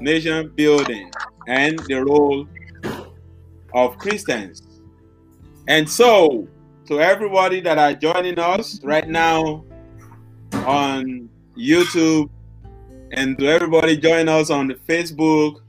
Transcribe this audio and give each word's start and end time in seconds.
nation 0.00 0.52
building 0.54 1.10
and 1.46 1.78
the 1.80 2.04
role 2.04 2.46
of 3.72 3.98
Christians. 3.98 4.62
And 5.68 5.88
so, 5.88 6.46
to 6.86 7.00
everybody 7.00 7.60
that 7.60 7.78
are 7.78 7.94
joining 7.94 8.38
us 8.38 8.82
right 8.84 9.08
now 9.08 9.64
on 10.52 11.28
YouTube, 11.56 12.30
and 13.12 13.38
to 13.38 13.46
everybody 13.46 13.96
joining 13.96 14.28
us 14.28 14.50
on 14.50 14.66
the 14.66 14.74
Facebook, 14.74 15.60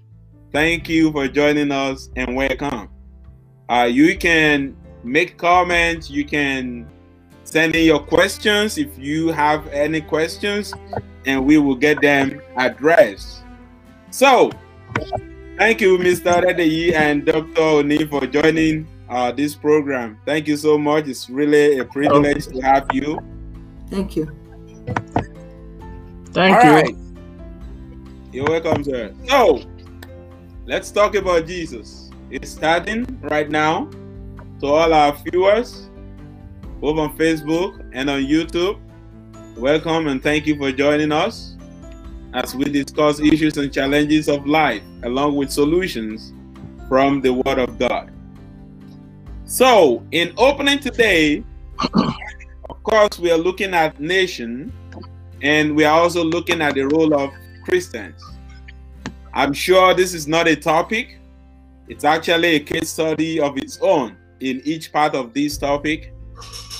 thank 0.51 0.89
you 0.89 1.11
for 1.11 1.27
joining 1.27 1.71
us 1.71 2.09
and 2.15 2.35
welcome. 2.35 2.89
Uh, 3.69 3.87
you 3.89 4.17
can 4.17 4.75
make 5.03 5.37
comments, 5.37 6.09
you 6.09 6.25
can 6.25 6.87
send 7.43 7.75
in 7.75 7.85
your 7.85 7.99
questions 7.99 8.77
if 8.77 8.97
you 8.97 9.29
have 9.29 9.67
any 9.67 10.01
questions, 10.01 10.73
and 11.25 11.45
we 11.45 11.57
will 11.57 11.75
get 11.75 12.01
them 12.01 12.41
addressed. 12.57 13.44
So, 14.15 14.49
thank 15.57 15.81
you, 15.81 15.97
Mr. 15.97 16.39
Redeyi 16.39 16.93
and 16.95 17.25
Dr. 17.25 17.59
Oni, 17.59 18.05
for 18.05 18.25
joining 18.25 18.87
uh, 19.09 19.33
this 19.33 19.55
program. 19.55 20.17
Thank 20.25 20.47
you 20.47 20.55
so 20.55 20.77
much. 20.77 21.09
It's 21.09 21.29
really 21.29 21.79
a 21.79 21.83
privilege 21.83 22.47
to 22.47 22.61
have 22.61 22.87
you. 22.93 23.19
Thank 23.89 24.15
you. 24.15 24.31
Thank 26.31 26.55
All 26.55 26.63
you. 26.63 26.71
right. 26.71 26.95
You're 28.31 28.45
welcome, 28.45 28.85
sir. 28.85 29.13
So, 29.27 29.59
let's 30.65 30.91
talk 30.91 31.15
about 31.15 31.45
Jesus. 31.45 32.09
It's 32.31 32.49
starting 32.49 33.19
right 33.19 33.49
now. 33.49 33.89
To 34.61 34.67
all 34.67 34.93
our 34.93 35.11
viewers, 35.27 35.89
both 36.79 36.97
on 36.99 37.17
Facebook 37.17 37.83
and 37.91 38.09
on 38.09 38.23
YouTube, 38.23 38.79
welcome 39.57 40.07
and 40.07 40.23
thank 40.23 40.47
you 40.47 40.55
for 40.55 40.71
joining 40.71 41.11
us 41.11 41.54
as 42.35 42.53
we 42.53 42.65
discuss 42.65 43.21
issues 43.21 43.55
and 43.57 43.73
challenges 43.73 44.27
of 44.27 44.45
life 44.45 44.83
along 45.03 45.35
with 45.35 45.49
solutions 45.49 46.33
from 46.89 47.21
the 47.21 47.33
Word 47.33 47.57
of 47.57 47.79
God. 47.79 48.11
So, 49.45 50.03
in 50.11 50.33
opening 50.37 50.79
today, 50.79 51.43
of 51.93 52.83
course, 52.83 53.17
we 53.19 53.31
are 53.31 53.37
looking 53.37 53.73
at 53.73 53.99
nation 54.01 54.73
and 55.41 55.75
we 55.75 55.85
are 55.85 55.97
also 55.97 56.23
looking 56.23 56.61
at 56.61 56.75
the 56.75 56.83
role 56.83 57.13
of 57.15 57.31
Christians. 57.63 58.21
I'm 59.33 59.53
sure 59.53 59.93
this 59.93 60.13
is 60.13 60.27
not 60.27 60.47
a 60.47 60.57
topic, 60.57 61.17
it's 61.87 62.03
actually 62.03 62.55
a 62.55 62.59
case 62.59 62.89
study 62.89 63.39
of 63.39 63.57
its 63.57 63.79
own 63.81 64.17
in 64.41 64.61
each 64.65 64.91
part 64.91 65.15
of 65.15 65.33
this 65.33 65.57
topic. 65.57 66.13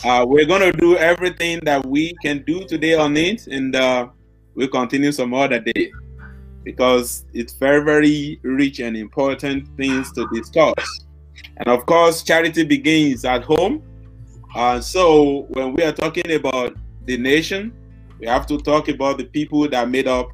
Uh, 0.03 0.25
we're 0.27 0.45
going 0.45 0.61
to 0.61 0.77
do 0.77 0.97
everything 0.97 1.59
that 1.63 1.85
we 1.85 2.13
can 2.21 2.43
do 2.43 2.65
today 2.67 2.95
on 2.95 3.15
it, 3.15 3.47
and 3.47 3.75
uh, 3.75 4.07
we'll 4.55 4.67
continue 4.67 5.11
some 5.11 5.33
other 5.33 5.59
day 5.59 5.91
because 6.63 7.25
it's 7.33 7.53
very, 7.53 7.83
very 7.83 8.39
rich 8.41 8.79
and 8.79 8.97
important 8.97 9.67
things 9.77 10.11
to 10.13 10.27
discuss. 10.33 11.05
And 11.57 11.67
of 11.67 11.85
course, 11.85 12.23
charity 12.23 12.63
begins 12.63 13.23
at 13.23 13.43
home. 13.43 13.83
Uh, 14.55 14.79
so 14.81 15.45
when 15.49 15.73
we 15.73 15.83
are 15.83 15.91
talking 15.91 16.31
about 16.33 16.75
the 17.05 17.17
nation, 17.17 17.71
we 18.19 18.27
have 18.27 18.47
to 18.47 18.57
talk 18.57 18.87
about 18.87 19.17
the 19.17 19.25
people 19.25 19.67
that 19.69 19.89
made 19.89 20.07
up 20.07 20.29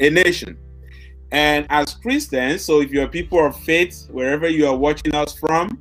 a 0.00 0.10
nation. 0.10 0.58
And 1.30 1.66
as 1.70 1.94
Christians, 1.94 2.64
so 2.64 2.80
if 2.80 2.90
you're 2.90 3.08
people 3.08 3.44
of 3.44 3.56
faith, 3.60 4.08
wherever 4.10 4.48
you 4.48 4.66
are 4.66 4.76
watching 4.76 5.14
us 5.14 5.34
from, 5.34 5.78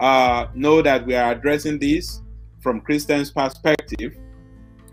uh, 0.00 0.46
know 0.54 0.82
that 0.82 1.06
we 1.06 1.14
are 1.14 1.32
addressing 1.32 1.78
this 1.78 2.20
from 2.60 2.80
Christians' 2.80 3.30
perspective, 3.30 4.16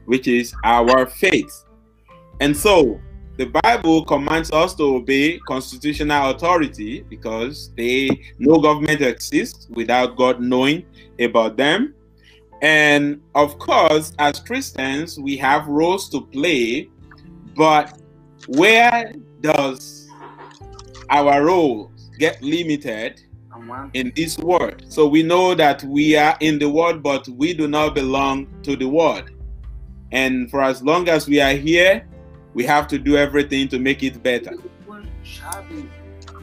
which 0.06 0.28
is 0.28 0.54
our 0.64 1.06
faith. 1.08 1.66
And 2.42 2.58
so 2.58 3.00
the 3.38 3.46
Bible 3.46 4.04
commands 4.04 4.52
us 4.52 4.74
to 4.76 4.96
obey 4.96 5.38
constitutional 5.48 6.32
authority 6.32 7.02
because 7.08 7.72
they 7.78 8.10
no 8.40 8.60
government 8.60 9.02
exists 9.02 9.68
without 9.70 10.18
God 10.18 10.42
knowing 10.42 10.84
about 11.20 11.56
them. 11.56 11.94
And 12.64 13.22
of 13.36 13.60
course, 13.60 14.14
as 14.18 14.40
Christians, 14.40 15.20
we 15.20 15.38
have 15.38 15.68
roles 15.68 16.10
to 16.10 16.22
play, 16.22 16.90
but 17.56 18.02
where 18.48 19.14
does 19.42 20.10
our 21.12 21.46
role 21.46 21.92
get 22.18 22.42
limited 22.42 23.22
in 23.94 24.12
this 24.16 24.40
world? 24.40 24.84
So 24.90 25.08
we 25.08 25.22
know 25.22 25.54
that 25.54 25.84
we 25.84 26.16
are 26.16 26.36
in 26.40 26.58
the 26.58 26.70
world, 26.70 27.04
but 27.04 27.28
we 27.28 27.54
do 27.54 27.68
not 27.68 27.94
belong 27.94 28.48
to 28.64 28.76
the 28.76 28.88
world. 28.88 29.30
And 30.12 30.50
for 30.50 30.64
as 30.64 30.82
long 30.82 31.08
as 31.08 31.28
we 31.28 31.40
are 31.40 31.54
here, 31.54 32.08
we 32.54 32.64
have 32.66 32.88
to 32.88 32.98
do 32.98 33.18
everything 33.18 33.68
to 33.70 33.80
make 33.80 34.04
it 34.04 34.22
better. 34.22 34.54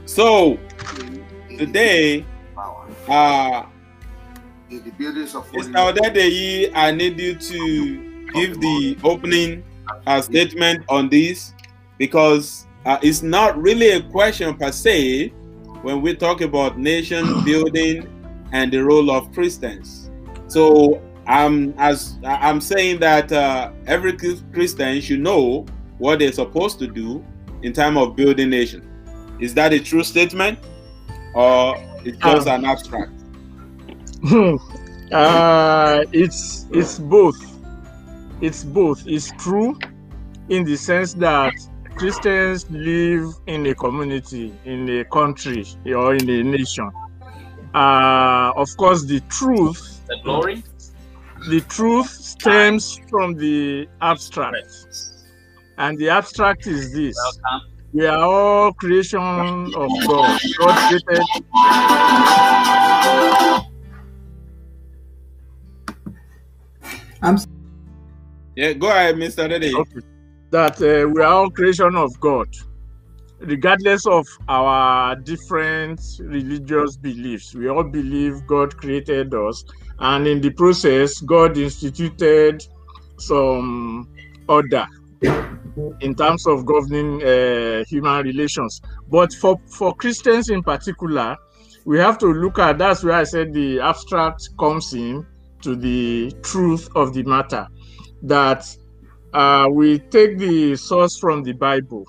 So 0.06 0.58
today, 1.58 2.24
uh, 3.08 3.64
Mr. 4.70 5.92
Odedeyi, 5.92 6.72
I 6.74 6.90
need 6.92 7.18
you 7.18 7.34
to 7.34 8.24
give 8.34 8.60
the 8.60 8.98
opening 9.04 9.64
uh, 10.06 10.20
statement 10.20 10.84
on 10.88 11.08
this 11.08 11.54
because 11.98 12.66
uh, 12.84 12.98
it's 13.02 13.22
not 13.22 13.60
really 13.60 13.90
a 13.90 14.02
question 14.02 14.56
per 14.56 14.72
se 14.72 15.28
when 15.82 16.02
we 16.02 16.14
talk 16.14 16.40
about 16.40 16.78
nation 16.78 17.42
building 17.44 18.06
and 18.52 18.72
the 18.72 18.82
role 18.82 19.10
of 19.10 19.32
Christians. 19.32 20.10
So 20.46 21.02
I'm 21.26 21.74
as 21.78 22.18
I'm 22.24 22.60
saying 22.60 23.00
that 23.00 23.30
uh, 23.30 23.72
every 23.86 24.16
Christian 24.16 25.00
should 25.00 25.20
know 25.20 25.66
what 25.98 26.18
they're 26.20 26.32
supposed 26.32 26.78
to 26.80 26.86
do 26.86 27.24
in 27.62 27.72
time 27.72 27.96
of 27.98 28.14
building 28.16 28.50
nation. 28.50 28.82
Is 29.40 29.54
that 29.54 29.72
a 29.72 29.80
true 29.80 30.04
statement, 30.04 30.58
or 31.34 31.76
it's 32.04 32.18
just 32.18 32.46
Um, 32.48 32.64
an 32.64 32.64
abstract? 32.64 33.12
uh, 35.12 36.04
it's 36.12 36.66
it's 36.72 36.98
both. 36.98 37.36
It's 38.40 38.64
both. 38.64 39.06
It's 39.06 39.30
true 39.32 39.78
in 40.48 40.64
the 40.64 40.76
sense 40.76 41.14
that 41.14 41.52
Christians 41.96 42.68
live 42.70 43.32
in 43.46 43.66
a 43.66 43.74
community, 43.74 44.54
in 44.64 44.88
a 44.88 45.04
country, 45.04 45.64
or 45.86 46.14
in 46.14 46.28
a 46.28 46.42
nation. 46.42 46.90
Uh, 47.74 48.52
of 48.56 48.68
course, 48.76 49.04
the 49.04 49.20
truth, 49.28 50.00
The 50.08 50.16
glory. 50.24 50.62
the 51.48 51.60
truth 51.62 52.08
stems 52.08 53.00
from 53.10 53.34
the 53.34 53.88
abstract, 54.00 55.07
and 55.78 55.96
the 55.98 56.10
abstract 56.10 56.66
is 56.66 56.92
this: 56.92 57.16
Welcome. 57.16 57.68
we 57.92 58.06
are 58.06 58.18
all 58.18 58.72
creation 58.74 59.72
of 59.74 59.90
God. 60.06 60.40
God 60.58 60.76
created 60.88 61.24
I'm 67.22 67.36
Yeah, 68.54 68.72
go 68.74 68.88
ahead, 68.88 69.16
Mr. 69.16 69.48
Dede. 69.48 69.74
Okay. 69.74 70.00
that 70.50 70.80
uh, 70.82 71.08
we 71.08 71.22
are 71.22 71.32
all 71.32 71.50
creation 71.50 71.94
of 71.96 72.18
God, 72.20 72.48
regardless 73.40 74.06
of 74.06 74.26
our 74.48 75.16
different 75.16 76.00
religious 76.20 76.96
beliefs. 76.96 77.54
We 77.54 77.68
all 77.68 77.84
believe 77.84 78.46
God 78.46 78.76
created 78.76 79.32
us, 79.34 79.64
and 80.00 80.26
in 80.26 80.40
the 80.40 80.50
process, 80.50 81.20
God 81.20 81.56
instituted 81.56 82.64
some 83.18 84.08
order 84.48 84.86
in 86.00 86.14
terms 86.14 86.46
of 86.46 86.66
governing 86.66 87.22
uh, 87.22 87.84
human 87.84 88.24
relations. 88.24 88.80
But 89.10 89.32
for, 89.32 89.60
for 89.66 89.94
Christians 89.94 90.50
in 90.50 90.62
particular, 90.62 91.36
we 91.84 91.98
have 91.98 92.18
to 92.18 92.26
look 92.26 92.58
at 92.58 92.78
that's 92.78 93.02
where 93.02 93.14
I 93.14 93.24
said 93.24 93.52
the 93.54 93.80
abstract 93.80 94.50
comes 94.58 94.92
in 94.94 95.26
to 95.62 95.74
the 95.74 96.32
truth 96.42 96.88
of 96.94 97.14
the 97.14 97.22
matter. 97.22 97.66
That 98.22 98.64
uh, 99.32 99.68
we 99.70 99.98
take 99.98 100.38
the 100.38 100.76
source 100.76 101.18
from 101.18 101.42
the 101.42 101.52
Bible, 101.52 102.06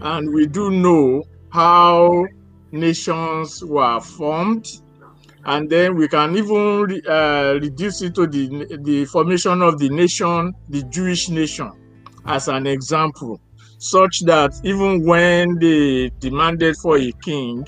and 0.00 0.32
we 0.32 0.46
do 0.46 0.70
know 0.70 1.22
how 1.50 2.26
nations 2.72 3.64
were 3.64 4.00
formed, 4.00 4.66
and 5.44 5.68
then 5.68 5.94
we 5.94 6.08
can 6.08 6.36
even 6.36 7.00
uh, 7.08 7.58
reduce 7.60 8.02
it 8.02 8.14
to 8.14 8.26
the 8.26 8.78
the 8.82 9.04
formation 9.04 9.62
of 9.62 9.78
the 9.78 9.88
nation, 9.88 10.52
the 10.68 10.82
Jewish 10.84 11.28
nation, 11.28 11.70
as 12.28 12.46
an 12.46 12.66
example, 12.66 13.40
such 13.78 14.20
that 14.20 14.52
even 14.62 15.04
when 15.04 15.58
they 15.58 16.10
demanded 16.20 16.76
for 16.76 16.98
a 16.98 17.10
king, 17.24 17.66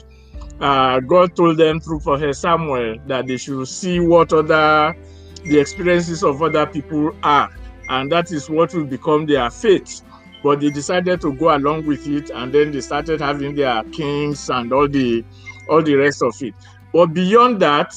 uh, 0.61 1.01
God 1.01 1.35
told 1.35 1.57
them 1.57 1.81
through 1.81 2.01
Prophet 2.01 2.35
Samuel 2.35 2.97
that 3.07 3.27
they 3.27 3.39
should 3.39 3.67
see 3.67 3.99
what 3.99 4.33
other 4.33 4.95
the 5.43 5.59
experiences 5.59 6.23
of 6.23 6.43
other 6.43 6.67
people 6.67 7.13
are 7.23 7.49
and 7.89 8.13
that 8.13 8.31
is 8.31 8.51
what 8.51 8.75
will 8.75 8.85
become 8.85 9.25
their 9.25 9.51
faith 9.51 10.03
but 10.43 10.61
they 10.61 10.69
decided 10.69 11.21
to 11.21 11.33
go 11.33 11.57
along 11.57 11.87
with 11.87 12.07
it 12.07 12.31
and 12.31 12.53
then 12.53 12.73
they 12.73 12.81
started 12.81 13.21
having 13.21 13.55
their 13.55 13.83
kings 13.85 14.51
and 14.51 14.73
all 14.73 14.87
the 14.89 15.25
all 15.69 15.83
the 15.83 15.95
rest 15.95 16.23
of 16.23 16.35
it. 16.43 16.55
But 16.93 17.15
beyond 17.15 17.61
that 17.63 17.95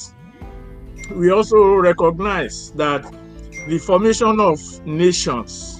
we 1.14 1.30
also 1.30 1.74
recognize 1.74 2.70
that 2.72 3.02
the 3.68 3.78
formation 3.78 4.40
of 4.40 4.58
nations 4.86 5.73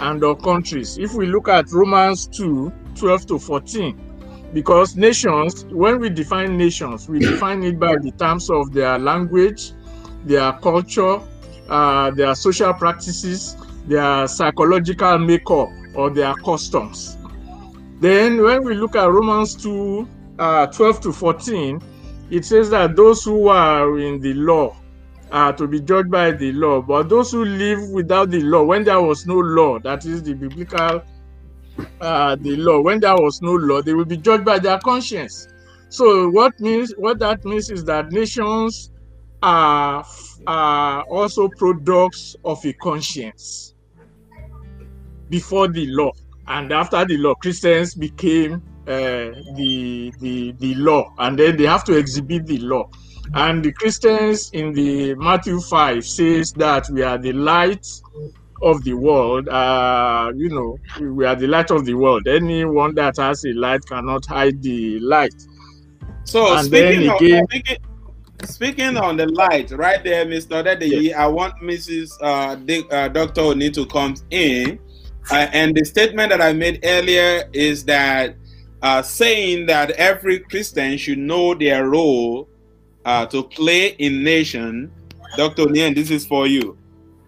and 0.00 0.22
of 0.24 0.42
countries. 0.42 0.98
If 0.98 1.14
we 1.14 1.26
look 1.26 1.48
at 1.48 1.70
romans 1.72 2.26
2 2.28 2.72
12 2.94 3.26
to 3.26 3.38
14 3.38 4.50
because 4.52 4.96
nations 4.96 5.64
when 5.66 6.00
we 6.00 6.08
define 6.08 6.56
nations 6.56 7.08
we 7.08 7.18
define 7.18 7.62
it 7.62 7.78
by 7.78 7.96
the 7.96 8.10
terms 8.12 8.48
of 8.48 8.72
their 8.72 8.98
language 8.98 9.72
their 10.24 10.52
culture 10.54 11.20
uh, 11.68 12.10
their 12.12 12.34
social 12.34 12.72
practices 12.72 13.56
their 13.86 14.26
psychological 14.26 15.18
makeup 15.18 15.68
or 15.94 16.10
their 16.10 16.34
customs. 16.34 17.16
Then 18.00 18.42
when 18.42 18.64
we 18.64 18.74
look 18.74 18.96
at 18.96 19.10
romans 19.10 19.54
2 19.54 20.08
uh, 20.38 20.66
12 20.66 21.00
to 21.00 21.12
14 21.12 21.80
it 22.30 22.44
says 22.44 22.70
that 22.70 22.96
those 22.96 23.24
who 23.24 23.48
are 23.48 23.98
in 23.98 24.20
the 24.20 24.34
law 24.34 24.76
are 25.30 25.52
to 25.52 25.66
be 25.66 25.80
judged 25.80 26.10
by 26.10 26.30
the 26.30 26.52
law. 26.52 26.80
But 26.80 27.08
those 27.08 27.32
who 27.32 27.44
live 27.44 27.90
without 27.90 28.30
the 28.30 28.40
law 28.40 28.64
when 28.64 28.84
there 28.84 29.00
was 29.00 29.26
no 29.26 29.36
law 29.36 29.78
that 29.80 30.04
is 30.04 30.22
the 30.22 30.34
biblical 30.34 31.02
uh, 32.00 32.36
the 32.36 32.56
law 32.56 32.80
when 32.80 33.00
there 33.00 33.16
was 33.16 33.42
no 33.42 33.52
law 33.52 33.82
they 33.82 33.94
will 33.94 34.04
be 34.04 34.16
judged 34.16 34.44
by 34.44 34.58
their 34.58 34.78
conscience. 34.78 35.48
So 35.88 36.28
what 36.30 36.58
means 36.60 36.92
what 36.96 37.18
that 37.20 37.44
means 37.44 37.70
is 37.70 37.84
that 37.84 38.12
nations 38.12 38.90
are 39.42 40.04
are 40.46 41.02
also 41.04 41.48
products 41.48 42.36
of 42.44 42.64
a 42.64 42.72
conscience 42.74 43.74
before 45.28 45.68
the 45.68 45.86
law. 45.88 46.12
And 46.48 46.72
after 46.72 47.04
the 47.04 47.16
law 47.16 47.34
christians 47.34 47.94
became 47.94 48.62
uh, 48.86 49.34
the 49.56 50.12
the 50.20 50.52
the 50.52 50.74
law. 50.76 51.12
And 51.18 51.36
then 51.36 51.56
they 51.56 51.64
have 51.64 51.84
to 51.84 51.96
exhibit 51.96 52.46
the 52.46 52.58
law 52.58 52.88
and 53.34 53.64
the 53.64 53.72
christians 53.72 54.50
in 54.52 54.72
the 54.72 55.14
matthew 55.16 55.60
5 55.60 56.04
says 56.04 56.52
that 56.52 56.88
we 56.90 57.02
are 57.02 57.18
the 57.18 57.32
light 57.32 57.86
of 58.62 58.82
the 58.84 58.94
world 58.94 59.48
uh 59.48 60.32
you 60.34 60.48
know 60.48 60.78
we 61.00 61.24
are 61.26 61.34
the 61.34 61.46
light 61.46 61.70
of 61.70 61.84
the 61.84 61.94
world 61.94 62.26
anyone 62.26 62.94
that 62.94 63.16
has 63.16 63.44
a 63.44 63.52
light 63.52 63.84
cannot 63.86 64.24
hide 64.24 64.62
the 64.62 64.98
light 65.00 65.34
So 66.26 66.56
And 66.56 66.66
speaking, 66.66 67.06
then 67.18 67.42
of, 67.42 67.48
speaking, 67.48 67.76
speaking 68.44 68.96
on 68.96 69.16
the 69.16 69.26
light, 69.26 69.70
right 69.70 70.02
there, 70.02 70.26
Mr. 70.26 70.62
Odedeyi, 70.62 71.14
I 71.14 71.26
want 71.28 71.54
Mrs. 71.62 72.10
Uh, 72.20 72.56
Dick, 72.56 72.92
uh, 72.92 73.08
Dr. 73.08 73.42
Oni 73.42 73.70
to 73.70 73.86
come 73.86 74.14
in. 74.30 74.78
Uh, 75.30 75.46
and 75.52 75.76
the 75.76 75.84
statement 75.84 76.30
that 76.30 76.40
I 76.40 76.52
made 76.52 76.80
earlier 76.84 77.48
is 77.52 77.84
that 77.84 78.36
uh, 78.82 79.02
saying 79.02 79.66
that 79.66 79.92
every 79.92 80.40
Christian 80.40 80.96
should 80.98 81.18
know 81.18 81.54
their 81.54 81.88
role 81.88 82.48
uh, 83.06 83.24
to 83.24 83.44
play 83.44 83.88
in 83.98 84.22
nation. 84.22 84.90
Dr. 85.36 85.62
Oni, 85.62 85.82
and 85.82 85.96
this 85.96 86.10
is 86.10 86.26
for 86.26 86.46
you. 86.46 86.76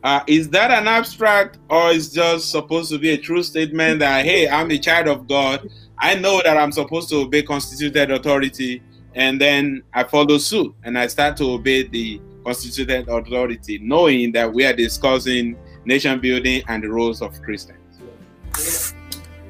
Uh, 0.02 0.20
is 0.26 0.48
that 0.50 0.70
an 0.70 0.86
abstract 0.86 1.58
or 1.69 1.90
is 1.90 2.12
just 2.12 2.50
supposed 2.50 2.90
to 2.90 2.98
be 2.98 3.10
a 3.10 3.19
true 3.19 3.42
statement 3.42 4.00
that 4.00 4.25
hey, 4.25 4.48
I'm 4.48 4.70
a 4.70 4.78
child 4.78 5.08
of 5.08 5.26
God, 5.26 5.69
I 5.98 6.14
know 6.14 6.40
that 6.44 6.56
I'm 6.56 6.72
supposed 6.72 7.08
to 7.10 7.16
obey 7.16 7.42
constituted 7.42 8.10
authority, 8.10 8.82
and 9.14 9.40
then 9.40 9.82
I 9.92 10.04
follow 10.04 10.38
suit 10.38 10.75
and 10.84 10.98
I 10.98 11.06
start 11.08 11.36
to 11.38 11.44
obey 11.52 11.86
the 11.86 12.20
constituted 12.44 13.08
authority, 13.08 13.78
knowing 13.78 14.32
that 14.32 14.52
we 14.52 14.64
are 14.64 14.72
discussing 14.72 15.56
nation 15.84 16.20
building 16.20 16.62
and 16.69 16.82
the 16.82 16.88
roles 16.88 17.20
of 17.22 17.40
Christians. 17.42 18.94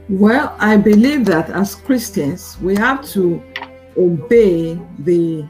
Well, 0.09 0.57
I 0.59 0.79
believe 0.79 1.27
that 1.27 1.51
as 1.51 1.75
Christians, 1.75 2.57
we 2.63 2.75
have 2.77 3.07
to 3.11 3.43
obey 3.97 4.81
the 5.01 5.47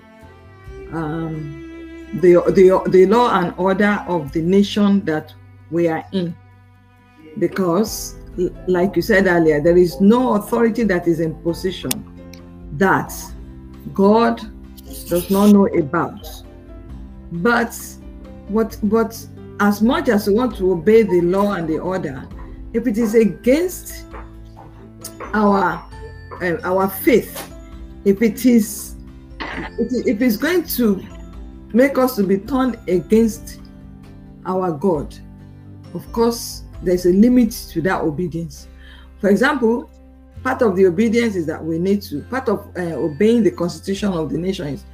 um, 0.93 2.11
the, 2.21 2.43
the 2.55 2.91
the 2.91 3.07
law 3.07 3.39
and 3.39 3.55
order 3.57 4.05
of 4.09 4.33
the 4.33 4.41
nation 4.41 5.05
that 5.05 5.35
we 5.71 5.89
are 5.89 6.05
in, 6.13 6.35
because, 7.39 8.17
like 8.67 8.97
you 8.97 9.03
said 9.03 9.27
earlier, 9.27 9.61
there 9.61 9.77
is 9.77 10.01
no 10.01 10.35
authority 10.35 10.85
that 10.85 11.07
is 11.07 11.21
in 11.21 11.35
position 11.43 11.91
that 12.79 13.13
God 13.93 14.41
does 15.09 15.31
not 15.31 15.51
know 15.51 15.67
about. 15.67 16.27
But 17.33 17.79
what 18.49 18.79
but 18.85 19.27
as 19.61 19.83
much 19.83 20.09
as 20.09 20.27
we 20.29 20.35
want 20.35 20.57
to 20.57 20.73
obey 20.73 21.03
the 21.03 21.21
law 21.21 21.53
and 21.53 21.69
the 21.69 21.79
order, 21.79 22.27
if 22.73 22.87
it 22.87 22.97
is 22.97 23.15
against 23.15 24.07
our 25.35 25.85
uh, 26.41 26.57
our 26.63 26.89
faith 26.89 27.49
if 28.05 28.23
it 28.23 28.47
is 28.47 28.95
if 29.79 30.21
it's 30.21 30.37
going 30.37 30.65
to 30.65 31.05
make 31.73 31.99
us 31.99 32.17
to 32.17 32.23
be 32.23 32.39
turned 32.39 32.79
against 32.89 33.61
our 34.47 34.73
god 34.73 35.15
of 35.95 36.11
course 36.13 36.63
there's 36.83 37.07
a 37.07 37.13
limit 37.13 37.51
to 37.51 37.81
that 37.83 38.03
obedience. 38.03 38.69
For 39.21 39.31
example 39.31 39.91
part 40.45 40.63
of 40.63 40.77
the 40.77 40.87
obedience 40.87 41.35
is 41.35 41.47
that 41.47 41.63
we 41.63 41.79
need 41.79 42.01
to 42.01 42.23
part 42.23 42.49
of 42.49 42.69
uh, 42.77 42.95
obeying 42.95 43.43
the 43.43 43.51
constitution 43.51 44.13
of 44.13 44.31
the 44.31 44.39
nation 44.39 44.69
is 44.69 44.85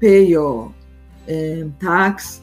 pay 0.00 0.24
your 0.24 0.74
um, 1.28 1.76
tax 1.78 2.40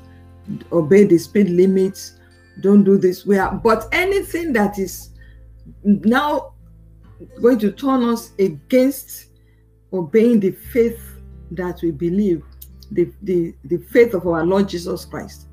obey 0.71 1.03
the 1.05 1.17
speed 1.17 1.49
limits 1.49 2.17
don't 2.59 2.83
do 2.83 2.97
this. 2.97 3.25
We 3.25 3.37
are 3.37 3.53
but 3.55 3.87
anything 3.91 4.53
that 4.53 4.77
is 4.77 5.09
now 5.83 6.53
going 7.41 7.57
to 7.59 7.71
turn 7.71 8.03
us 8.03 8.31
against 8.37 9.27
obeying 9.93 10.39
the 10.39 10.51
faith 10.51 11.10
that 11.51 11.81
we 11.81 11.91
believe, 11.91 12.43
the, 12.91 13.11
the, 13.21 13.53
the 13.65 13.77
faith 13.77 14.13
of 14.13 14.27
our 14.27 14.45
Lord 14.45 14.67
Jesus 14.67 15.05
Christ. 15.05 15.47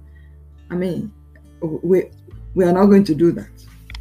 I 0.70 0.74
mean, 0.74 1.12
we, 1.60 2.04
we 2.54 2.64
are 2.64 2.72
not 2.72 2.86
going 2.86 3.04
to 3.04 3.14
do 3.14 3.32
that. 3.32 3.48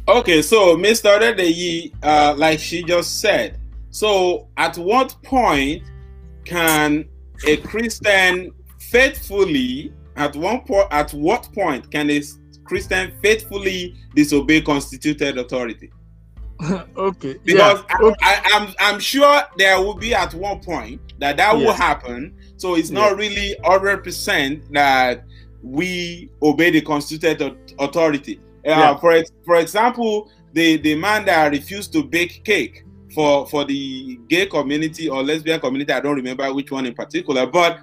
Okay, 0.08 0.42
so 0.42 0.76
Mr. 0.76 1.18
Odedeyi, 1.18 1.92
uh, 2.02 2.34
like 2.36 2.58
she 2.58 2.82
just 2.82 3.20
said, 3.20 3.58
so 3.90 4.48
at 4.56 4.76
what 4.78 5.14
point 5.22 5.82
can 6.44 7.06
a 7.46 7.58
Christian 7.58 8.52
faithfully, 8.78 9.92
at 10.16 10.34
one 10.34 10.60
point, 10.62 10.88
at 10.90 11.12
what 11.12 11.48
point 11.52 11.90
can 11.90 12.10
a 12.10 12.22
Christian 12.64 13.12
faithfully 13.22 13.96
disobey 14.14 14.62
constituted 14.62 15.38
authority? 15.38 15.90
okay 16.96 17.36
Because 17.44 17.84
yeah 17.88 17.96
okay. 18.02 18.16
I, 18.20 18.34
I, 18.34 18.56
I'm 18.56 18.74
I'm 18.80 19.00
sure 19.00 19.42
there 19.58 19.80
will 19.80 19.94
be 19.94 20.12
at 20.12 20.34
one 20.34 20.58
point 20.58 21.00
that 21.18 21.36
that 21.36 21.56
will 21.56 21.72
happen. 21.72 22.34
So 22.56 22.74
it's 22.74 22.90
not 22.90 23.16
really 23.16 23.56
hundred 23.64 24.04
percent 24.04 24.72
that 24.72 25.24
we 25.62 26.30
obey 26.42 26.70
the 26.70 26.80
constituted 26.80 27.56
authority. 27.78 28.40
Uh, 28.66 28.70
Yeah. 28.70 28.96
For 28.98 29.22
for 29.44 29.56
example, 29.56 30.30
the 30.52 30.76
the 30.78 30.94
man 30.94 31.24
that 31.26 31.50
refused 31.52 31.92
to 31.94 32.02
bake 32.02 32.44
cake 32.44 32.84
for 33.14 33.46
for 33.46 33.64
the 33.64 34.18
gay 34.28 34.46
community 34.46 35.08
or 35.08 35.22
lesbian 35.22 35.60
community, 35.60 35.92
I 35.92 36.00
don't 36.00 36.16
remember 36.16 36.52
which 36.52 36.70
one 36.70 36.86
in 36.86 36.94
particular, 36.94 37.46
but 37.46 37.80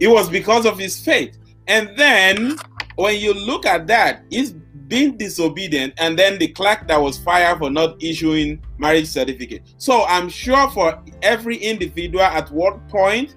it 0.00 0.08
was 0.08 0.28
because 0.28 0.66
of 0.66 0.78
his 0.78 0.98
faith. 0.98 1.38
And 1.68 1.90
then 1.96 2.56
when 2.96 3.18
you 3.20 3.32
look 3.34 3.66
at 3.66 3.86
that, 3.88 4.22
he's 4.30 4.54
being 4.88 5.16
disobedient, 5.16 5.94
and 5.98 6.18
then 6.18 6.38
the 6.38 6.48
clerk 6.48 6.86
that 6.88 7.00
was 7.00 7.18
fired 7.18 7.58
for 7.58 7.70
not 7.70 8.02
issuing 8.02 8.62
marriage 8.78 9.06
certificate. 9.06 9.62
So 9.78 10.04
I'm 10.04 10.28
sure 10.28 10.70
for 10.70 11.02
every 11.22 11.56
individual 11.56 12.24
at 12.24 12.50
what 12.50 12.86
point 12.88 13.36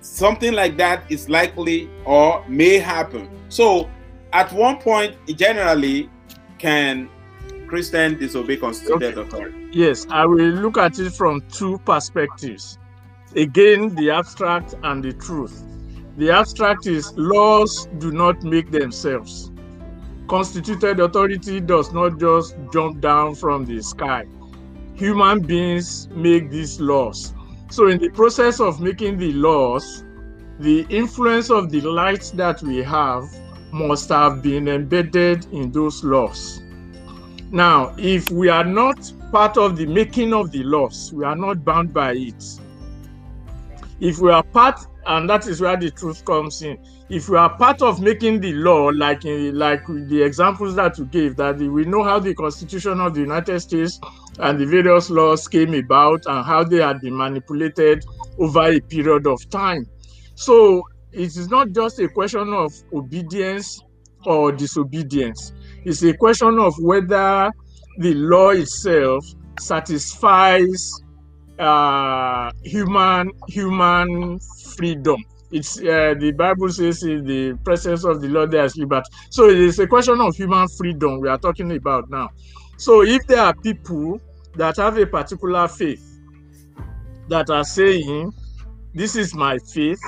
something 0.00 0.52
like 0.52 0.76
that 0.78 1.04
is 1.10 1.28
likely 1.28 1.88
or 2.04 2.44
may 2.48 2.78
happen. 2.78 3.28
So 3.48 3.88
at 4.32 4.52
one 4.52 4.78
point, 4.78 5.16
generally, 5.36 6.08
can 6.58 7.08
Christian 7.66 8.18
disobey 8.18 8.56
constituted 8.56 9.18
Okay. 9.18 9.28
authority? 9.28 9.68
Yes, 9.72 10.06
I 10.10 10.26
will 10.26 10.38
look 10.38 10.78
at 10.78 10.98
it 10.98 11.12
from 11.12 11.42
two 11.52 11.78
perspectives. 11.84 12.78
Again, 13.36 13.94
the 13.94 14.10
abstract 14.10 14.74
and 14.82 15.04
the 15.04 15.12
truth. 15.12 15.62
The 16.16 16.30
abstract 16.32 16.86
is 16.86 17.12
laws 17.16 17.88
do 17.98 18.10
not 18.10 18.42
make 18.42 18.70
themselves. 18.70 19.49
Constituted 20.30 21.00
authority 21.00 21.58
does 21.58 21.92
not 21.92 22.20
just 22.20 22.54
jump 22.72 23.00
down 23.00 23.34
from 23.34 23.64
the 23.64 23.82
sky. 23.82 24.26
Human 24.94 25.40
beings 25.40 26.08
make 26.14 26.50
these 26.50 26.80
laws. 26.80 27.34
So, 27.68 27.88
in 27.88 27.98
the 27.98 28.10
process 28.10 28.60
of 28.60 28.80
making 28.80 29.18
the 29.18 29.32
laws, 29.32 30.04
the 30.60 30.86
influence 30.88 31.50
of 31.50 31.72
the 31.72 31.80
light 31.80 32.30
that 32.36 32.62
we 32.62 32.76
have 32.76 33.24
must 33.72 34.08
have 34.10 34.40
been 34.40 34.68
embedded 34.68 35.46
in 35.52 35.72
those 35.72 36.04
laws. 36.04 36.62
Now, 37.50 37.92
if 37.98 38.30
we 38.30 38.48
are 38.48 38.62
not 38.62 39.12
part 39.32 39.56
of 39.56 39.76
the 39.76 39.86
making 39.86 40.32
of 40.32 40.52
the 40.52 40.62
laws, 40.62 41.12
we 41.12 41.24
are 41.24 41.34
not 41.34 41.64
bound 41.64 41.92
by 41.92 42.12
it. 42.12 42.44
If 43.98 44.20
we 44.20 44.30
are 44.30 44.44
part, 44.44 44.78
and 45.06 45.28
that 45.28 45.48
is 45.48 45.60
where 45.60 45.76
the 45.76 45.90
truth 45.90 46.24
comes 46.24 46.62
in. 46.62 46.78
If 47.10 47.28
we 47.28 47.36
are 47.36 47.50
part 47.58 47.82
of 47.82 48.00
making 48.00 48.40
the 48.40 48.52
law, 48.52 48.92
like 48.94 49.24
in, 49.24 49.58
like 49.58 49.84
the 49.88 50.22
examples 50.22 50.76
that 50.76 50.96
you 50.96 51.06
gave, 51.06 51.34
that 51.36 51.58
we 51.58 51.84
know 51.84 52.04
how 52.04 52.20
the 52.20 52.32
Constitution 52.34 53.00
of 53.00 53.14
the 53.14 53.20
United 53.20 53.58
States 53.58 53.98
and 54.38 54.60
the 54.60 54.64
various 54.64 55.10
laws 55.10 55.48
came 55.48 55.74
about 55.74 56.22
and 56.26 56.46
how 56.46 56.62
they 56.62 56.76
had 56.76 57.00
been 57.00 57.16
manipulated 57.16 58.04
over 58.38 58.62
a 58.62 58.78
period 58.78 59.26
of 59.26 59.38
time. 59.50 59.86
So 60.36 60.84
it 61.10 61.36
is 61.36 61.48
not 61.48 61.72
just 61.72 61.98
a 61.98 62.06
question 62.08 62.54
of 62.54 62.72
obedience 62.92 63.82
or 64.24 64.52
disobedience. 64.52 65.52
It's 65.84 66.04
a 66.04 66.12
question 66.12 66.60
of 66.60 66.74
whether 66.78 67.50
the 67.98 68.14
law 68.14 68.50
itself 68.50 69.24
satisfies 69.58 71.02
uh, 71.58 72.52
human 72.62 73.32
human 73.48 74.38
freedom. 74.76 75.16
It's 75.52 75.78
uh, 75.78 76.14
the 76.18 76.32
Bible 76.36 76.68
says 76.68 77.02
in 77.02 77.24
the 77.24 77.54
presence 77.64 78.04
of 78.04 78.20
the 78.20 78.28
Lord 78.28 78.52
there 78.52 78.64
is 78.64 78.76
liberty. 78.76 79.10
So 79.30 79.48
it 79.48 79.58
is 79.58 79.78
a 79.78 79.86
question 79.86 80.20
of 80.20 80.36
human 80.36 80.68
freedom 80.68 81.20
we 81.20 81.28
are 81.28 81.38
talking 81.38 81.72
about 81.72 82.08
now. 82.08 82.28
So 82.76 83.02
if 83.02 83.26
there 83.26 83.40
are 83.40 83.54
people 83.54 84.20
that 84.54 84.76
have 84.76 84.96
a 84.98 85.06
particular 85.06 85.66
faith 85.68 86.04
that 87.28 87.50
are 87.50 87.64
saying, 87.64 88.32
"This 88.94 89.16
is 89.16 89.34
my 89.34 89.58
faith," 89.58 90.00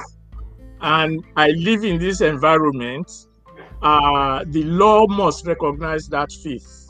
and 0.80 1.24
I 1.36 1.48
live 1.50 1.84
in 1.84 1.98
this 1.98 2.20
environment, 2.20 3.10
uh, 3.82 4.44
the 4.46 4.62
law 4.62 5.06
must 5.08 5.46
recognize 5.46 6.06
that 6.08 6.30
faith. 6.42 6.88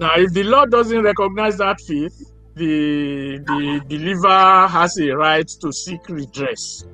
Now, 0.00 0.14
if 0.16 0.32
the 0.32 0.42
law 0.44 0.64
doesn't 0.64 1.02
recognize 1.02 1.58
that 1.58 1.80
faith, 1.86 2.14
the 2.54 3.38
the 3.38 3.80
believer 3.88 4.66
has 4.68 4.96
a 4.98 5.10
right 5.10 5.48
to 5.60 5.72
seek 5.72 6.08
redress. 6.08 6.84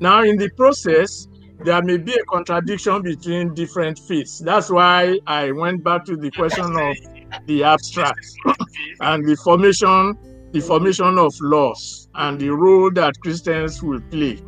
Now, 0.00 0.22
in 0.22 0.38
the 0.38 0.48
process, 0.50 1.28
there 1.62 1.82
may 1.82 1.98
be 1.98 2.14
a 2.14 2.24
contradiction 2.24 3.02
between 3.02 3.52
different 3.54 3.98
faiths. 3.98 4.38
That's 4.38 4.70
why 4.70 5.18
I 5.26 5.52
went 5.52 5.84
back 5.84 6.06
to 6.06 6.16
the 6.16 6.30
question 6.30 6.74
of 6.74 6.96
the 7.46 7.64
abstract 7.64 8.18
and 9.00 9.28
the 9.28 9.36
formation, 9.36 10.16
the 10.52 10.60
formation 10.60 11.18
of 11.18 11.34
laws 11.40 12.08
and 12.14 12.40
the 12.40 12.48
role 12.48 12.90
that 12.92 13.20
Christians 13.20 13.82
will 13.82 14.00
play, 14.10 14.42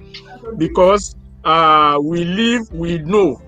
because 0.57 1.15
uh, 1.45 1.99
we 2.03 2.25
live, 2.25 2.73
we 2.73 2.99
know 2.99 3.43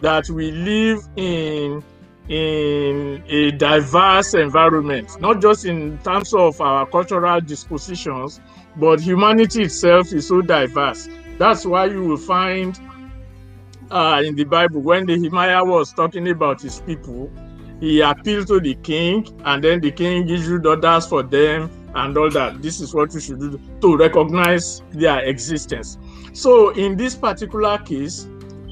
that 0.00 0.28
we 0.28 0.50
live 0.50 0.98
in 1.16 1.82
in 2.28 3.22
a 3.28 3.52
diverse 3.52 4.34
environment, 4.34 5.20
not 5.20 5.40
just 5.40 5.64
in 5.64 5.96
terms 5.98 6.34
of 6.34 6.60
our 6.60 6.84
cultural 6.84 7.40
dispositions, 7.40 8.40
but 8.76 9.00
humanity 9.00 9.62
itself 9.62 10.12
is 10.12 10.26
so 10.26 10.42
diverse. 10.42 11.08
That's 11.38 11.66
why 11.66 11.86
you 11.86 12.02
will 12.04 12.16
find 12.16 12.78
uh, 13.90 14.22
in 14.24 14.34
the 14.36 14.44
Bible 14.44 14.80
when 14.80 15.04
Nehemiah 15.04 15.64
was 15.64 15.92
talking 15.92 16.28
about 16.28 16.60
his 16.60 16.80
people, 16.80 17.30
he 17.80 18.00
appealed 18.00 18.46
to 18.48 18.58
the 18.58 18.74
king, 18.76 19.26
and 19.44 19.62
then 19.62 19.80
the 19.80 19.90
king 19.90 20.28
issued 20.28 20.66
orders 20.66 21.06
for 21.06 21.22
them 21.22 21.70
and 21.94 22.16
all 22.16 22.30
that. 22.30 22.62
This 22.62 22.80
is 22.80 22.94
what 22.94 23.12
you 23.12 23.20
should 23.20 23.38
do 23.38 23.60
to 23.82 23.96
recognize 23.96 24.82
their 24.92 25.20
existence. 25.24 25.98
So, 26.32 26.70
in 26.70 26.96
this 26.96 27.14
particular 27.14 27.78
case, 27.78 28.26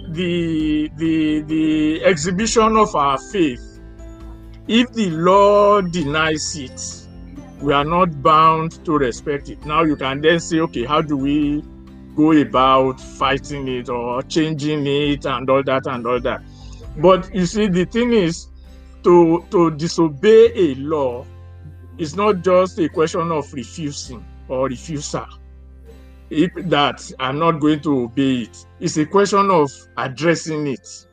the 0.09 0.91
the 0.97 1.43
the 1.43 2.05
exhibition 2.05 2.77
of 2.77 2.95
our 2.95 3.19
faith 3.33 3.81
if 4.69 4.93
the 4.93 5.11
law 5.11 5.81
denies 5.81 6.57
it 6.57 7.09
we 7.61 7.73
are 7.73 7.85
not 7.85 8.23
bound 8.23 8.85
to 8.85 8.93
respect 8.93 9.49
it 9.49 9.65
now 9.65 9.83
you 9.83 9.97
can 9.97 10.21
then 10.21 10.39
say 10.39 10.61
okay 10.61 10.85
how 10.85 11.01
do 11.01 11.17
we 11.17 11.63
go 12.17 12.33
about 12.33 13.01
fighting 13.01 13.67
it 13.69 13.89
or 13.89 14.23
changing 14.23 14.87
it 14.87 15.25
and 15.27 15.49
all 15.51 15.63
that 15.63 15.87
and 15.87 16.07
all 16.07 16.21
that 16.21 16.43
but 16.99 17.33
you 17.35 17.47
see 17.47 17.67
the 17.67 17.85
thing 17.85 18.13
is 18.13 18.49
to 19.03 19.45
to 19.51 19.71
disobey 19.73 20.53
a 20.55 20.75
law 20.77 21.25
is 21.99 22.17
not 22.17 22.43
just 22.43 22.79
a 22.79 22.89
question 22.89 23.31
of 23.31 23.53
refusing 23.53 24.25
or 24.49 24.67
refusal 24.69 25.27
if 26.31 26.53
that 26.69 27.13
I'm 27.21 27.39
not 27.39 27.61
going 27.61 27.81
to 27.81 28.05
obey 28.05 28.43
it. 28.43 28.67
It's 28.81 28.97
a 28.97 29.07
question 29.07 29.51
of 29.51 29.71
addressing 29.97 30.67
it. 30.67 31.07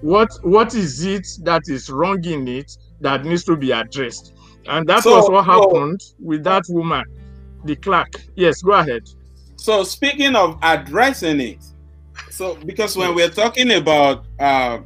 What 0.00 0.28
what 0.42 0.74
is 0.74 1.04
it 1.04 1.26
that 1.42 1.62
is 1.68 1.88
wrong 1.88 2.24
in 2.24 2.46
it 2.48 2.76
that 3.00 3.24
needs 3.24 3.44
to 3.44 3.56
be 3.56 3.70
addressed? 3.70 4.34
And 4.66 4.86
that 4.88 5.04
so, 5.04 5.16
was 5.16 5.30
what 5.30 5.44
happened 5.44 6.02
so, 6.02 6.14
with 6.20 6.44
that 6.44 6.64
woman, 6.68 7.04
the 7.64 7.76
clerk. 7.76 8.22
Yes, 8.34 8.62
go 8.62 8.72
ahead. 8.72 9.08
So 9.66 9.82
speaking 9.82 10.36
of 10.36 10.60
addressing 10.62 11.40
it, 11.40 11.58
so 12.30 12.54
because 12.54 12.96
when 12.96 13.16
we're 13.16 13.28
talking 13.28 13.72
about 13.72 14.24
uh, 14.38 14.78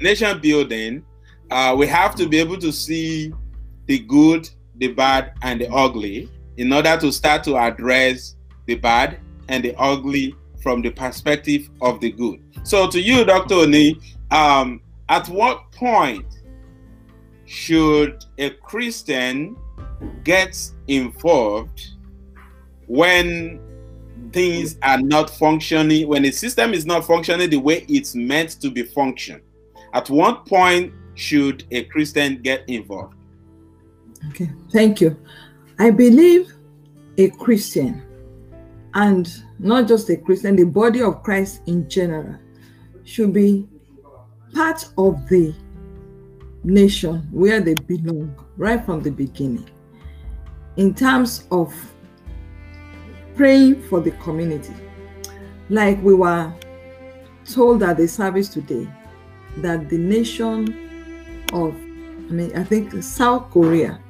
nation 0.00 0.38
building, 0.38 1.04
uh, 1.50 1.74
we 1.76 1.88
have 1.88 2.14
to 2.14 2.28
be 2.28 2.38
able 2.38 2.58
to 2.58 2.70
see 2.72 3.34
the 3.86 3.98
good, 3.98 4.48
the 4.76 4.92
bad, 4.92 5.32
and 5.42 5.60
the 5.60 5.68
ugly 5.68 6.30
in 6.58 6.72
order 6.72 6.96
to 6.96 7.10
start 7.10 7.42
to 7.42 7.56
address 7.56 8.36
the 8.66 8.76
bad 8.76 9.18
and 9.48 9.64
the 9.64 9.74
ugly 9.80 10.36
from 10.62 10.80
the 10.80 10.90
perspective 10.90 11.68
of 11.80 11.98
the 11.98 12.12
good. 12.12 12.40
So, 12.62 12.88
to 12.88 13.00
you, 13.00 13.24
Dr. 13.24 13.54
Oni, 13.54 13.98
um, 14.30 14.80
at 15.08 15.28
what 15.28 15.72
point 15.72 16.38
should 17.46 18.24
a 18.38 18.50
Christian 18.50 19.56
get 20.22 20.56
involved 20.86 21.95
when 22.86 23.60
things 24.32 24.78
are 24.82 25.00
not 25.00 25.30
functioning, 25.30 26.08
when 26.08 26.22
the 26.22 26.32
system 26.32 26.74
is 26.74 26.86
not 26.86 27.04
functioning 27.04 27.50
the 27.50 27.58
way 27.58 27.84
it's 27.88 28.14
meant 28.14 28.60
to 28.60 28.70
be 28.70 28.82
function? 28.82 29.40
At 29.92 30.10
what 30.10 30.46
point 30.46 30.92
should 31.14 31.64
a 31.70 31.84
Christian 31.84 32.42
get 32.42 32.68
involved? 32.68 33.14
Okay, 34.30 34.50
thank 34.72 35.00
you. 35.00 35.16
I 35.78 35.90
believe 35.90 36.52
a 37.18 37.30
Christian 37.30 38.02
and 38.94 39.30
not 39.58 39.88
just 39.88 40.08
a 40.10 40.16
Christian, 40.16 40.56
the 40.56 40.64
body 40.64 41.02
of 41.02 41.22
Christ 41.22 41.62
in 41.66 41.88
general 41.88 42.38
should 43.04 43.32
be 43.32 43.66
part 44.54 44.88
of 44.98 45.28
the 45.28 45.54
nation 46.64 47.28
where 47.30 47.60
they 47.60 47.74
belong 47.74 48.34
right 48.56 48.84
from 48.84 49.02
the 49.02 49.10
beginning 49.10 49.68
in 50.76 50.94
terms 50.94 51.46
of 51.50 51.74
praying 53.36 53.82
for 53.82 54.00
the 54.00 54.10
community. 54.12 54.74
Like 55.68 56.02
we 56.02 56.14
were 56.14 56.52
told 57.44 57.82
at 57.82 57.96
the 57.96 58.08
service 58.08 58.48
today, 58.48 58.88
that 59.58 59.88
the 59.88 59.98
nation 59.98 61.44
of, 61.52 61.74
I 61.74 62.32
mean, 62.32 62.56
I 62.56 62.64
think 62.64 62.92
South 63.02 63.50
Korea, 63.50 64.00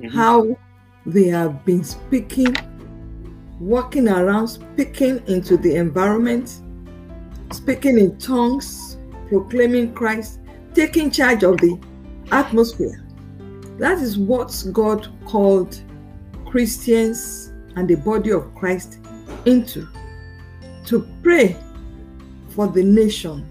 mm-hmm. 0.00 0.16
how 0.16 0.56
they 1.04 1.28
have 1.28 1.64
been 1.64 1.84
speaking 1.84 2.54
walking 3.58 4.08
around, 4.08 4.48
speaking 4.48 5.22
into 5.26 5.56
the 5.56 5.76
environment, 5.76 6.60
speaking 7.52 7.98
in 7.98 8.18
tongues, 8.18 8.98
proclaiming 9.28 9.94
Christ, 9.94 10.40
taking 10.74 11.10
charge 11.10 11.42
of 11.42 11.58
the 11.58 11.78
atmosphere. 12.32 13.02
That 13.78 13.98
is 13.98 14.18
what 14.18 14.64
God 14.72 15.08
called 15.26 15.80
Christians 16.46 17.52
and 17.76 17.86
the 17.88 17.94
body 17.94 18.30
of 18.30 18.54
Christ 18.54 18.98
into 19.44 19.86
to 20.86 21.06
pray 21.22 21.56
for 22.50 22.66
the 22.66 22.82
nation 22.82 23.46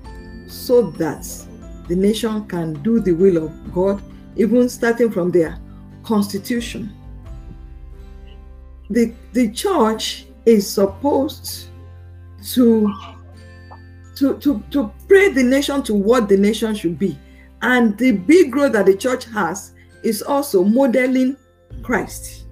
so 0.50 0.91
that 0.91 1.25
the 1.88 1.96
nation 1.96 2.46
can 2.48 2.74
do 2.82 3.00
the 3.00 3.12
will 3.12 3.46
of 3.46 3.74
God, 3.74 4.01
even 4.36 4.67
starting 4.67 5.12
from 5.12 5.32
their 5.32 5.58
constitution. 6.03 6.91
The 8.89 9.13
the 9.34 9.51
church 9.51 10.25
is 10.46 10.70
supposed 10.70 11.67
to 12.53 12.94
to 14.15 14.38
to 14.38 14.63
to 14.72 14.91
pray 15.08 15.29
the 15.29 15.44
nation 15.44 15.84
to 15.84 15.94
what 15.94 16.29
the 16.29 16.38
nation 16.38 16.75
should 16.75 16.98
be. 17.00 17.17
And 17.62 17.98
the 17.98 18.12
big 18.12 18.55
role 18.55 18.70
that 18.70 18.86
the 18.86 18.96
church 18.96 19.25
has 19.25 19.74
is 20.03 20.22
also 20.22 20.63
modeling 20.63 21.36
christ 21.82 22.44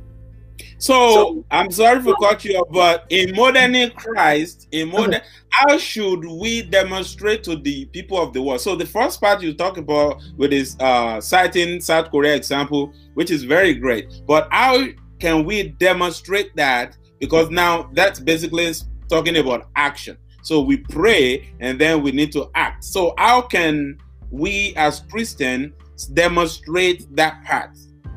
so, 0.83 1.13
so 1.13 1.45
i'm 1.51 1.71
sorry 1.71 2.01
for 2.01 2.15
cut 2.15 2.43
you 2.43 2.57
off 2.57 2.67
but 2.71 3.05
in 3.09 3.35
modeling 3.35 3.89
christ 3.91 4.67
in 4.71 4.89
modern 4.89 5.15
uh-huh. 5.15 5.25
how 5.49 5.77
should 5.77 6.25
we 6.25 6.61
demonstrate 6.61 7.43
to 7.43 7.55
the 7.55 7.85
people 7.85 8.21
of 8.21 8.33
the 8.33 8.41
world 8.41 8.59
so 8.61 8.75
the 8.75 8.85
first 8.85 9.21
part 9.21 9.41
you 9.41 9.53
talk 9.53 9.77
about 9.77 10.21
with 10.37 10.51
this 10.51 10.75
uh 10.79 11.21
citing 11.21 11.79
south 11.79 12.11
korea 12.11 12.35
example 12.35 12.93
which 13.13 13.31
is 13.31 13.43
very 13.43 13.73
great 13.73 14.21
but 14.27 14.47
how 14.51 14.83
can 15.23 15.45
we 15.45 15.69
demonstrate 15.69 16.53
that? 16.57 16.97
Because 17.17 17.49
now 17.49 17.89
that's 17.93 18.19
basically 18.19 18.73
talking 19.07 19.37
about 19.37 19.69
action. 19.77 20.17
So 20.41 20.59
we 20.59 20.75
pray 20.75 21.49
and 21.61 21.79
then 21.79 22.01
we 22.01 22.11
need 22.11 22.33
to 22.33 22.51
act. 22.55 22.83
So 22.83 23.13
how 23.17 23.41
can 23.41 23.99
we 24.31 24.73
as 24.75 24.99
Christians 25.09 25.71
demonstrate 26.07 27.07
that 27.15 27.41
part? 27.45 27.69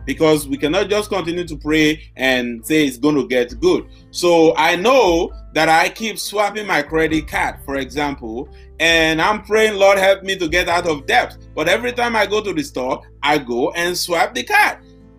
Because 0.06 0.48
we 0.48 0.56
cannot 0.56 0.88
just 0.88 1.10
continue 1.10 1.44
to 1.46 1.56
pray 1.56 2.10
and 2.16 2.64
say 2.64 2.86
it's 2.86 2.96
going 2.96 3.16
to 3.16 3.26
get 3.26 3.60
good. 3.60 3.86
So 4.10 4.56
I 4.56 4.76
know 4.76 5.32
that 5.52 5.68
I 5.68 5.88
keep 5.88 6.18
swapping 6.18 6.66
my 6.66 6.80
credit 6.80 7.28
card, 7.28 7.56
for 7.64 7.76
example, 7.76 8.48
and 8.78 9.20
I'm 9.20 9.42
praying, 9.42 9.74
Lord, 9.74 9.98
help 9.98 10.22
me 10.22 10.36
to 10.36 10.48
get 10.48 10.68
out 10.68 10.86
of 10.86 11.06
debt. 11.06 11.36
But 11.54 11.68
every 11.68 11.92
time 11.92 12.14
I 12.14 12.26
go 12.26 12.40
to 12.40 12.52
the 12.52 12.62
store, 12.62 13.02
I 13.22 13.38
go 13.38 13.70
and 13.72 13.96
swap 13.96 14.34
the 14.34 14.44
card. 14.44 14.78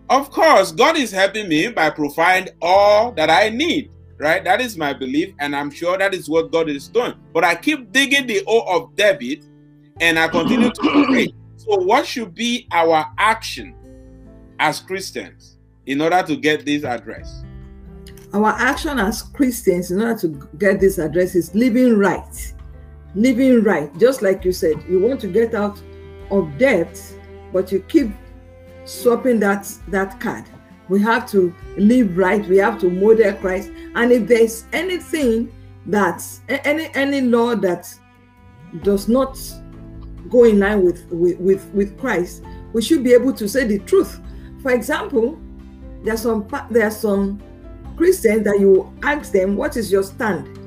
Of 0.09 0.31
course, 0.31 0.71
God 0.71 0.95
is 0.95 1.11
helping 1.11 1.49
me 1.49 1.67
by 1.67 1.89
providing 1.89 2.53
all 2.61 3.11
that 3.13 3.29
I 3.29 3.49
need, 3.49 3.91
right? 4.17 4.43
That 4.43 4.61
is 4.61 4.77
my 4.77 4.93
belief, 4.93 5.33
and 5.39 5.53
I'm 5.53 5.69
sure 5.69 5.97
that 5.97 6.13
is 6.13 6.29
what 6.29 6.51
God 6.51 6.69
is 6.69 6.87
doing. 6.87 7.13
But 7.33 7.43
I 7.43 7.55
keep 7.55 7.91
digging 7.91 8.25
the 8.25 8.41
O 8.47 8.61
of 8.61 8.95
debit 8.95 9.43
and 9.99 10.17
I 10.17 10.27
continue 10.27 10.69
to 10.69 11.05
pray. 11.07 11.33
So, 11.59 11.75
what 11.75 12.05
should 12.05 12.33
be 12.33 12.65
our 12.71 13.05
action 13.17 13.75
as 14.59 14.79
Christians 14.79 15.57
in 15.85 16.01
order 16.01 16.21
to 16.23 16.35
get 16.35 16.65
this 16.65 16.83
address? 16.83 17.43
Our 18.33 18.49
action 18.49 18.99
as 18.99 19.21
Christians 19.21 19.91
in 19.91 20.01
order 20.01 20.19
to 20.21 20.49
get 20.57 20.79
this 20.79 20.97
address 20.97 21.35
is 21.35 21.53
living 21.55 21.97
right. 21.97 22.53
Living 23.15 23.63
right. 23.63 23.95
Just 23.97 24.21
like 24.21 24.43
you 24.43 24.51
said, 24.51 24.83
you 24.87 24.99
want 24.99 25.21
to 25.21 25.27
get 25.27 25.55
out 25.55 25.81
of 26.29 26.57
debt, 26.57 27.01
but 27.53 27.71
you 27.71 27.79
keep 27.81 28.11
swapping 28.85 29.39
that, 29.39 29.71
that 29.89 30.19
card. 30.19 30.45
We 30.89 31.01
have 31.01 31.29
to 31.31 31.53
live 31.77 32.17
right. 32.17 32.45
We 32.47 32.57
have 32.57 32.79
to 32.79 32.89
model 32.89 33.33
Christ. 33.33 33.71
And 33.95 34.11
if 34.11 34.27
there's 34.27 34.65
anything 34.73 35.51
that 35.87 36.21
any 36.49 36.89
any 36.93 37.21
law 37.21 37.55
that 37.55 37.93
does 38.83 39.07
not 39.07 39.37
go 40.29 40.43
in 40.43 40.59
line 40.59 40.83
with, 40.83 41.05
with, 41.11 41.39
with, 41.39 41.65
with 41.73 41.97
Christ, 41.97 42.43
we 42.73 42.81
should 42.81 43.03
be 43.03 43.13
able 43.13 43.33
to 43.33 43.47
say 43.47 43.65
the 43.65 43.79
truth. 43.79 44.19
For 44.61 44.71
example, 44.71 45.39
there 46.03 46.13
are 46.13 46.17
some 46.17 46.47
there 46.69 46.87
are 46.87 46.91
some 46.91 47.41
Christians 47.95 48.43
that 48.43 48.59
you 48.59 48.93
ask 49.03 49.31
them, 49.31 49.55
what 49.55 49.75
is 49.75 49.91
your 49.91 50.03
stand 50.03 50.57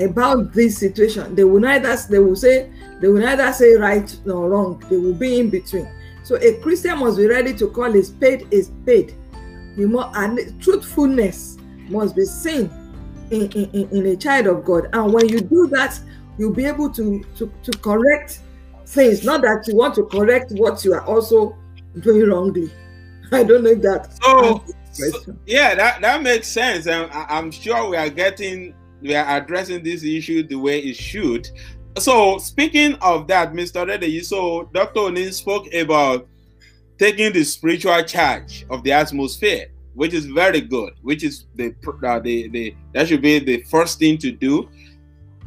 about 0.00 0.52
this 0.52 0.78
situation? 0.78 1.34
They 1.34 1.44
will 1.44 1.60
neither 1.60 1.96
they 2.10 2.18
will 2.18 2.36
say 2.36 2.70
they 3.00 3.08
will 3.08 3.20
neither 3.20 3.52
say 3.52 3.74
right 3.74 4.14
nor 4.24 4.48
wrong. 4.50 4.82
They 4.88 4.96
will 4.96 5.14
be 5.14 5.40
in 5.40 5.50
between. 5.50 5.88
So 6.24 6.36
a 6.36 6.60
Christian 6.60 6.98
must 6.98 7.18
be 7.18 7.26
ready 7.26 7.54
to 7.54 7.68
call 7.68 7.90
his 7.90 8.10
paid 8.10 8.46
is 8.50 8.70
paid. 8.86 9.14
You 9.76 9.88
must, 9.88 10.16
and 10.16 10.62
truthfulness 10.62 11.56
must 11.88 12.14
be 12.14 12.24
seen 12.24 12.70
in, 13.30 13.50
in, 13.52 13.88
in 13.90 14.06
a 14.06 14.16
child 14.16 14.46
of 14.46 14.64
God. 14.64 14.88
And 14.92 15.12
when 15.12 15.28
you 15.28 15.40
do 15.40 15.66
that, 15.68 15.98
you'll 16.38 16.54
be 16.54 16.64
able 16.66 16.90
to, 16.90 17.24
to, 17.36 17.52
to 17.62 17.78
correct 17.78 18.40
things. 18.86 19.24
Not 19.24 19.42
that 19.42 19.64
you 19.66 19.74
want 19.74 19.94
to 19.96 20.04
correct 20.04 20.52
what 20.52 20.84
you 20.84 20.94
are 20.94 21.04
also 21.06 21.56
doing 22.00 22.28
wrongly. 22.28 22.70
I 23.38 23.42
don't 23.42 23.64
know 23.64 23.70
if 23.70 23.82
that. 23.82 24.12
So, 24.22 24.64
so 24.92 25.36
yeah, 25.46 25.74
that, 25.74 26.00
that 26.02 26.22
makes 26.22 26.48
sense. 26.48 26.86
And 26.86 27.10
I'm 27.12 27.50
sure 27.50 27.88
we 27.88 27.96
are 27.96 28.10
getting, 28.10 28.74
we 29.00 29.14
are 29.14 29.36
addressing 29.38 29.82
this 29.82 30.04
issue 30.04 30.42
the 30.46 30.56
way 30.56 30.80
it 30.80 30.96
should. 30.96 31.48
So, 31.98 32.38
speaking 32.38 32.94
of 33.02 33.26
that, 33.28 33.52
Mr. 33.52 33.86
Rede, 33.86 34.24
so 34.24 34.68
Dr. 34.72 35.00
Onin 35.00 35.32
spoke 35.32 35.72
about 35.74 36.26
taking 36.98 37.32
the 37.32 37.44
spiritual 37.44 38.02
charge 38.04 38.64
of 38.70 38.82
the 38.82 38.92
atmosphere 38.92 39.68
which 39.94 40.14
is 40.14 40.26
very 40.26 40.60
good, 40.60 40.94
which 41.02 41.22
is 41.22 41.46
the, 41.54 41.74
uh, 41.86 42.18
the, 42.20 42.48
the 42.48 42.74
that 42.94 43.08
should 43.08 43.22
be 43.22 43.38
the 43.38 43.62
first 43.64 43.98
thing 43.98 44.18
to 44.18 44.32
do. 44.32 44.68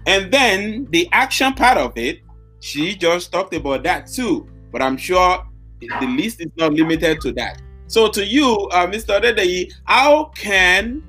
And 0.05 0.31
then 0.31 0.87
the 0.91 1.09
action 1.11 1.53
part 1.53 1.77
of 1.77 1.97
it, 1.97 2.19
she 2.59 2.95
just 2.95 3.31
talked 3.31 3.53
about 3.53 3.83
that 3.83 4.07
too. 4.07 4.47
But 4.71 4.81
I'm 4.81 4.97
sure 4.97 5.45
the 5.79 6.07
list 6.07 6.41
is 6.41 6.51
not 6.57 6.73
limited 6.73 7.21
to 7.21 7.31
that. 7.33 7.61
So 7.87 8.09
to 8.09 8.25
you, 8.25 8.67
uh, 8.71 8.87
Mr. 8.87 9.19
Odedeyi, 9.19 9.71
how 9.85 10.25
can 10.35 11.03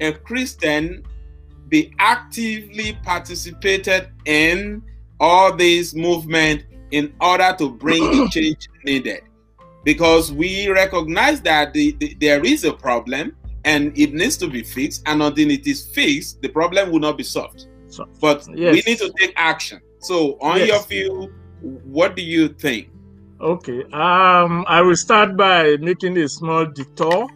a 0.00 0.12
Christian 0.12 1.04
be 1.68 1.92
actively 1.98 2.98
participated 3.04 4.08
in 4.24 4.82
all 5.18 5.54
this 5.54 5.94
movement 5.94 6.64
in 6.90 7.12
order 7.20 7.54
to 7.58 7.70
bring 7.70 8.02
the 8.02 8.28
change 8.32 8.68
needed? 8.84 9.22
because 9.84 10.32
we 10.32 10.68
recognize 10.68 11.40
that 11.42 11.72
the, 11.72 11.92
the, 11.92 12.14
there 12.20 12.44
is 12.44 12.64
a 12.64 12.72
problem 12.72 13.36
and 13.64 13.96
it 13.98 14.12
needs 14.12 14.36
to 14.38 14.48
be 14.48 14.62
fixed. 14.62 15.02
And 15.06 15.22
until 15.22 15.50
it 15.50 15.66
is 15.66 15.86
fixed, 15.86 16.42
the 16.42 16.48
problem 16.48 16.90
will 16.90 17.00
not 17.00 17.16
be 17.16 17.24
solved. 17.24 17.66
So, 17.88 18.08
but 18.20 18.46
yes. 18.54 18.74
we 18.74 18.82
need 18.86 18.98
to 18.98 19.12
take 19.18 19.32
action. 19.36 19.80
So, 19.98 20.38
on 20.40 20.58
yes. 20.58 20.68
your 20.68 20.82
view, 20.84 21.34
what 21.60 22.16
do 22.16 22.22
you 22.22 22.48
think? 22.48 22.90
Okay, 23.40 23.84
um, 23.92 24.64
I 24.68 24.82
will 24.82 24.96
start 24.96 25.36
by 25.36 25.76
making 25.80 26.18
a 26.18 26.28
small 26.28 26.66
detour 26.66 27.26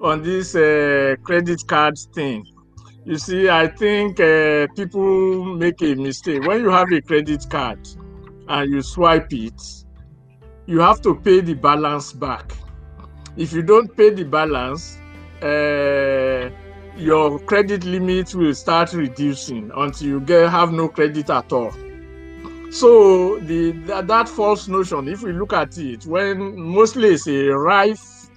on 0.00 0.22
this 0.22 0.54
uh, 0.54 1.16
credit 1.24 1.66
card 1.66 1.94
thing. 2.14 2.44
You 3.04 3.18
see, 3.18 3.48
I 3.48 3.66
think 3.66 4.20
uh, 4.20 4.68
people 4.76 5.44
make 5.56 5.82
a 5.82 5.94
mistake 5.94 6.46
when 6.46 6.60
you 6.60 6.70
have 6.70 6.92
a 6.92 7.00
credit 7.02 7.44
card 7.50 7.80
and 8.48 8.72
you 8.72 8.80
swipe 8.82 9.32
it 9.32 9.60
you 10.66 10.80
have 10.80 11.00
to 11.02 11.14
pay 11.14 11.40
the 11.40 11.54
balance 11.54 12.12
back. 12.12 12.52
If 13.36 13.52
you 13.52 13.62
don't 13.62 13.94
pay 13.96 14.10
the 14.10 14.24
balance, 14.24 14.96
uh, 15.42 16.50
your 16.96 17.38
credit 17.40 17.84
limit 17.84 18.34
will 18.34 18.54
start 18.54 18.92
reducing 18.92 19.70
until 19.76 20.06
you 20.06 20.20
get 20.20 20.48
have 20.48 20.72
no 20.72 20.88
credit 20.88 21.28
at 21.28 21.52
all. 21.52 21.72
So 22.74 23.38
the 23.38 23.70
that, 23.86 24.08
that 24.08 24.28
false 24.28 24.66
notion, 24.66 25.06
if 25.06 25.22
we 25.22 25.30
look 25.30 25.52
at 25.52 25.78
it, 25.78 26.06
when 26.06 26.58
mostly 26.60 27.10
it's 27.10 27.28
a 27.28 27.50
rife, 27.50 28.28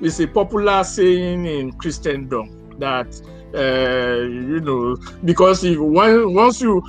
it's 0.00 0.18
a 0.18 0.26
popular 0.26 0.82
saying 0.82 1.46
in 1.46 1.72
Christendom 1.74 2.76
that 2.80 3.06
uh, 3.54 4.20
you 4.26 4.58
know 4.58 4.96
because 5.24 5.62
if 5.62 5.78
when, 5.78 6.34
once 6.34 6.60
you 6.60 6.82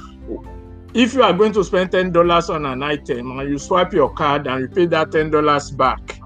if 0.95 1.13
you 1.13 1.21
are 1.21 1.31
going 1.31 1.53
to 1.53 1.63
spend 1.63 1.91
ten 1.91 2.11
dollars 2.11 2.49
on 2.49 2.65
an 2.65 2.81
item 2.81 3.37
and 3.37 3.51
you 3.51 3.59
swipe 3.59 3.93
your 3.93 4.11
card 4.11 4.47
and 4.47 4.61
you 4.61 4.67
pay 4.67 4.87
that 4.87 5.11
ten 5.11 5.29
dollars 5.29 5.69
back, 5.69 6.19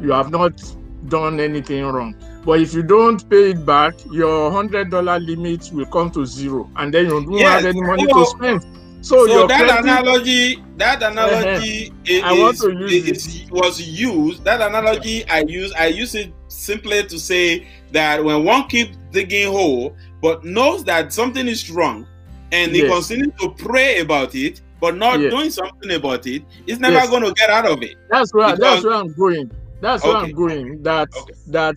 you 0.00 0.10
have 0.10 0.32
not 0.32 0.60
done 1.06 1.38
anything 1.38 1.84
wrong. 1.84 2.16
But 2.44 2.60
if 2.60 2.74
you 2.74 2.82
don't 2.82 3.30
pay 3.30 3.50
it 3.50 3.64
back, 3.64 3.94
your 4.10 4.50
hundred 4.50 4.90
dollar 4.90 5.20
limit 5.20 5.70
will 5.72 5.86
come 5.86 6.10
to 6.10 6.26
zero, 6.26 6.68
and 6.74 6.92
then 6.92 7.04
you 7.04 7.10
don't 7.10 7.32
yes. 7.34 7.62
have 7.62 7.66
any 7.66 7.82
money 7.82 8.04
to 8.04 8.26
spend. 8.26 8.66
So, 9.02 9.26
so 9.26 9.46
that 9.48 9.66
credit, 9.66 9.80
analogy, 9.80 10.62
that 10.76 11.02
analogy 11.02 11.88
uh-huh. 11.90 11.96
is, 12.04 12.22
I 12.22 12.32
want 12.34 12.56
to 12.58 12.72
use 12.72 13.08
is, 13.26 13.50
was 13.50 13.80
used. 13.80 14.44
That 14.44 14.60
analogy 14.60 15.28
I 15.28 15.40
use, 15.40 15.72
I 15.72 15.88
use 15.88 16.14
it 16.14 16.32
simply 16.46 17.02
to 17.02 17.18
say 17.18 17.66
that 17.90 18.22
when 18.22 18.44
one 18.44 18.68
keeps 18.68 18.96
digging 19.10 19.50
hole, 19.50 19.96
but 20.20 20.44
knows 20.44 20.84
that 20.84 21.12
something 21.12 21.48
is 21.48 21.68
wrong, 21.68 22.06
and 22.52 22.70
yes. 22.70 22.82
he 22.82 22.88
continues 22.88 23.40
to 23.40 23.50
pray 23.50 23.98
about 23.98 24.36
it, 24.36 24.60
but 24.80 24.96
not 24.96 25.18
yes. 25.18 25.32
doing 25.32 25.50
something 25.50 25.90
about 25.90 26.24
it, 26.28 26.44
he's 26.64 26.78
never 26.78 26.94
yes. 26.94 27.10
going 27.10 27.24
to 27.24 27.32
get 27.32 27.50
out 27.50 27.68
of 27.68 27.82
it. 27.82 27.96
That's 28.08 28.32
where 28.32 28.54
because... 28.54 28.60
that's 28.60 28.84
where 28.84 28.94
I'm 28.94 29.12
going. 29.14 29.50
That's 29.80 30.04
okay. 30.04 30.12
where 30.12 30.22
I'm 30.22 30.32
going. 30.32 30.82
That 30.84 31.08
okay. 31.16 31.34
that 31.48 31.74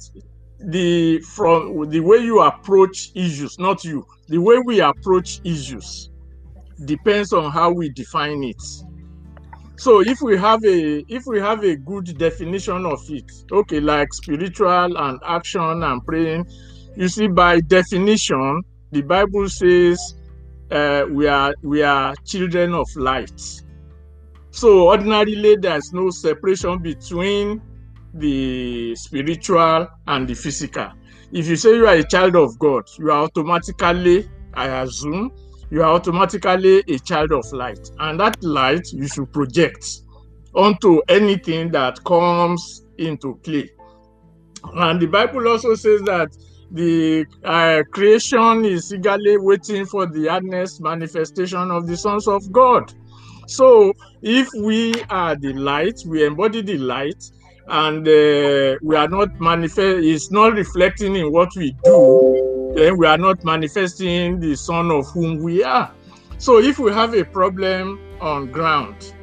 the 0.59 1.21
from 1.21 1.89
the 1.89 2.01
way 2.01 2.17
you 2.17 2.41
approach 2.41 3.09
issues, 3.15 3.57
not 3.57 3.83
you, 3.83 4.05
the 4.27 4.37
way 4.37 4.59
we 4.59 4.81
approach 4.81 5.41
issues 5.43 6.11
depends 6.83 7.33
on 7.33 7.51
how 7.51 7.71
we 7.71 7.89
define 7.89 8.43
it. 8.43 8.61
So 9.77 10.01
if 10.01 10.21
we 10.21 10.37
have 10.37 10.63
a 10.63 11.03
if 11.09 11.25
we 11.25 11.39
have 11.39 11.63
a 11.63 11.75
good 11.75 12.17
definition 12.17 12.85
of 12.85 13.01
it, 13.09 13.29
okay, 13.51 13.79
like 13.79 14.13
spiritual 14.13 14.97
and 14.97 15.19
action 15.25 15.83
and 15.83 16.05
praying, 16.05 16.45
you 16.95 17.07
see 17.09 17.27
by 17.27 17.59
definition, 17.59 18.63
the 18.91 19.01
Bible 19.01 19.49
says 19.49 20.15
uh, 20.71 21.05
we 21.09 21.27
are 21.27 21.53
we 21.61 21.83
are 21.83 22.15
children 22.25 22.73
of 22.73 22.87
light. 22.95 23.41
So 24.51 24.87
ordinarily, 24.87 25.57
there's 25.57 25.91
no 25.91 26.09
separation 26.09 26.79
between 26.81 27.61
the 28.13 28.95
spiritual 28.95 29.87
and 30.07 30.27
the 30.27 30.33
physical. 30.33 30.91
If 31.33 31.47
you 31.47 31.57
say 31.57 31.75
you 31.75 31.85
are 31.85 31.95
a 31.95 32.07
child 32.07 32.37
of 32.37 32.57
God, 32.59 32.85
you 32.97 33.11
are 33.11 33.23
automatically, 33.23 34.29
I 34.53 34.67
assume, 34.83 35.31
you 35.71 35.81
are 35.81 35.93
automatically 35.93 36.83
a 36.87 36.99
child 36.99 37.31
of 37.31 37.45
light, 37.51 37.89
and 37.99 38.19
that 38.19 38.41
light 38.43 38.91
you 38.93 39.07
should 39.07 39.31
project 39.31 40.01
onto 40.53 41.01
anything 41.09 41.71
that 41.71 42.03
comes 42.03 42.83
into 42.97 43.35
play. 43.43 43.69
And 44.73 45.01
the 45.01 45.07
Bible 45.07 45.47
also 45.47 45.75
says 45.75 46.01
that 46.03 46.35
the 46.71 47.25
uh, 47.43 47.83
creation 47.91 48.65
is 48.65 48.93
eagerly 48.93 49.37
waiting 49.37 49.85
for 49.85 50.05
the 50.07 50.29
earnest 50.29 50.81
manifestation 50.81 51.71
of 51.71 51.87
the 51.87 51.95
sons 51.95 52.27
of 52.27 52.51
God. 52.51 52.93
So, 53.47 53.93
if 54.23 54.49
we 54.59 54.93
are 55.09 55.35
the 55.35 55.53
light, 55.53 56.01
we 56.07 56.25
embody 56.25 56.61
the 56.61 56.79
light, 56.79 57.23
and 57.67 58.07
uh, 58.07 58.77
we 58.81 58.95
are 58.95 59.07
not 59.07 59.39
manifest, 59.39 60.03
it's 60.03 60.31
not 60.31 60.53
reflecting 60.53 61.15
in 61.15 61.31
what 61.31 61.49
we 61.55 61.75
do, 61.83 62.73
then 62.75 62.97
we 62.97 63.07
are 63.07 63.17
not 63.17 63.43
manifesting 63.43 64.39
the 64.39 64.55
Son 64.55 64.91
of 64.91 65.07
whom 65.07 65.37
we 65.39 65.63
are. 65.63 65.91
So, 66.37 66.59
if 66.59 66.79
we 66.79 66.91
have 66.91 67.13
a 67.13 67.23
problem 67.23 67.99
on 68.21 68.51
ground, 68.51 69.13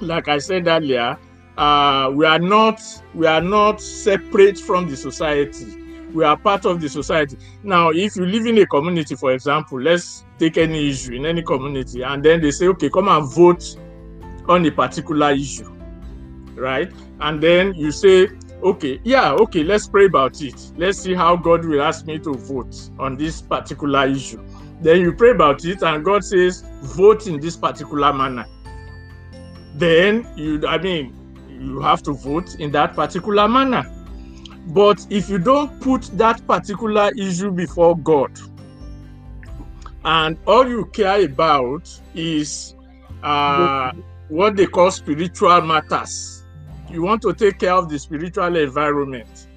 like 0.00 0.28
I 0.28 0.38
said 0.38 0.66
earlier, 0.66 1.18
uh, 1.58 2.10
we 2.14 2.24
are 2.24 2.38
not 2.38 2.80
we 3.14 3.26
are 3.26 3.42
not 3.42 3.80
separate 3.80 4.58
from 4.58 4.88
the 4.88 4.96
society 4.96 5.82
we 6.12 6.24
are 6.24 6.36
part 6.36 6.64
of 6.66 6.80
the 6.80 6.88
society. 6.88 7.36
Now, 7.62 7.90
if 7.90 8.16
you 8.16 8.26
live 8.26 8.46
in 8.46 8.58
a 8.58 8.66
community, 8.66 9.14
for 9.14 9.32
example, 9.32 9.80
let's 9.80 10.24
take 10.38 10.58
any 10.58 10.90
issue 10.90 11.14
in 11.14 11.26
any 11.26 11.42
community, 11.42 12.02
and 12.02 12.22
then 12.22 12.40
they 12.40 12.50
say, 12.50 12.68
okay, 12.68 12.90
come 12.90 13.08
and 13.08 13.32
vote 13.32 13.76
on 14.48 14.64
a 14.66 14.70
particular 14.70 15.30
issue, 15.32 15.71
right? 16.54 16.92
And 17.20 17.42
then 17.42 17.74
you 17.74 17.92
say, 17.92 18.28
okay, 18.62 19.00
yeah, 19.04 19.32
okay, 19.32 19.62
let's 19.64 19.86
pray 19.86 20.06
about 20.06 20.40
it. 20.40 20.72
Let's 20.76 20.98
see 20.98 21.14
how 21.14 21.36
God 21.36 21.64
will 21.64 21.82
ask 21.82 22.06
me 22.06 22.18
to 22.20 22.34
vote 22.34 22.90
on 22.98 23.16
this 23.16 23.42
particular 23.42 24.06
issue. 24.06 24.42
Then 24.80 25.00
you 25.00 25.12
pray 25.12 25.30
about 25.30 25.64
it, 25.64 25.82
and 25.82 26.04
God 26.04 26.24
says, 26.24 26.64
vote 26.82 27.26
in 27.26 27.40
this 27.40 27.56
particular 27.56 28.12
manner. 28.12 28.46
Then 29.74 30.26
you, 30.36 30.66
I 30.66 30.78
mean, 30.78 31.14
you 31.48 31.80
have 31.80 32.02
to 32.04 32.12
vote 32.12 32.56
in 32.56 32.72
that 32.72 32.94
particular 32.94 33.48
manner. 33.48 33.84
But 34.68 35.06
if 35.10 35.28
you 35.28 35.38
don't 35.38 35.80
put 35.80 36.02
that 36.18 36.46
particular 36.46 37.10
issue 37.16 37.50
before 37.50 37.96
God, 37.96 38.30
and 40.04 40.36
all 40.46 40.68
you 40.68 40.86
care 40.86 41.24
about 41.24 41.88
is 42.14 42.74
uh, 43.22 43.92
what 44.28 44.56
they 44.56 44.66
call 44.66 44.90
spiritual 44.90 45.60
matters, 45.62 46.41
you 46.92 47.02
want 47.02 47.22
to 47.22 47.32
take 47.32 47.58
care 47.58 47.72
of 47.72 47.88
the 47.88 47.98
spiritual 47.98 48.56
environment. 48.56 49.48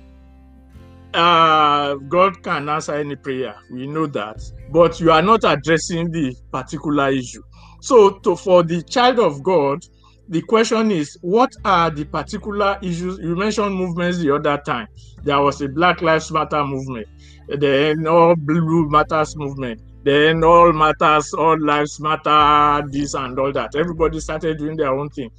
Uh, 1.14 1.96
God 1.96 2.44
can 2.44 2.68
answer 2.68 2.96
any 2.96 3.16
prayer, 3.16 3.56
we 3.72 3.88
know 3.88 4.06
that, 4.08 4.42
but 4.72 5.00
you 5.00 5.12
are 5.12 5.22
not 5.22 5.42
addressing 5.46 6.12
the 6.12 6.36
particular 6.52 7.10
issue. 7.10 7.42
So, 7.82 8.20
to, 8.20 8.36
for 8.36 8.64
the 8.64 8.82
child 8.84 9.20
of 9.20 9.42
God, 9.42 9.80
the 10.28 10.42
question 10.42 10.92
is 10.92 11.18
what 11.22 11.54
are 11.64 11.90
the 11.90 12.04
particular 12.04 12.78
issues? 12.82 13.20
You 13.20 13.36
mentioned 13.36 13.76
movements 13.76 14.18
the 14.18 14.34
other 14.34 14.58
time. 14.66 14.88
There 15.24 15.40
was 15.40 15.62
a 15.62 15.70
black 15.70 16.02
lives 16.02 16.32
matter 16.32 16.66
movement. 16.66 17.08
Then 17.48 18.08
all 18.08 18.36
blue 18.36 18.90
matters 18.90 19.38
movement. 19.38 19.82
Then 20.04 20.44
all 20.44 20.74
matters 20.74 21.34
all 21.34 21.60
lives 21.64 22.00
matter 22.00 22.84
this 22.90 23.14
and 23.14 23.38
all 23.40 23.54
that. 23.54 23.76
Everybody 23.76 24.20
started 24.20 24.58
doing 24.58 24.76
their 24.76 24.94
own 24.94 25.10
thing 25.10 25.30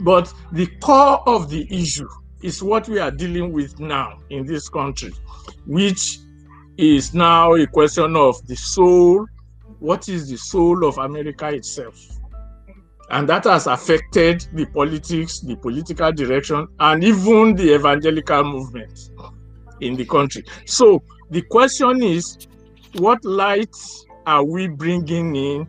but 0.00 0.32
the 0.52 0.66
core 0.80 1.26
of 1.28 1.48
the 1.50 1.66
issue 1.70 2.08
is 2.42 2.62
what 2.62 2.88
we 2.88 2.98
are 2.98 3.10
dealing 3.10 3.52
with 3.52 3.78
now 3.78 4.18
in 4.30 4.44
this 4.44 4.68
country 4.68 5.12
which 5.66 6.18
is 6.76 7.14
now 7.14 7.54
a 7.54 7.66
question 7.66 8.16
of 8.16 8.44
the 8.46 8.56
soul 8.56 9.26
what 9.78 10.08
is 10.08 10.28
the 10.28 10.36
soul 10.36 10.84
of 10.84 10.98
america 10.98 11.48
itself 11.48 12.14
and 13.10 13.28
that 13.28 13.44
has 13.44 13.66
affected 13.66 14.46
the 14.54 14.64
politics, 14.66 15.40
the 15.40 15.56
political 15.56 16.12
direction, 16.12 16.66
and 16.80 17.04
even 17.04 17.54
the 17.54 17.74
evangelical 17.74 18.44
movement 18.44 19.10
in 19.80 19.94
the 19.96 20.04
country. 20.04 20.44
So 20.66 21.02
the 21.30 21.42
question 21.42 22.02
is, 22.02 22.38
what 22.94 23.24
light 23.24 23.74
are 24.26 24.44
we 24.44 24.68
bringing 24.68 25.36
in 25.36 25.66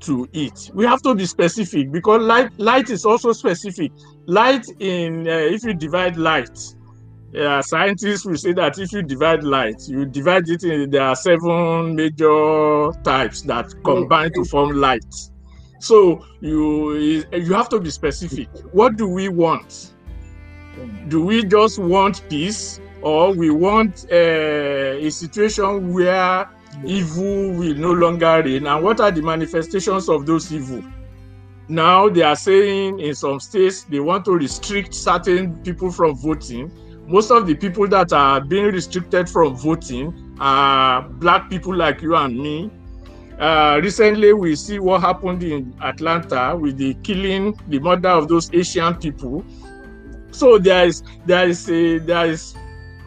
to 0.00 0.28
it? 0.32 0.70
We 0.74 0.84
have 0.86 1.02
to 1.02 1.14
be 1.14 1.26
specific 1.26 1.92
because 1.92 2.22
light 2.22 2.50
light 2.58 2.90
is 2.90 3.04
also 3.04 3.32
specific. 3.32 3.92
Light 4.26 4.66
in 4.78 5.26
uh, 5.28 5.32
if 5.32 5.64
you 5.64 5.74
divide 5.74 6.16
light, 6.16 6.58
uh, 7.38 7.62
scientists 7.62 8.24
will 8.24 8.36
say 8.36 8.52
that 8.54 8.78
if 8.78 8.92
you 8.92 9.02
divide 9.02 9.44
light, 9.44 9.82
you 9.88 10.06
divide 10.06 10.48
it 10.48 10.64
in 10.64 10.90
there 10.90 11.02
are 11.02 11.16
seven 11.16 11.94
major 11.94 12.90
types 13.04 13.42
that 13.42 13.72
combine 13.84 14.32
to 14.34 14.44
form 14.44 14.70
light 14.72 15.30
so 15.80 16.24
you 16.40 17.24
you 17.32 17.54
have 17.54 17.68
to 17.70 17.80
be 17.80 17.90
specific. 17.90 18.48
What 18.72 18.96
do 18.96 19.08
we 19.08 19.28
want? 19.28 19.94
Do 21.08 21.24
we 21.24 21.42
just 21.44 21.78
want 21.78 22.22
peace, 22.28 22.80
or 23.02 23.32
we 23.32 23.50
want 23.50 24.06
uh, 24.12 24.14
a 24.14 25.10
situation 25.10 25.92
where 25.92 26.48
evil 26.84 27.52
will 27.52 27.74
no 27.74 27.92
longer 27.92 28.42
reign? 28.44 28.66
And 28.66 28.84
what 28.84 29.00
are 29.00 29.10
the 29.10 29.22
manifestations 29.22 30.08
of 30.08 30.26
those 30.26 30.52
evil? 30.52 30.82
Now 31.68 32.08
they 32.08 32.22
are 32.22 32.36
saying 32.36 33.00
in 33.00 33.14
some 33.14 33.38
states 33.40 33.84
they 33.84 34.00
want 34.00 34.24
to 34.24 34.32
restrict 34.32 34.94
certain 34.94 35.56
people 35.62 35.90
from 35.90 36.16
voting. 36.16 36.70
Most 37.06 37.30
of 37.30 37.46
the 37.46 37.54
people 37.54 37.88
that 37.88 38.12
are 38.12 38.40
being 38.40 38.66
restricted 38.66 39.28
from 39.28 39.56
voting 39.56 40.36
are 40.40 41.02
black 41.02 41.50
people 41.50 41.74
like 41.74 42.02
you 42.02 42.16
and 42.16 42.36
me, 42.36 42.70
uh, 43.40 43.80
recently, 43.82 44.34
we 44.34 44.54
see 44.54 44.78
what 44.78 45.00
happened 45.00 45.42
in 45.42 45.74
Atlanta 45.82 46.54
with 46.54 46.76
the 46.76 46.92
killing, 47.02 47.58
the 47.68 47.78
murder 47.78 48.10
of 48.10 48.28
those 48.28 48.52
Asian 48.52 48.94
people. 48.96 49.42
So 50.30 50.58
there 50.58 50.86
is 50.86 51.02
there 51.24 51.48
is 51.48 51.68
a 51.70 51.98
there 51.98 52.26
is 52.26 52.54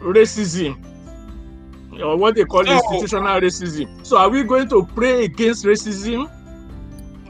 racism, 0.02 0.84
or 2.02 2.18
what 2.18 2.36
they 2.36 2.46
call 2.46 2.62
institutional 2.62 3.40
racism. 3.40 4.06
So 4.06 4.18
are 4.18 4.30
we 4.30 4.44
going 4.44 4.70
to 4.70 4.86
pray 4.96 5.26
against 5.26 5.66
racism? 5.66 6.30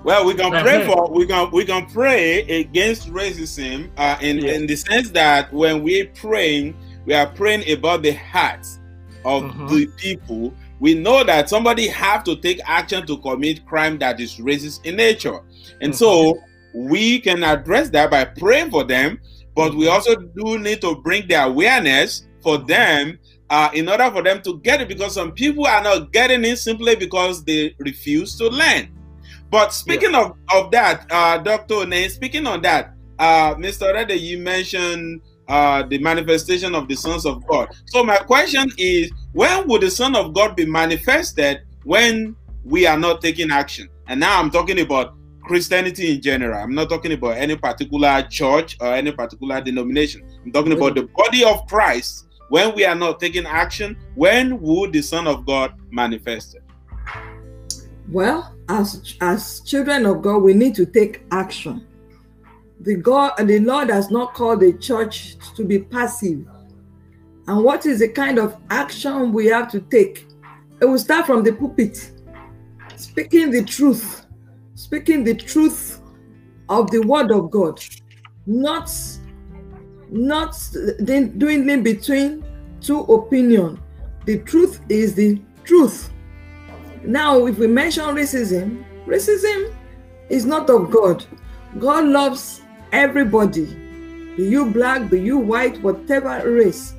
Well, 0.04 0.26
we 0.26 0.34
can 0.34 0.52
pray 0.52 0.86
for 0.86 1.10
we 1.10 1.26
can 1.26 1.50
we 1.52 1.66
can 1.66 1.86
pray 1.86 2.42
against 2.42 3.12
racism 3.12 3.90
uh, 3.98 4.18
in 4.22 4.40
yeah. 4.40 4.54
in 4.54 4.68
the 4.68 4.76
sense 4.76 5.10
that 5.12 5.52
when 5.54 5.82
we 5.82 6.06
praying, 6.08 6.76
we 7.06 7.14
are 7.14 7.28
praying 7.28 7.70
about 7.72 8.04
the 8.04 8.12
hearts 8.12 8.80
of 9.26 9.44
mm-hmm. 9.44 9.68
the 9.68 9.88
people 9.98 10.54
we 10.80 10.94
know 10.94 11.24
that 11.24 11.50
somebody 11.50 11.88
have 11.88 12.24
to 12.26 12.36
take 12.36 12.60
action 12.66 13.08
to 13.08 13.18
commit 13.20 13.66
crime 13.66 13.98
that 13.98 14.20
is 14.20 14.38
racist 14.38 14.86
in 14.86 14.96
nature 14.96 15.40
and 15.82 15.94
mm-hmm. 15.94 15.98
so 15.98 16.38
we 16.74 17.20
can 17.20 17.44
address 17.44 17.90
that 17.90 18.12
by 18.12 18.26
praying 18.26 18.70
for 18.70 18.84
them 18.84 19.20
but 19.56 19.74
we 19.74 19.86
mm-hmm. 19.86 19.94
also 19.94 20.16
do 20.16 20.60
need 20.60 20.82
to 20.82 20.96
bring 20.96 21.28
the 21.28 21.36
awareness 21.36 22.28
for 22.42 22.58
them 22.58 23.18
uh, 23.50 23.70
in 23.74 23.90
order 23.90 24.10
for 24.12 24.24
them 24.24 24.42
to 24.42 24.60
get 24.60 24.82
it 24.82 24.88
because 24.88 25.14
some 25.14 25.32
people 25.32 25.66
are 25.68 25.84
not 25.84 26.12
getting 26.12 26.44
it 26.44 26.58
simply 26.58 26.96
because 26.96 27.44
they 27.44 27.76
refuse 27.80 28.36
to 28.38 28.48
learn 28.48 28.90
but 29.50 29.74
speaking 29.74 30.12
yeah. 30.12 30.26
of, 30.26 30.38
of 30.54 30.72
that 30.72 31.06
uh, 31.12 31.38
dr 31.38 31.86
Nate, 31.86 32.12
speaking 32.12 32.48
on 32.48 32.62
that 32.62 32.94
uh, 33.20 33.54
mr 33.56 33.94
Rede, 33.94 34.20
you 34.20 34.40
mentioned 34.40 35.22
uh, 35.48 35.84
the 35.84 35.98
manifestation 36.00 36.76
of 36.76 36.88
the 36.88 36.96
sons 36.96 37.26
of 37.26 37.46
God. 37.48 37.70
So 37.86 38.04
my 38.04 38.18
question 38.18 38.72
is, 38.78 39.12
when 39.34 39.68
would 39.68 39.82
the 39.82 39.92
Son 39.92 40.16
of 40.16 40.34
God 40.34 40.56
be 40.56 40.66
manifested 40.66 41.62
when 41.84 42.36
we 42.64 42.86
are 42.86 42.98
not 42.98 43.22
taking 43.22 43.52
action? 43.52 43.90
And 44.08 44.20
now 44.20 44.40
I'm 44.40 44.50
talking 44.50 44.80
about 44.80 45.16
Christianity 45.44 46.16
in 46.16 46.22
general. 46.22 46.58
I'm 46.58 46.74
not 46.74 46.90
talking 46.90 47.12
about 47.12 47.38
any 47.38 47.56
particular 47.58 48.22
church 48.30 48.78
or 48.80 48.94
any 48.94 49.12
particular 49.12 49.62
denomination. 49.62 50.24
I'm 50.46 50.52
talking 50.52 50.72
about 50.72 50.96
the 50.96 51.04
body 51.04 51.44
of 51.44 51.66
Christ. 51.68 52.28
When 52.54 52.76
we 52.76 52.86
are 52.86 52.94
not 52.94 53.20
taking 53.20 53.48
action, 53.48 53.98
when 54.14 54.62
would 54.62 54.94
the 54.94 55.02
Son 55.02 55.26
of 55.26 55.44
God 55.44 55.74
manifest 55.90 56.54
it? 56.54 56.64
Well, 58.08 58.56
as 58.70 59.16
as 59.22 59.62
children 59.62 60.06
of 60.06 60.22
God, 60.22 60.44
we 60.44 60.54
need 60.54 60.76
to 60.76 60.86
take 60.86 61.24
action 61.32 61.88
the 62.84 62.96
God 62.96 63.32
and 63.40 63.50
the 63.50 63.60
Lord 63.60 63.90
has 63.90 64.12
not 64.12 64.36
called 64.36 64.60
the 64.60 64.74
church 64.74 65.36
to 65.56 65.66
be 65.66 65.80
passive. 65.80 66.46
And 67.48 67.64
what 67.64 67.88
is 67.88 68.00
the 68.00 68.10
kind 68.10 68.38
of 68.38 68.60
action 68.70 69.32
we 69.34 69.48
have 69.48 69.72
to 69.72 69.80
take? 69.80 70.28
It 70.80 70.86
will 70.86 71.00
start 71.00 71.26
from 71.26 71.44
the 71.44 71.54
pulpit, 71.54 72.12
speaking 72.98 73.50
the 73.50 73.64
truth, 73.64 74.28
speaking 74.76 75.24
the 75.24 75.34
truth 75.34 76.02
of 76.70 76.92
the 76.92 77.02
word 77.02 77.32
of 77.32 77.50
God, 77.50 77.84
not 78.46 78.92
not 80.14 80.56
doing 81.04 81.70
in 81.70 81.84
between 81.84 82.46
two 82.82 83.02
opinion. 83.02 83.82
The 84.26 84.40
truth 84.40 84.80
is 84.88 85.16
the 85.16 85.42
truth. 85.64 86.12
Now, 87.04 87.46
if 87.48 87.58
we 87.58 87.68
mention 87.68 88.06
racism, 88.06 88.86
racism 89.06 89.76
is 90.30 90.46
not 90.46 90.70
of 90.70 90.92
God. 90.92 91.26
God 91.80 92.06
loves 92.06 92.62
everybody, 92.92 93.66
be 94.38 94.48
you 94.48 94.68
black, 94.68 95.10
be 95.10 95.20
you 95.20 95.38
white, 95.38 95.82
whatever 95.82 96.50
race. 96.50 96.94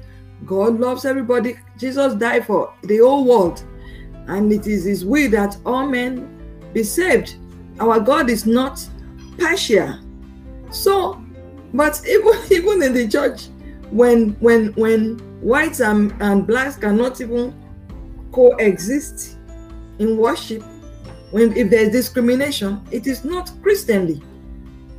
God 0.45 0.79
loves 0.79 1.05
everybody. 1.05 1.57
Jesus 1.79 2.15
died 2.15 2.47
for 2.47 2.75
the 2.83 2.99
whole 2.99 3.25
world. 3.25 3.63
And 4.27 4.53
it 4.53 4.67
is 4.67 4.85
his 4.85 5.05
will 5.05 5.31
that 5.31 5.57
all 5.65 5.87
men 5.87 6.29
be 6.73 6.83
saved. 6.83 7.37
Our 7.79 8.01
God 8.01 8.29
is 8.29 8.45
not 8.45 8.87
partial. 9.39 9.99
So, 10.71 11.24
but 11.75 12.01
even 12.09 12.33
even 12.51 12.83
in 12.83 12.95
the 12.95 13.07
church, 13.09 13.49
when 13.91 14.31
when 14.41 14.69
when 14.75 15.19
whites 15.43 15.81
and, 15.81 16.15
and 16.23 16.47
blacks 16.47 16.77
cannot 16.77 17.21
even 17.21 17.53
coexist 18.33 19.37
in 19.99 20.17
worship, 20.17 20.63
when 21.33 21.55
if 21.57 21.69
there's 21.69 21.91
discrimination, 21.91 22.81
it 22.91 23.07
is 23.07 23.25
not 23.25 23.51
Christianly. 23.63 24.23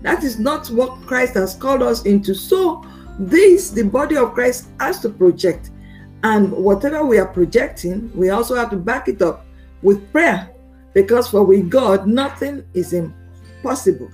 That 0.02 0.24
is 0.24 0.38
not 0.38 0.68
what 0.68 1.02
Christ 1.08 1.34
has 1.34 1.56
called 1.56 1.82
us 1.82 2.06
into. 2.06 2.36
So, 2.36 2.86
this, 3.18 3.72
the 3.72 3.84
body 3.84 4.18
of 4.18 4.34
Christ, 4.36 4.68
has 4.80 5.00
to 5.00 5.10
project. 5.10 5.72
And 6.24 6.52
whatever 6.52 7.04
we 7.04 7.18
are 7.18 7.26
projecting, 7.28 8.12
we 8.16 8.30
also 8.30 8.54
have 8.56 8.70
to 8.70 8.78
back 8.78 9.08
it 9.08 9.24
up 9.24 9.48
with 9.82 10.12
prayer. 10.12 10.52
Because 10.94 11.28
for 11.28 11.44
with 11.44 11.72
God, 11.72 12.06
nothing 12.08 12.64
is 12.76 12.94
impossible. 12.94 14.12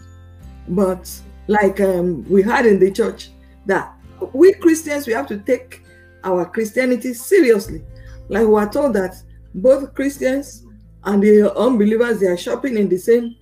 But 0.70 1.12
like 1.52 1.80
um, 1.82 2.24
we 2.30 2.42
had 2.42 2.66
in 2.66 2.80
the 2.80 2.92
church, 2.92 3.30
that 3.66 3.94
we 4.34 4.54
Christians, 4.54 5.08
we 5.08 5.14
have 5.14 5.28
to 5.28 5.38
take 5.38 5.84
our 6.24 6.46
Christianity 6.46 7.14
seriously. 7.14 7.84
Like 8.30 8.48
we 8.48 8.56
are 8.56 8.72
told 8.72 8.94
that 8.94 9.16
both 9.54 9.94
Christians 9.94 10.66
and 11.04 11.22
the 11.22 11.54
unbelievers, 11.56 12.20
they 12.20 12.28
are 12.28 12.38
shopping 12.38 12.78
in 12.78 12.88
the 12.90 12.98
same 12.98 13.36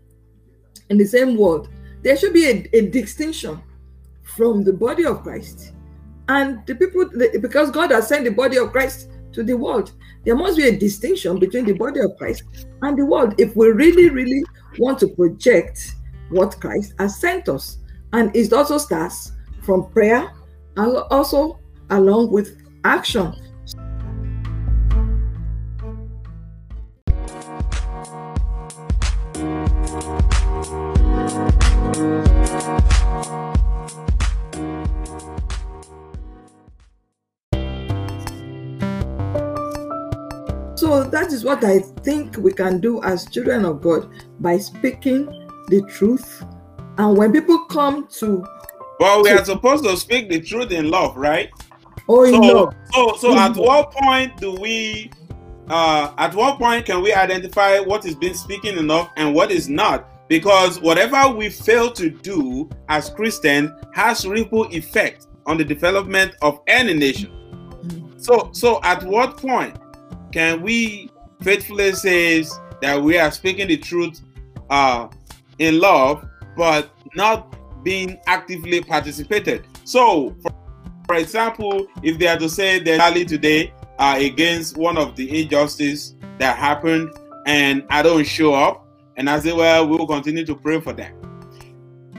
in 0.90 0.98
the 0.98 1.06
same 1.06 1.38
world 1.38 1.70
there 2.02 2.18
should 2.18 2.34
be 2.34 2.46
a, 2.46 2.78
a 2.78 2.90
distinction 2.90 3.62
from 4.24 4.64
the 4.64 4.74
body 4.74 5.06
of 5.06 5.24
Christ 5.24 5.74
and 6.28 6.66
the 6.66 6.76
people, 6.76 7.10
because 7.42 7.72
God 7.72 7.92
has 7.92 8.08
sent 8.08 8.24
the 8.24 8.32
body 8.32 8.58
of 8.58 8.72
Christ 8.72 9.10
to 9.34 9.44
the 9.44 9.56
world. 9.56 9.92
There 10.26 10.36
must 10.36 10.58
be 10.58 10.68
a 10.68 10.78
distinction 10.78 11.40
between 11.40 11.66
the 11.66 11.74
body 11.74 12.00
of 12.00 12.16
Christ 12.18 12.44
and 12.82 12.98
the 12.98 13.06
world 13.06 13.36
if 13.40 13.56
we 13.56 13.70
really, 13.70 14.10
really 14.10 14.44
want 14.78 15.00
to 15.00 15.08
project 15.08 15.96
what 16.30 16.60
Christ 16.60 16.94
has 17.00 17.20
sent 17.20 17.50
us. 17.50 17.79
And 18.12 18.36
it 18.36 18.52
also 18.54 18.78
starts 18.78 19.34
from 19.64 19.90
prayer 19.92 20.32
and 20.78 20.98
also 21.12 21.60
along 21.90 22.32
with 22.32 22.58
action. 22.84 23.34
So 40.76 41.04
that 41.04 41.32
is 41.32 41.44
what 41.44 41.64
I 41.64 41.80
think 41.80 42.38
we 42.38 42.54
can 42.54 42.80
do 42.80 43.04
as 43.04 43.30
children 43.30 43.66
of 43.66 43.82
God 43.82 44.10
by 44.40 44.58
speaking 44.58 45.26
the 45.68 45.84
truth. 45.90 46.44
And 47.00 47.18
when 47.18 47.32
people 47.32 47.60
come 47.66 48.08
to 48.20 48.46
well, 49.00 49.24
we 49.24 49.30
So- 49.30 49.38
are 49.38 49.46
supposed 49.46 49.86
to 49.86 49.96
speak 49.96 50.30
the 50.30 50.42
truth 50.42 50.72
in 50.72 50.92
love, 50.92 51.16
right? 51.16 51.50
oh 52.10 52.26
So, 52.30 52.40
no, 52.40 52.72
so, 52.94 53.16
so 53.18 53.32
In 53.32 53.38
at 53.38 53.56
love. 53.56 53.58
what 53.58 53.92
point 53.92 54.36
do 54.38 54.52
we, 54.60 55.10
uh, 55.70 56.12
at 56.18 56.36
what 56.36 56.58
point 56.60 56.86
can 56.86 57.02
we 57.02 57.14
identify 57.14 57.80
what 57.80 58.06
is 58.06 58.16
being 58.16 58.34
speaking 58.34 58.78
in 58.78 58.88
love 58.88 59.08
and 59.16 59.34
what 59.34 59.50
is 59.52 59.70
not? 59.70 60.06
Because 60.28 60.82
whatever 60.82 61.30
we 61.34 61.50
fail 61.50 61.90
to 61.92 62.10
do 62.10 62.70
as 62.90 63.10
Christians 63.10 63.72
has 63.94 64.28
ripple 64.28 64.66
effect 64.66 65.28
on 65.46 65.58
the 65.58 65.64
development 65.64 66.34
of 66.42 66.60
any 66.68 66.94
nation. 66.94 67.32
So, 68.18 68.50
so 68.52 68.82
at 68.84 69.02
what 69.04 69.38
point 69.38 69.78
can 70.34 70.62
we 70.62 71.10
faithfully 71.42 71.94
say 71.94 72.44
that 72.82 73.02
we 73.02 73.18
are 73.18 73.32
speaking 73.32 73.70
the 73.70 73.78
truth 73.78 74.20
uh, 74.70 75.08
in 75.60 75.80
love, 75.80 76.26
but 76.60 76.92
not 77.16 77.56
being 77.86 78.20
actively 78.28 78.84
participated? 78.84 79.66
So, 79.86 80.36
for, 81.08 81.16
example, 81.16 81.88
if 82.04 82.20
they 82.20 82.28
are 82.28 82.38
to 82.38 82.50
say 82.50 82.80
that 82.80 83.00
rally 83.00 83.24
today 83.24 83.74
uh, 83.98 84.18
against 84.20 84.76
one 84.76 84.98
of 84.98 85.16
the 85.16 85.42
injustice 85.42 86.16
that 86.38 86.58
happened, 86.58 87.12
and 87.46 87.86
I 87.90 88.04
don't 88.04 88.28
show 88.28 88.54
up, 88.54 88.86
and 89.16 89.30
I 89.30 89.40
say, 89.40 89.54
well, 89.54 89.88
we 89.88 89.96
will 89.96 90.06
continue 90.06 90.46
to 90.46 90.54
pray 90.56 90.82
for 90.82 90.92
them. 90.92 91.16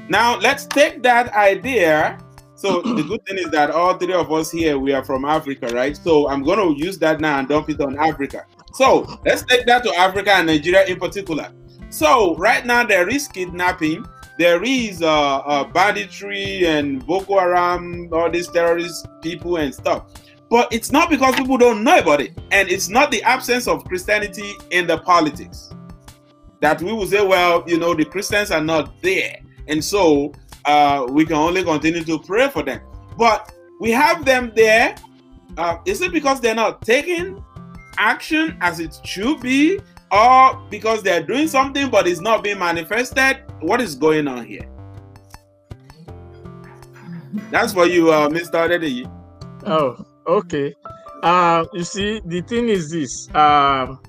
Now, 0.08 0.38
let's 0.38 0.64
take 0.64 1.02
that 1.02 1.32
idea. 1.34 2.18
So 2.54 2.80
the 2.80 3.02
good 3.02 3.24
thing 3.26 3.38
is 3.38 3.50
that 3.50 3.70
all 3.70 3.94
three 3.98 4.14
of 4.14 4.32
us 4.32 4.50
here 4.50 4.78
we 4.78 4.92
are 4.92 5.04
from 5.04 5.24
Africa, 5.26 5.68
right? 5.68 5.96
So 5.96 6.28
I'm 6.28 6.42
going 6.42 6.58
to 6.58 6.82
use 6.82 6.98
that 6.98 7.20
now 7.20 7.38
and 7.38 7.48
dump 7.48 7.68
it 7.68 7.80
on 7.80 7.98
Africa. 7.98 8.46
So 8.72 9.06
let's 9.24 9.42
take 9.42 9.66
that 9.66 9.84
to 9.84 9.94
Africa 9.96 10.32
and 10.32 10.46
Nigeria 10.46 10.84
in 10.86 10.98
particular. 10.98 11.52
So 11.90 12.36
right 12.36 12.64
now 12.64 12.84
there 12.84 13.08
is 13.08 13.28
kidnapping, 13.28 14.06
there 14.40 14.64
is 14.64 15.02
uh, 15.02 15.36
uh, 15.40 15.64
banditry 15.64 16.64
and 16.64 17.06
Boko 17.06 17.38
Haram, 17.38 18.08
all 18.10 18.30
these 18.30 18.48
terrorist 18.48 19.06
people 19.20 19.58
and 19.58 19.74
stuff. 19.74 20.06
But 20.48 20.72
it's 20.72 20.90
not 20.90 21.10
because 21.10 21.36
people 21.36 21.58
don't 21.58 21.84
know 21.84 21.98
about 21.98 22.22
it, 22.22 22.32
and 22.50 22.70
it's 22.70 22.88
not 22.88 23.10
the 23.10 23.22
absence 23.22 23.68
of 23.68 23.84
Christianity 23.84 24.54
in 24.70 24.86
the 24.86 24.96
politics 24.96 25.74
that 26.60 26.80
we 26.80 26.90
will 26.90 27.06
say, 27.06 27.24
well, 27.24 27.62
you 27.66 27.78
know, 27.78 27.92
the 27.92 28.06
Christians 28.06 28.50
are 28.50 28.62
not 28.62 29.02
there, 29.02 29.36
and 29.68 29.84
so 29.84 30.32
uh, 30.64 31.06
we 31.10 31.26
can 31.26 31.36
only 31.36 31.62
continue 31.62 32.02
to 32.04 32.18
pray 32.20 32.48
for 32.48 32.62
them. 32.62 32.80
But 33.18 33.52
we 33.78 33.90
have 33.90 34.24
them 34.24 34.52
there. 34.56 34.94
Uh, 35.58 35.76
is 35.84 36.00
it 36.00 36.12
because 36.12 36.40
they're 36.40 36.54
not 36.54 36.80
taking 36.80 37.44
action 37.98 38.56
as 38.62 38.80
it 38.80 38.98
should 39.04 39.40
be, 39.40 39.80
or 40.10 40.60
because 40.70 41.02
they're 41.02 41.22
doing 41.22 41.48
something 41.48 41.90
but 41.90 42.06
it's 42.06 42.20
not 42.20 42.42
being 42.42 42.58
manifested? 42.58 43.42
What 43.60 43.80
is 43.80 43.94
going 43.94 44.28
on 44.28 44.46
here? 44.46 44.68
That's 47.50 47.72
for 47.72 47.86
you, 47.86 48.10
uh, 48.10 48.28
Mr. 48.28 48.68
Adedeyi. 48.68 49.10
Oh, 49.66 50.04
okay. 50.26 50.74
Uh, 51.22 51.64
you 51.72 51.84
see, 51.84 52.20
the 52.24 52.40
thing 52.42 52.68
is 52.68 52.90
this. 52.90 53.32
Um, 53.34 54.00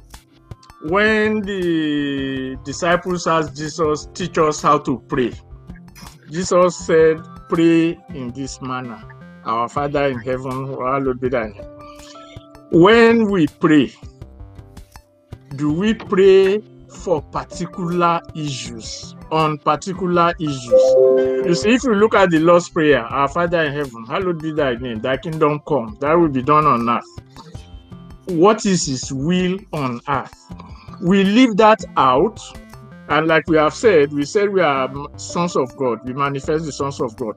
when 0.83 1.41
the 1.41 2.57
disciples 2.65 3.27
asked 3.27 3.55
Jesus, 3.55 4.07
teach 4.13 4.37
us 4.37 4.61
how 4.61 4.79
to 4.79 4.99
pray, 5.07 5.33
Jesus 6.31 6.77
said, 6.77 7.19
pray 7.49 7.99
in 8.09 8.31
this 8.33 8.61
manner. 8.61 9.03
Our 9.45 9.67
Father 9.67 10.05
in 10.07 10.19
heaven, 10.19 10.67
hallowed 10.67 11.19
be 11.19 11.29
thy 11.29 11.49
name. 11.49 11.63
When 12.71 13.29
we 13.29 13.47
pray, 13.47 13.93
do 15.55 15.73
we 15.73 15.93
pray 15.93 16.61
for 16.87 17.21
particular 17.21 18.21
issues, 18.35 19.15
on 19.31 19.57
particular 19.57 20.33
issues? 20.39 20.95
You 21.45 21.55
see, 21.55 21.73
if 21.73 21.83
you 21.83 21.95
look 21.95 22.13
at 22.13 22.29
the 22.29 22.39
Lord's 22.39 22.69
Prayer, 22.69 23.01
Our 23.01 23.27
Father 23.27 23.63
in 23.63 23.73
heaven, 23.73 24.05
hallowed 24.05 24.41
be 24.41 24.51
thy 24.51 24.75
name, 24.75 24.99
thy 24.99 25.17
kingdom 25.17 25.61
come, 25.67 25.97
thy 25.99 26.15
will 26.15 26.29
be 26.29 26.41
done 26.41 26.65
on 26.65 26.87
earth. 26.89 27.03
What 28.27 28.65
is 28.65 28.85
his 28.85 29.11
will 29.11 29.59
on 29.73 29.99
earth? 30.07 30.33
We 31.01 31.23
leave 31.23 31.57
that 31.57 31.83
out, 31.97 32.39
and 33.09 33.27
like 33.27 33.47
we 33.47 33.57
have 33.57 33.73
said, 33.73 34.13
we 34.13 34.23
said 34.25 34.49
we 34.49 34.61
are 34.61 34.89
sons 35.17 35.55
of 35.55 35.75
God, 35.75 35.99
we 36.05 36.13
manifest 36.13 36.65
the 36.65 36.71
sons 36.71 37.01
of 37.01 37.15
God. 37.17 37.35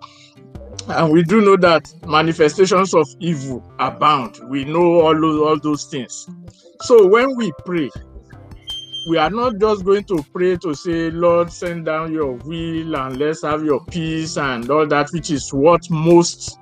And 0.86 1.12
we 1.12 1.22
do 1.22 1.40
know 1.40 1.56
that 1.56 1.92
manifestations 2.06 2.92
of 2.94 3.08
evil 3.18 3.64
abound. 3.78 4.38
We 4.48 4.66
know 4.66 5.00
all 5.00 5.18
those, 5.18 5.40
all 5.40 5.58
those 5.58 5.84
things. 5.84 6.28
So 6.84 7.06
when 7.06 7.34
we 7.34 7.50
pray, 7.64 7.90
we 9.08 9.16
are 9.16 9.30
not 9.30 9.58
just 9.58 9.86
going 9.86 10.04
to 10.04 10.22
pray 10.34 10.58
to 10.58 10.74
say, 10.74 11.10
Lord, 11.10 11.50
send 11.50 11.86
down 11.86 12.12
your 12.12 12.32
will 12.32 12.96
and 12.96 13.16
let's 13.16 13.40
have 13.40 13.64
your 13.64 13.82
peace 13.86 14.36
and 14.36 14.70
all 14.70 14.86
that, 14.88 15.08
which 15.12 15.30
is 15.30 15.50
what 15.50 15.88
most 15.88 16.58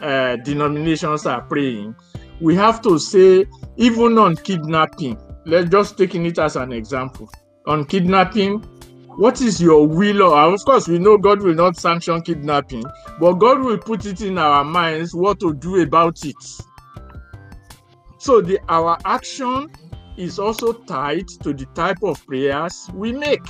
uh, 0.00 0.36
denominations 0.44 1.26
are 1.26 1.42
praying. 1.42 1.96
We 2.40 2.54
have 2.54 2.80
to 2.82 2.96
say, 3.00 3.46
even 3.76 4.18
on 4.18 4.36
kidnapping, 4.36 5.18
let's 5.46 5.68
just 5.68 5.98
taking 5.98 6.24
it 6.24 6.38
as 6.38 6.54
an 6.54 6.72
example. 6.72 7.28
On 7.66 7.84
kidnapping, 7.84 8.60
what 9.16 9.40
is 9.40 9.60
your 9.60 9.84
will? 9.84 10.32
Of 10.32 10.64
course, 10.64 10.86
we 10.86 11.00
know 11.00 11.18
God 11.18 11.42
will 11.42 11.54
not 11.54 11.76
sanction 11.76 12.22
kidnapping, 12.22 12.84
but 13.18 13.32
God 13.32 13.62
will 13.62 13.78
put 13.78 14.06
it 14.06 14.20
in 14.20 14.38
our 14.38 14.62
minds 14.62 15.12
what 15.12 15.40
to 15.40 15.54
do 15.54 15.82
about 15.82 16.24
it. 16.24 16.36
So 18.18 18.40
the 18.40 18.58
our 18.68 18.98
action 19.04 19.70
is 20.16 20.38
also 20.38 20.72
tied 20.72 21.28
to 21.42 21.52
the 21.52 21.66
type 21.74 22.02
of 22.02 22.24
prayers 22.26 22.90
we 22.92 23.12
make. 23.12 23.46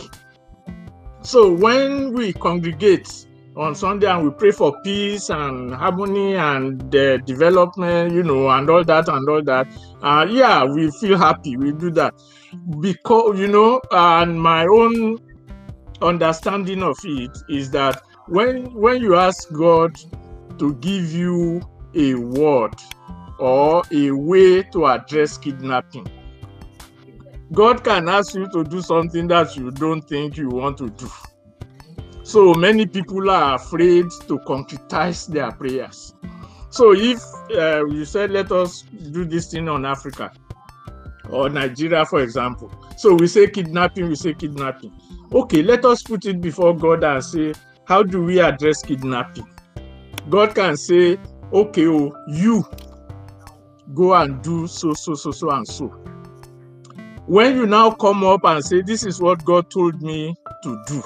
So 1.23 1.51
when 1.53 2.13
we 2.13 2.35
congregate 2.35 3.27
on 3.57 3.75
Sunday 3.75 4.07
and 4.07 4.25
we 4.25 4.31
pray 4.31 4.51
for 4.51 4.79
peace 4.83 5.31
and 5.31 5.75
harmony 5.75 6.37
and 6.37 6.95
uh, 6.95 7.17
development, 7.19 8.15
you 8.15 8.23
know, 8.23 8.49
and 8.51 8.69
all 8.71 8.85
that 8.85 9.09
and 9.09 9.29
all 9.29 9.43
that, 9.43 9.67
uh, 10.03 10.27
yeah, 10.29 10.65
we 10.65 10.91
feel 11.01 11.17
happy. 11.19 11.57
We 11.57 11.73
do 11.73 11.91
that 11.93 12.15
because 12.81 13.39
you 13.39 13.49
know, 13.49 13.81
and 13.91 14.41
my 14.41 14.67
own 14.67 15.19
understanding 16.03 16.83
of 16.83 16.99
it 17.05 17.37
is 17.49 17.71
that 17.71 18.03
when 18.29 18.73
when 18.75 19.01
you 19.01 19.17
ask 19.17 19.51
God 19.53 19.99
to 20.59 20.75
give 20.75 21.11
you 21.11 21.63
a 21.95 22.15
word 22.15 22.75
or 23.39 23.83
a 23.93 24.11
way 24.11 24.63
to 24.63 24.87
address 24.87 25.39
kidnapping 25.39 26.07
God 27.53 27.83
can 27.83 28.09
ask 28.09 28.35
you 28.35 28.49
to 28.51 28.63
do 28.63 28.83
something 28.83 29.27
that 29.29 29.57
you 29.57 29.71
don't 29.71 30.03
think 30.03 30.37
you 30.37 30.49
want 30.49 30.77
to 30.79 30.91
do. 30.91 31.11
So 32.23 32.53
many 32.53 32.85
people 32.85 33.31
are 33.31 33.55
afraid 33.55 34.05
to 34.27 34.39
concretize 34.41 35.27
their 35.27 35.51
prayers. 35.53 36.15
So 36.69 36.93
if 36.93 37.23
uh, 37.57 37.87
you 37.87 38.05
said, 38.05 38.33
let 38.33 38.53
us 38.53 38.83
do 38.83 39.25
this 39.25 39.51
thing 39.51 39.67
on 39.69 39.87
Africa 39.87 40.31
or 41.31 41.49
Nigeria, 41.49 42.05
for 42.05 42.21
example. 42.21 42.71
So 42.99 43.15
we 43.15 43.27
say 43.27 43.49
kidnapping, 43.49 44.09
we 44.09 44.15
say 44.15 44.35
kidnapping. 44.35 44.93
Okay, 45.33 45.63
let 45.63 45.87
us 45.87 46.03
put 46.03 46.27
it 46.27 46.43
before 46.43 46.77
God 46.77 47.03
and 47.03 47.25
say, 47.25 47.55
how 47.87 48.03
do 48.03 48.23
we 48.23 48.41
address 48.41 48.83
kidnapping? 48.83 49.49
God 50.29 50.55
can 50.55 50.77
say, 50.77 51.17
okay, 51.51 51.87
oh, 51.87 52.15
you 52.29 52.63
go 53.95 54.15
and 54.15 54.43
do 54.43 54.67
so, 54.67 54.93
so, 54.95 55.15
so, 55.15 55.31
so, 55.31 55.51
and 55.51 55.67
so. 55.67 55.87
When 57.27 57.57
you 57.57 57.67
now 57.67 57.91
come 57.91 58.25
up 58.25 58.45
and 58.45 58.65
say 58.65 58.81
this 58.81 59.05
is 59.05 59.21
what 59.21 59.45
god 59.45 59.71
told 59.71 60.01
me 60.01 60.35
to 60.63 60.83
do 60.87 61.03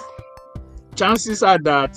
chances 0.94 1.42
are 1.42 1.58
that 1.58 1.96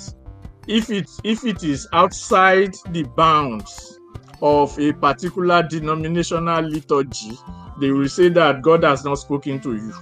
if 0.66 0.90
it 0.90 1.08
if 1.22 1.44
it 1.44 1.62
is 1.62 1.86
outside 1.92 2.74
the 2.90 3.04
bounds 3.16 3.98
of 4.42 4.78
a 4.78 4.92
particular 4.94 5.62
denominational 5.62 6.62
liturgy 6.62 7.38
they 7.80 7.90
will 7.90 8.08
say 8.08 8.28
that 8.28 8.62
god 8.62 8.82
has 8.84 9.04
not 9.04 9.14
spoken 9.16 9.60
to 9.60 9.74
you. 9.74 9.94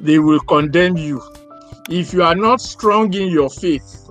They 0.00 0.18
will 0.18 0.40
condemn 0.40 0.96
you. 0.98 1.22
If 1.88 2.12
you 2.12 2.22
are 2.22 2.34
not 2.34 2.60
strong 2.60 3.12
in 3.14 3.28
your 3.28 3.50
faith 3.50 4.08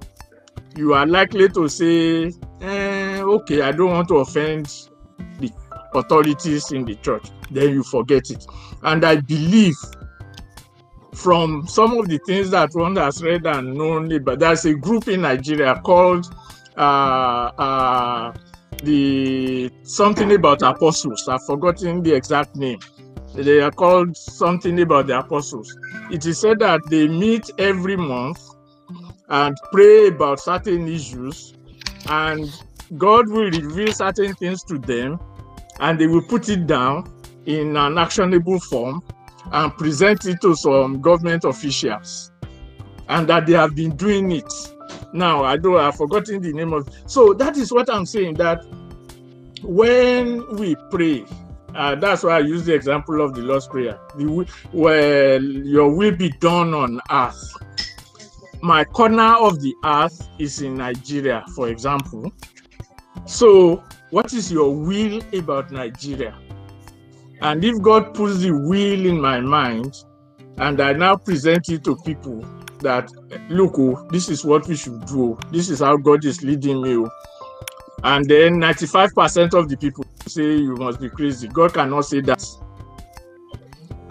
you 0.76 0.94
are 0.94 1.06
likely 1.06 1.48
to 1.50 1.68
say 1.68 2.32
eh, 2.62 3.22
okay 3.22 3.62
i 3.62 3.72
don't 3.72 3.92
want 3.92 4.08
to 4.08 4.18
offend 4.18 4.90
the 5.40 5.52
authorities 5.94 6.72
in 6.72 6.86
the 6.86 6.96
church 6.96 7.28
then 7.52 7.70
you 7.70 7.84
forget 7.84 8.30
it 8.30 8.46
and 8.84 9.06
i 9.06 9.16
believe 9.16 9.76
from 11.14 11.68
some 11.68 11.98
of 11.98 12.08
the 12.08 12.18
things 12.20 12.50
that 12.52 12.70
one 12.74 12.96
has 12.96 13.22
read 13.24 13.46
and 13.46 13.76
known, 13.76 14.24
but 14.24 14.40
there's 14.40 14.66
a 14.66 14.74
group 14.74 15.08
in 15.08 15.22
Nigeria 15.22 15.80
called 15.84 16.34
uh, 16.76 17.52
uh, 17.58 18.34
the 18.84 19.72
something 19.84 20.32
about 20.34 20.62
apostles. 20.62 21.28
I've 21.28 21.44
forgotten 21.46 22.02
the 22.02 22.14
exact 22.14 22.56
name. 22.56 22.80
They 23.36 23.62
are 23.62 23.72
called 23.72 24.16
something 24.18 24.80
about 24.82 25.08
the 25.08 25.20
apostles. 25.20 25.76
It 26.12 26.26
is 26.26 26.40
said 26.40 26.60
that 26.60 26.82
they 26.90 27.08
meet 27.08 27.50
every 27.58 27.96
month 27.96 28.40
and 29.30 29.56
pray 29.72 30.08
about 30.08 30.40
certain 30.40 30.88
issues, 30.88 31.54
and 32.08 32.50
God 32.98 33.30
will 33.30 33.50
reveal 33.50 33.92
certain 33.92 34.34
things 34.36 34.64
to 34.66 34.78
them, 34.78 35.20
and 35.80 36.00
they 36.00 36.08
will 36.08 36.24
put 36.24 36.50
it 36.50 36.68
down 36.68 37.12
in 37.46 37.76
an 37.76 37.98
actionable 37.98 38.60
form 38.60 39.02
and 39.52 39.76
present 39.78 40.26
it 40.26 40.42
to 40.42 40.56
some 40.56 41.02
government 41.02 41.44
officials, 41.44 42.32
and 43.10 43.28
that 43.28 43.46
they 43.46 43.54
have 43.54 43.76
been 43.76 43.96
doing 43.96 44.32
it. 44.32 44.52
Now 45.14 45.44
I 45.44 45.58
don't 45.58 45.80
I've 45.80 45.96
forgotten 45.96 46.42
the 46.42 46.54
name 46.54 46.74
of 46.74 46.90
so 47.06 47.34
that 47.34 47.58
is 47.58 47.72
what 47.72 47.92
I'm 47.92 48.06
saying 48.06 48.36
that 48.36 48.64
when 49.64 50.56
we 50.58 50.76
pray, 50.92 51.26
uh, 51.76 51.96
that's 51.96 52.24
why 52.24 52.38
I 52.38 52.40
use 52.40 52.66
the 52.66 52.74
example 52.74 53.22
of 53.22 53.34
the 53.34 53.42
Lord's 53.42 53.68
Prayer. 53.68 54.00
The, 54.18 54.48
where 54.72 55.40
your 55.40 55.90
will 55.94 56.16
be 56.16 56.30
done 56.40 56.74
on 56.74 57.00
earth. 57.10 57.42
My 58.62 58.84
corner 58.84 59.36
of 59.36 59.62
the 59.62 59.74
earth 59.84 60.30
is 60.40 60.62
in 60.62 60.76
Nigeria, 60.76 61.44
for 61.56 61.70
example. 61.70 62.32
So, 63.26 63.84
what 64.10 64.34
is 64.34 64.52
your 64.52 64.74
will 64.76 65.22
about 65.34 65.72
Nigeria? 65.72 66.38
And 67.42 67.64
if 67.64 67.82
God 67.82 68.14
puts 68.14 68.40
the 68.40 68.52
will 68.52 69.06
in 69.06 69.20
my 69.20 69.40
mind, 69.40 69.96
and 70.58 70.80
I 70.80 70.94
now 70.94 71.16
present 71.16 71.70
it 71.70 71.84
to 71.86 71.96
people 72.06 72.46
that, 72.80 73.12
look, 73.50 73.80
oh, 73.80 74.08
this 74.12 74.30
is 74.30 74.46
what 74.46 74.68
we 74.68 74.76
should 74.76 75.06
do. 75.06 75.32
Oh. 75.32 75.40
This 75.52 75.70
is 75.70 75.80
how 75.80 75.98
God 75.98 76.24
is 76.26 76.44
leading 76.44 76.82
me. 76.82 76.98
Oh. 76.98 77.10
And 78.04 78.26
then 78.30 78.56
95% 78.56 79.54
of 79.58 79.70
the 79.70 79.78
people 79.78 80.06
say 80.28 80.58
you 80.58 80.76
must 80.76 81.00
be 81.00 81.10
crazy. 81.10 81.48
God 81.48 81.74
cannot 81.74 82.02
say 82.02 82.22
that. 82.22 82.46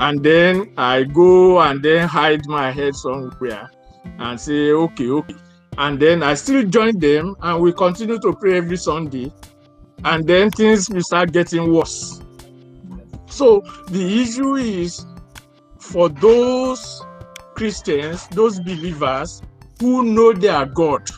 And 0.00 0.22
then 0.22 0.72
I 0.76 1.04
go 1.04 1.60
and 1.60 1.82
then 1.82 2.08
hide 2.08 2.46
my 2.46 2.72
head 2.72 2.94
somewhere 2.96 3.70
and 4.18 4.40
say, 4.40 4.72
okay, 4.72 5.08
okay. 5.10 5.36
And 5.78 5.98
then 5.98 6.22
I 6.22 6.34
still 6.34 6.64
join 6.64 6.98
them 6.98 7.34
and 7.40 7.60
we 7.62 7.72
continue 7.72 8.18
to 8.18 8.32
pray 8.34 8.58
every 8.58 8.76
Sunday. 8.76 9.32
And 10.04 10.26
then 10.26 10.50
things 10.50 10.90
will 10.90 11.02
start 11.02 11.32
getting 11.32 11.72
worse. 11.72 12.20
So 13.26 13.62
the 13.88 14.22
issue 14.22 14.56
is 14.56 15.06
for 15.78 16.08
those 16.08 17.02
Christians, 17.54 18.26
those 18.28 18.60
believers 18.60 19.42
who 19.80 20.04
know 20.04 20.32
their 20.32 20.66
God 20.66 21.08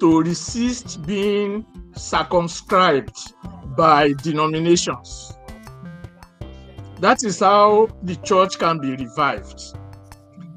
to 0.00 0.22
resist 0.22 1.04
being 1.06 1.66
circumscribed 1.94 3.34
by 3.76 4.12
denominations. 4.22 5.32
That 7.00 7.24
is 7.24 7.40
how 7.40 7.88
the 8.02 8.16
church 8.16 8.58
can 8.58 8.78
be 8.78 8.90
revived. 8.96 9.60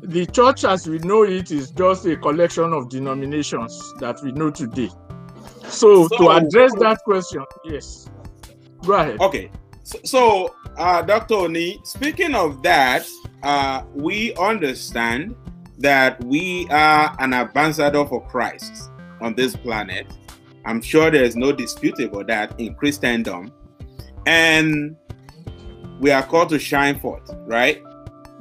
The 0.03 0.25
church, 0.25 0.65
as 0.65 0.87
we 0.87 0.99
know 0.99 1.23
it, 1.23 1.49
is 1.51 1.71
just 1.71 2.05
a 2.05 2.17
collection 2.17 2.73
of 2.73 2.89
denominations 2.89 3.93
that 3.99 4.21
we 4.21 4.33
know 4.33 4.51
today. 4.51 4.89
So, 5.63 6.07
so 6.07 6.17
to 6.17 6.29
address 6.29 6.73
that 6.79 6.99
question, 7.05 7.45
yes, 7.63 8.09
go 8.85 8.93
ahead. 8.93 9.21
Okay. 9.21 9.49
So, 9.83 9.99
so 10.03 10.55
uh, 10.77 11.01
Dr. 11.03 11.35
Oni, 11.35 11.79
speaking 11.83 12.35
of 12.35 12.61
that, 12.63 13.07
uh, 13.43 13.83
we 13.93 14.33
understand 14.35 15.35
that 15.77 16.21
we 16.23 16.67
are 16.69 17.15
an 17.19 17.33
ambassador 17.33 18.05
for 18.05 18.25
Christ 18.27 18.91
on 19.21 19.35
this 19.35 19.55
planet. 19.55 20.07
I'm 20.65 20.81
sure 20.81 21.11
there's 21.11 21.35
no 21.35 21.51
dispute 21.51 21.99
about 21.99 22.27
that 22.27 22.59
in 22.59 22.75
Christendom. 22.75 23.51
And 24.25 24.95
we 25.99 26.11
are 26.11 26.23
called 26.23 26.49
to 26.49 26.59
shine 26.59 26.99
forth, 26.99 27.29
right? 27.45 27.81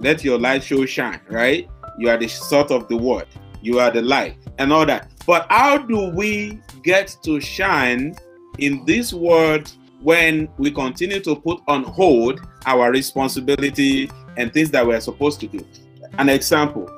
Let 0.03 0.25
your 0.25 0.39
light 0.39 0.65
show 0.65 0.85
shine, 0.85 1.21
right? 1.31 1.69
You 1.97 2.11
are 2.11 2.19
the 2.19 2.27
salt 2.27 2.73
of 2.73 2.89
the 2.89 2.97
world, 2.97 3.27
you 3.63 3.79
are 3.79 3.91
the 3.91 4.03
light, 4.03 4.37
and 4.59 4.73
all 4.73 4.85
that. 4.87 5.13
But 5.27 5.47
how 5.49 5.79
do 5.79 6.11
we 6.11 6.59
get 6.83 7.17
to 7.23 7.41
shine 7.41 8.17
in 8.59 8.85
this 8.85 9.13
world 9.13 9.73
when 10.01 10.49
we 10.59 10.73
continue 10.73 11.21
to 11.21 11.37
put 11.37 11.61
on 11.69 11.85
hold 11.85 12.41
our 12.67 12.91
responsibility 12.91 14.11
and 14.37 14.53
things 14.53 14.73
that 14.73 14.85
we're 14.85 15.01
supposed 15.01 15.39
to 15.41 15.47
do? 15.47 15.65
An 16.19 16.29
example 16.29 16.91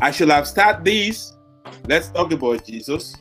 I 0.00 0.10
should 0.10 0.30
have 0.30 0.46
started 0.46 0.84
this. 0.84 1.36
Let's 1.86 2.10
talk 2.10 2.32
about 2.32 2.64
Jesus 2.64 3.14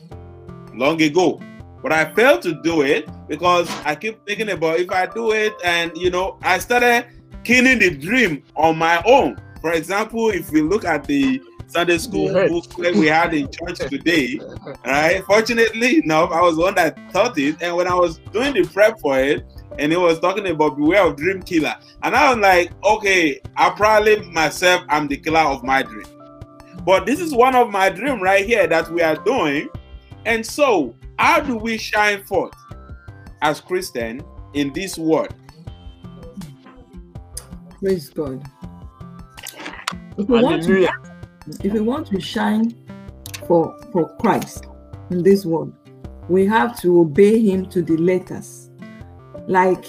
long 0.74 1.02
ago. 1.02 1.42
But 1.82 1.92
I 1.92 2.14
failed 2.14 2.42
to 2.44 2.62
do 2.62 2.82
it 2.82 3.08
because 3.28 3.70
I 3.86 3.96
keep 3.96 4.26
thinking 4.28 4.50
about 4.50 4.80
if 4.80 4.92
I 4.92 5.06
do 5.06 5.32
it, 5.32 5.54
and 5.64 5.92
you 5.96 6.10
know, 6.10 6.38
I 6.42 6.60
started 6.60 7.06
killing 7.48 7.80
the 7.80 7.90
dream 7.90 8.44
on 8.56 8.78
my 8.78 9.02
own. 9.06 9.40
For 9.62 9.72
example, 9.72 10.30
if 10.30 10.52
we 10.52 10.62
look 10.62 10.86
at 10.86 11.06
the 11.06 11.42
Sunday 11.68 11.98
school 11.98 12.32
book 12.48 12.66
that 12.78 12.94
we 12.96 13.08
had 13.08 13.34
in 13.34 13.50
church 13.52 13.78
today, 13.90 14.40
right? 14.86 15.24
Fortunately 15.26 16.00
enough, 16.04 16.32
I 16.32 16.42
was 16.42 16.56
the 16.56 16.62
one 16.62 16.76
that 16.76 16.98
taught 17.12 17.38
it, 17.38 17.62
and 17.62 17.76
when 17.76 17.88
I 17.88 17.96
was 17.96 18.20
doing 18.32 18.54
the 18.54 18.64
prep 18.66 19.00
for 19.00 19.20
it, 19.20 19.46
and 19.80 19.92
it 19.92 19.98
was 19.98 20.20
talking 20.20 20.48
about 20.48 20.78
beware 20.78 21.06
of 21.06 21.16
dream 21.16 21.42
killer, 21.42 21.76
and 22.04 22.16
I 22.16 22.30
was 22.30 22.40
like, 22.40 22.72
okay, 22.84 23.40
I 23.56 23.70
probably 23.72 24.22
myself 24.32 24.84
am 24.90 25.08
the 25.08 25.18
killer 25.18 25.40
of 25.40 25.64
my 25.64 25.84
dream. 25.84 26.06
But 26.86 27.06
this 27.06 27.20
is 27.20 27.34
one 27.34 27.56
of 27.56 27.70
my 27.70 27.90
dream 27.90 28.22
right 28.22 28.46
here 28.46 28.68
that 28.68 28.90
we 28.92 29.02
are 29.02 29.16
doing 29.16 29.70
and 30.28 30.46
so, 30.46 30.94
how 31.18 31.40
do 31.40 31.56
we 31.56 31.78
shine 31.78 32.22
forth 32.26 32.54
as 33.42 33.62
Christian 33.62 34.22
in 34.54 34.74
this 34.74 34.98
world? 34.98 35.34
Praise 37.80 38.10
God. 38.10 38.44
If 40.18 40.28
we, 40.28 40.42
want 40.42 40.64
to, 40.64 40.90
if 41.64 41.74
we 41.74 41.80
want 41.80 42.08
to 42.08 42.20
shine 42.20 42.74
for, 43.48 43.78
for 43.92 44.16
Christ 44.18 44.66
in 45.12 45.22
this 45.22 45.46
world, 45.46 45.76
we 46.28 46.48
have 46.48 46.80
to 46.82 47.02
obey 47.02 47.40
Him 47.40 47.68
to 47.68 47.84
the 47.84 47.96
letters. 47.98 48.72
Like, 49.48 49.86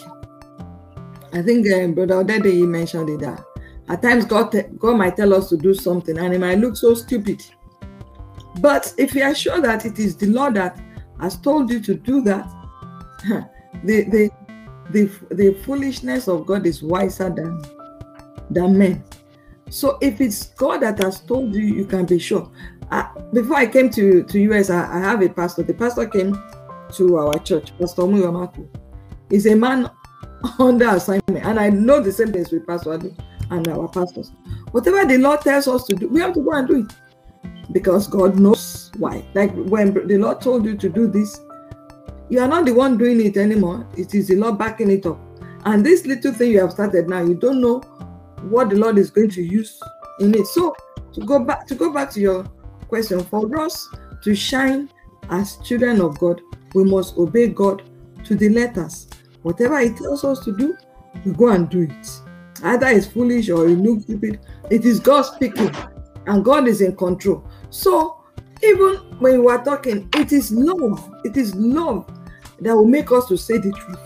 I 1.33 1.41
think 1.41 1.67
uh, 1.67 1.87
Brother 1.89 2.23
Odede 2.23 2.69
mentioned 2.69 3.09
it 3.09 3.21
that 3.21 3.43
at 3.89 4.03
times 4.03 4.27
God, 4.27 4.55
God 4.79 4.99
might 4.99 5.17
tell 5.17 5.33
us 5.33 5.49
to 5.49 5.57
do 5.57 5.73
something 5.73 6.19
and 6.19 6.35
it 6.35 6.41
might 6.41 6.59
look 6.59 6.77
so 6.77 6.93
stupid. 6.95 7.43
But 8.61 8.93
if 8.99 9.15
you 9.15 9.23
are 9.23 9.35
sure 9.35 9.63
that 9.63 9.87
it 9.87 9.99
is 9.99 10.15
the 10.15 10.27
Lord 10.27 10.55
that 10.55 10.79
has 11.21 11.39
told 11.39 11.71
you 11.71 11.81
to 11.81 11.95
do 11.95 12.21
that, 12.23 12.47
the 13.85 14.05
the 14.05 14.31
the, 14.91 15.11
the 15.31 15.53
foolishness 15.65 16.29
of 16.29 16.47
God 16.47 16.67
is 16.67 16.83
wiser 16.83 17.29
than 17.29 17.63
than 18.51 18.77
men. 18.77 19.05
So 19.71 19.99
if 20.01 20.21
it's 20.21 20.47
God 20.55 20.81
that 20.81 20.99
has 21.03 21.21
told 21.21 21.55
you, 21.55 21.63
you 21.63 21.85
can 21.85 22.07
be 22.07 22.19
sure. 22.19 22.51
Before 23.33 23.57
I 23.57 23.67
came 23.67 23.91
to 23.91 24.23
to 24.23 24.41
US, 24.53 24.71
I, 24.71 24.97
I, 24.97 24.99
have 24.99 25.23
a 25.23 25.29
pastor. 25.29 25.63
The 25.63 25.75
pastor 25.75 26.07
came 26.07 26.33
to 26.95 27.19
our 27.19 27.39
church, 27.39 27.77
Pastor 27.79 28.03
Muyamaku. 28.03 28.67
He's 29.29 29.47
a 29.47 29.55
man 29.55 29.91
under 30.59 30.89
assignment, 30.89 31.45
and 31.45 31.61
I 31.61 31.69
know 31.69 32.01
the 32.01 32.13
same 32.13 32.33
things 32.33 32.51
with 32.51 32.67
Pastor 32.67 32.97
Adu 32.97 33.15
and 33.51 33.69
our 33.69 33.89
pastors. 33.89 34.33
Whatever 34.71 35.05
the 35.05 35.19
Lord 35.19 35.43
tells 35.43 35.69
us 35.69 35.85
to 35.85 35.97
do, 35.97 36.09
we 36.09 36.21
have 36.21 36.33
to 36.35 36.41
go 36.41 36.53
and 36.53 36.67
do 36.67 36.77
it 36.87 36.93
because 37.73 38.07
God 38.07 38.39
knows 38.39 38.91
why. 38.97 39.23
Like 39.35 39.53
when 39.55 39.93
the 40.07 40.17
Lord 40.17 40.41
told 40.41 40.65
you 40.65 40.77
to 40.77 40.89
do 40.89 41.07
this, 41.07 41.41
you 42.31 42.41
are 42.41 42.49
not 42.49 42.65
the 42.65 42.73
one 42.73 42.97
doing 42.97 43.25
it 43.25 43.37
anymore. 43.37 43.87
It 43.97 44.15
is 44.15 44.29
the 44.29 44.37
Lord 44.37 44.59
backing 44.59 44.91
it 44.91 45.07
up. 45.07 45.19
And 45.65 45.85
this 45.85 46.07
little 46.07 46.33
thing 46.33 46.53
you 46.53 46.61
have 46.61 46.73
started 46.73 47.09
now, 47.09 47.21
you 47.21 47.35
don't 47.35 47.61
know 47.61 47.83
what 48.43 48.71
the 48.71 48.77
Lord 48.77 48.99
is 48.99 49.11
going 49.11 49.31
to 49.31 49.43
use 49.43 49.81
in 50.21 50.35
it. 50.35 50.47
So 50.47 50.75
to 51.13 51.21
go 51.21 51.39
back 51.45 51.67
to 51.67 51.75
go 51.75 51.93
back 51.93 52.11
to 52.13 52.21
your 52.21 52.45
question, 52.89 53.21
for 53.25 53.61
us 53.61 53.89
to 54.23 54.35
shine 54.35 54.91
as 55.31 55.57
children 55.59 56.01
of 56.01 56.19
God, 56.19 56.41
we 56.75 56.85
must 56.85 57.17
obey 57.17 57.49
God 57.49 57.83
to 58.25 58.35
the 58.35 58.49
letters. 58.49 59.09
Whatever 59.43 59.81
He 59.81 59.91
tells 59.91 60.25
us 60.25 60.45
to 60.45 60.57
do, 60.57 60.77
we 61.25 61.33
go 61.33 61.49
and 61.49 61.69
do 61.69 61.83
it. 61.83 62.21
Either 62.63 62.89
it's 62.89 63.07
foolish 63.07 63.49
or 63.51 63.69
it 63.69 63.77
looks 63.77 64.03
stupid. 64.03 64.41
It 64.71 64.85
is 64.85 65.01
God 65.01 65.23
speaking, 65.23 65.75
and 66.27 66.45
God 66.45 66.67
is 66.67 66.81
in 66.81 66.97
control. 66.97 67.49
So 67.71 68.25
even 68.63 68.97
when 69.21 69.45
we 69.45 69.53
are 69.53 69.65
talking, 69.65 70.09
it 70.15 70.33
is 70.33 70.51
love. 70.51 71.11
It 71.25 71.37
is 71.37 71.55
love 71.55 72.11
that 72.61 72.75
will 72.75 72.87
make 72.87 73.13
us 73.13 73.27
to 73.29 73.37
say 73.37 73.59
the 73.59 73.73
truth. 73.73 73.99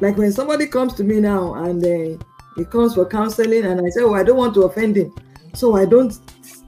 Like 0.00 0.16
when 0.16 0.32
somebody 0.32 0.66
comes 0.66 0.94
to 0.94 1.04
me 1.04 1.20
now 1.20 1.54
and 1.54 1.84
uh, 1.84 2.24
he 2.56 2.64
comes 2.64 2.94
for 2.94 3.06
counseling, 3.06 3.64
and 3.64 3.80
I 3.80 3.88
say, 3.90 4.02
"Oh, 4.02 4.14
I 4.14 4.22
don't 4.22 4.36
want 4.36 4.54
to 4.54 4.62
offend 4.62 4.96
him," 4.96 5.12
so 5.54 5.74
I 5.76 5.84
don't 5.84 6.18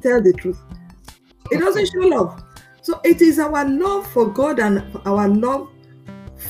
tell 0.03 0.23
the 0.23 0.33
truth. 0.33 0.59
It 1.51 1.59
doesn't 1.59 1.87
show 1.87 2.09
love. 2.09 2.43
So 2.83 3.01
it 3.05 3.23
is 3.23 3.39
our 3.39 3.67
love 3.69 4.07
for 4.13 4.31
God 4.31 4.59
and 4.59 4.85
our 5.07 5.29
love 5.29 5.69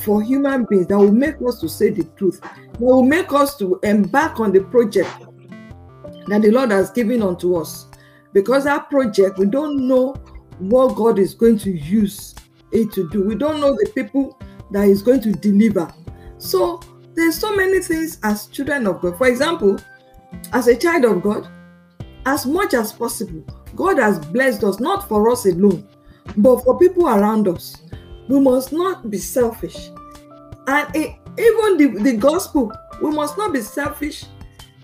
for 0.03 0.21
human 0.21 0.65
beings 0.65 0.87
that 0.87 0.97
will 0.97 1.11
make 1.11 1.35
us 1.47 1.59
to 1.61 1.69
say 1.69 1.89
the 1.89 2.03
truth. 2.17 2.41
That 2.41 2.79
will 2.81 3.03
make 3.03 3.31
us 3.31 3.57
to 3.57 3.79
embark 3.83 4.39
on 4.39 4.51
the 4.51 4.61
project 4.61 5.09
that 6.27 6.41
the 6.41 6.51
Lord 6.51 6.71
has 6.71 6.91
given 6.91 7.21
unto 7.21 7.55
us. 7.55 7.87
Because 8.33 8.65
our 8.65 8.81
project, 8.81 9.37
we 9.37 9.45
don't 9.45 9.87
know 9.87 10.13
what 10.59 10.95
God 10.95 11.19
is 11.19 11.33
going 11.33 11.57
to 11.59 11.71
use 11.71 12.35
it 12.71 12.91
to 12.93 13.09
do. 13.09 13.23
We 13.23 13.35
don't 13.35 13.61
know 13.61 13.71
the 13.71 13.89
people 13.95 14.37
that 14.71 14.87
is 14.87 15.01
going 15.01 15.21
to 15.21 15.31
deliver. 15.31 15.93
So 16.37 16.81
there's 17.15 17.37
so 17.37 17.55
many 17.55 17.79
things 17.79 18.19
as 18.23 18.47
children 18.47 18.87
of 18.87 19.01
God. 19.01 19.17
For 19.17 19.27
example, 19.27 19.79
as 20.53 20.67
a 20.67 20.75
child 20.75 21.05
of 21.05 21.21
God, 21.21 21.47
as 22.25 22.45
much 22.45 22.73
as 22.73 22.91
possible, 22.91 23.43
God 23.75 23.97
has 23.99 24.19
blessed 24.19 24.63
us 24.63 24.79
not 24.79 25.07
for 25.07 25.29
us 25.29 25.45
alone, 25.45 25.87
but 26.37 26.63
for 26.63 26.77
people 26.77 27.07
around 27.07 27.47
us. 27.47 27.81
We 28.27 28.39
must 28.39 28.73
not 28.73 29.09
be 29.09 29.17
selfish. 29.17 29.89
And 30.67 30.95
it, 30.95 31.15
even 31.37 31.77
the, 31.77 31.99
the 32.01 32.17
gospel, 32.17 32.71
we 33.01 33.11
must 33.11 33.37
not 33.37 33.53
be 33.53 33.61
selfish 33.61 34.25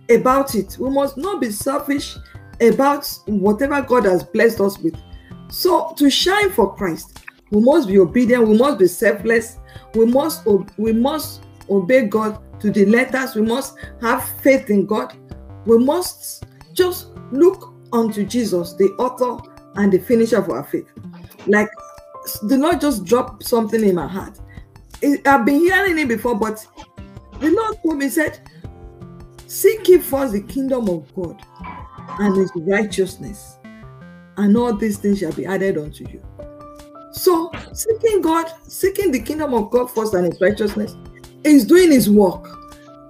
about 0.09 0.55
it. 0.55 0.77
We 0.79 0.89
must 0.89 1.17
not 1.17 1.41
be 1.41 1.51
selfish 1.51 2.17
about 2.59 3.07
whatever 3.25 3.81
God 3.81 4.05
has 4.05 4.23
blessed 4.23 4.61
us 4.61 4.77
with. 4.79 4.95
So 5.49 5.93
to 5.97 6.09
shine 6.09 6.51
for 6.51 6.75
Christ, 6.75 7.19
we 7.49 7.61
must 7.61 7.87
be 7.87 7.99
obedient, 7.99 8.47
we 8.47 8.57
must 8.57 8.79
be 8.79 8.87
selfless, 8.87 9.57
we 9.95 10.05
must 10.05 10.45
we 10.77 10.93
must 10.93 11.43
obey 11.69 12.07
God 12.07 12.39
to 12.59 12.71
the 12.71 12.85
letters, 12.85 13.35
we 13.35 13.41
must 13.41 13.75
have 14.01 14.23
faith 14.41 14.69
in 14.69 14.85
God. 14.85 15.13
We 15.65 15.77
must 15.77 16.45
just 16.73 17.07
look 17.31 17.73
unto 17.93 18.25
Jesus, 18.25 18.73
the 18.73 18.89
author 18.99 19.41
and 19.75 19.91
the 19.91 19.99
finisher 19.99 20.37
of 20.37 20.49
our 20.49 20.63
faith. 20.63 20.87
Like 21.47 21.69
do 22.47 22.57
not 22.57 22.81
just 22.81 23.05
drop 23.05 23.43
something 23.43 23.83
in 23.83 23.95
my 23.95 24.07
heart. 24.07 24.39
I've 25.25 25.45
been 25.45 25.59
hearing 25.59 25.97
it 25.97 26.07
before, 26.07 26.35
but 26.35 26.65
the 27.39 27.49
Lord 27.49 27.77
told 27.83 27.97
me, 27.97 28.09
said, 28.09 28.39
Seek 29.47 29.87
ye 29.87 29.97
first 29.97 30.33
the 30.33 30.41
kingdom 30.41 30.87
of 30.87 31.13
God 31.15 31.41
and 32.19 32.35
his 32.35 32.51
righteousness, 32.55 33.57
and 34.37 34.55
all 34.55 34.73
these 34.73 34.97
things 34.97 35.19
shall 35.19 35.33
be 35.33 35.45
added 35.45 35.77
unto 35.77 36.07
you. 36.09 36.23
So, 37.13 37.51
seeking 37.73 38.21
God, 38.21 38.51
seeking 38.67 39.11
the 39.11 39.21
kingdom 39.21 39.53
of 39.53 39.71
God 39.71 39.91
first 39.91 40.13
and 40.13 40.25
his 40.25 40.39
righteousness, 40.39 40.95
is 41.43 41.65
doing 41.65 41.91
his 41.91 42.09
work, 42.09 42.47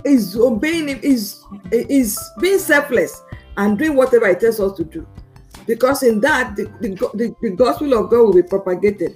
is 0.06 0.36
obeying 0.36 0.88
him, 0.88 1.00
is, 1.04 1.44
is 1.72 2.20
being 2.40 2.60
selfless 2.60 3.22
and 3.58 3.78
doing 3.78 3.96
whatever 3.96 4.28
he 4.28 4.36
tells 4.36 4.60
us 4.60 4.76
to 4.78 4.84
do. 4.84 5.08
Because 5.68 6.04
in 6.04 6.20
that, 6.22 6.56
the, 6.56 6.64
the, 6.82 6.90
the, 7.14 7.36
the 7.42 7.52
gospel 7.52 7.94
of 7.94 8.10
God 8.10 8.18
will 8.18 8.34
be 8.34 8.44
propagated. 8.44 9.16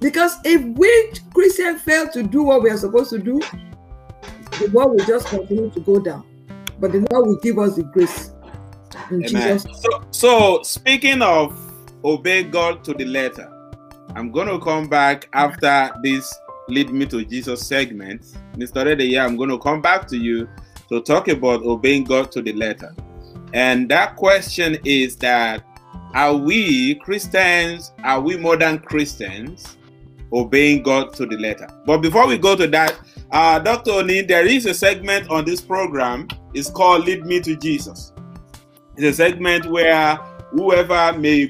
Because 0.00 0.36
if 0.44 0.62
we 0.76 1.12
Christians 1.32 1.80
fail 1.82 2.08
to 2.08 2.22
do 2.22 2.42
what 2.42 2.62
we 2.62 2.70
are 2.70 2.76
supposed 2.76 3.10
to 3.10 3.18
do, 3.18 3.40
the 4.58 4.70
world 4.72 4.90
will 4.90 5.06
just 5.06 5.28
continue 5.28 5.70
to 5.70 5.80
go 5.80 5.98
down. 5.98 6.24
But 6.78 6.92
the 6.92 7.06
Lord 7.10 7.26
will 7.26 7.38
give 7.40 7.58
us 7.58 7.76
the 7.76 7.84
grace. 7.84 8.30
In 9.10 9.24
Amen. 9.24 9.58
Jesus. 9.58 9.66
So, 9.80 10.04
so 10.10 10.62
speaking 10.62 11.22
of 11.22 11.58
obey 12.04 12.42
God 12.42 12.84
to 12.84 12.94
the 12.94 13.04
letter, 13.04 13.50
I'm 14.14 14.30
going 14.30 14.48
to 14.48 14.60
come 14.60 14.88
back 14.88 15.28
after 15.32 15.90
this 16.02 16.32
lead 16.68 16.90
me 16.90 17.06
to 17.06 17.24
Jesus 17.24 17.66
segment. 17.66 18.22
Mr. 18.54 18.84
Redeye, 18.84 19.18
I'm 19.18 19.36
going 19.36 19.50
to 19.50 19.58
come 19.58 19.80
back 19.82 20.06
to 20.08 20.16
you 20.16 20.48
to 20.88 21.00
talk 21.00 21.28
about 21.28 21.62
obeying 21.62 22.04
God 22.04 22.30
to 22.32 22.42
the 22.42 22.52
letter. 22.52 22.94
And 23.52 23.88
that 23.90 24.16
question 24.16 24.78
is 24.84 25.16
that 25.16 25.64
are 26.14 26.34
we 26.34 26.94
Christians, 26.96 27.92
are 28.04 28.20
we 28.20 28.36
modern 28.36 28.78
Christians 28.78 29.76
obeying 30.32 30.82
God 30.82 31.12
to 31.14 31.26
the 31.26 31.36
letter? 31.36 31.68
But 31.86 31.98
before 31.98 32.26
we 32.26 32.38
go 32.38 32.56
to 32.56 32.66
that, 32.68 32.98
uh, 33.32 33.58
Dr. 33.58 33.90
Oni, 33.92 34.22
there 34.22 34.46
is 34.46 34.66
a 34.66 34.74
segment 34.74 35.28
on 35.30 35.44
this 35.44 35.60
program. 35.60 36.28
It's 36.54 36.70
called 36.70 37.04
Lead 37.04 37.26
Me 37.26 37.40
to 37.40 37.56
Jesus. 37.56 38.12
It's 38.96 39.06
a 39.06 39.12
segment 39.12 39.66
where 39.66 40.16
whoever 40.52 41.18
may 41.18 41.48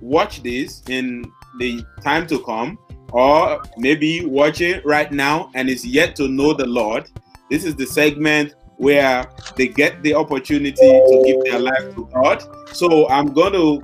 watch 0.00 0.42
this 0.42 0.82
in 0.88 1.30
the 1.58 1.84
time 2.02 2.26
to 2.26 2.42
come, 2.42 2.78
or 3.12 3.62
maybe 3.76 4.24
watching 4.24 4.80
right 4.84 5.12
now 5.12 5.50
and 5.54 5.68
is 5.68 5.86
yet 5.86 6.16
to 6.16 6.28
know 6.28 6.54
the 6.54 6.66
Lord, 6.66 7.08
this 7.50 7.64
is 7.64 7.76
the 7.76 7.86
segment 7.86 8.54
where 8.76 9.30
they 9.56 9.68
get 9.68 10.02
the 10.02 10.14
opportunity 10.14 10.74
to 10.74 11.22
give 11.24 11.44
their 11.44 11.60
life 11.60 11.94
to 11.94 12.08
God. 12.14 12.42
So 12.74 13.08
I'm 13.08 13.32
going 13.32 13.52
to 13.52 13.82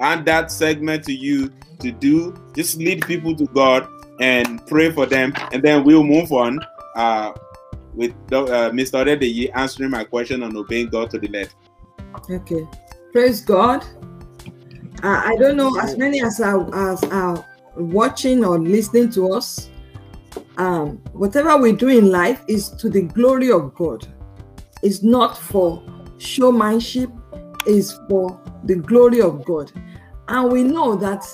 add 0.00 0.24
that 0.26 0.50
segment 0.50 1.04
to 1.04 1.12
you 1.12 1.52
to 1.78 1.92
do. 1.92 2.34
Just 2.54 2.78
lead 2.78 3.06
people 3.06 3.34
to 3.36 3.46
God 3.46 3.86
and 4.20 4.64
pray 4.66 4.90
for 4.90 5.06
them, 5.06 5.32
and 5.52 5.62
then 5.62 5.84
we'll 5.84 6.04
move 6.04 6.32
on 6.32 6.58
uh, 6.96 7.32
with 7.94 8.10
uh, 8.32 8.70
Mr. 8.70 9.06
Redeye 9.06 9.50
answering 9.54 9.90
my 9.90 10.04
question 10.04 10.42
on 10.42 10.54
obeying 10.56 10.88
God 10.88 11.10
to 11.10 11.18
the 11.18 11.28
left. 11.28 11.54
Okay, 12.28 12.66
praise 13.12 13.40
God. 13.40 13.84
Uh, 15.02 15.22
I 15.24 15.36
don't 15.36 15.56
know 15.56 15.74
as 15.80 15.96
many 15.96 16.20
as 16.20 16.40
are, 16.40 16.92
as 16.92 17.02
are 17.04 17.44
watching 17.76 18.44
or 18.44 18.58
listening 18.58 19.10
to 19.10 19.32
us 19.32 19.70
um, 20.56 20.98
whatever 21.12 21.56
we 21.56 21.72
do 21.72 21.88
in 21.88 22.10
life 22.10 22.42
is 22.48 22.68
to 22.70 22.90
the 22.90 23.02
glory 23.02 23.50
of 23.50 23.74
God. 23.74 24.06
It's 24.82 25.02
not 25.02 25.36
for 25.36 25.82
showmanship, 26.18 27.10
it's 27.66 27.98
for 28.08 28.40
the 28.64 28.76
glory 28.76 29.20
of 29.20 29.44
God. 29.44 29.72
And 30.28 30.52
we 30.52 30.62
know 30.62 30.96
that 30.96 31.26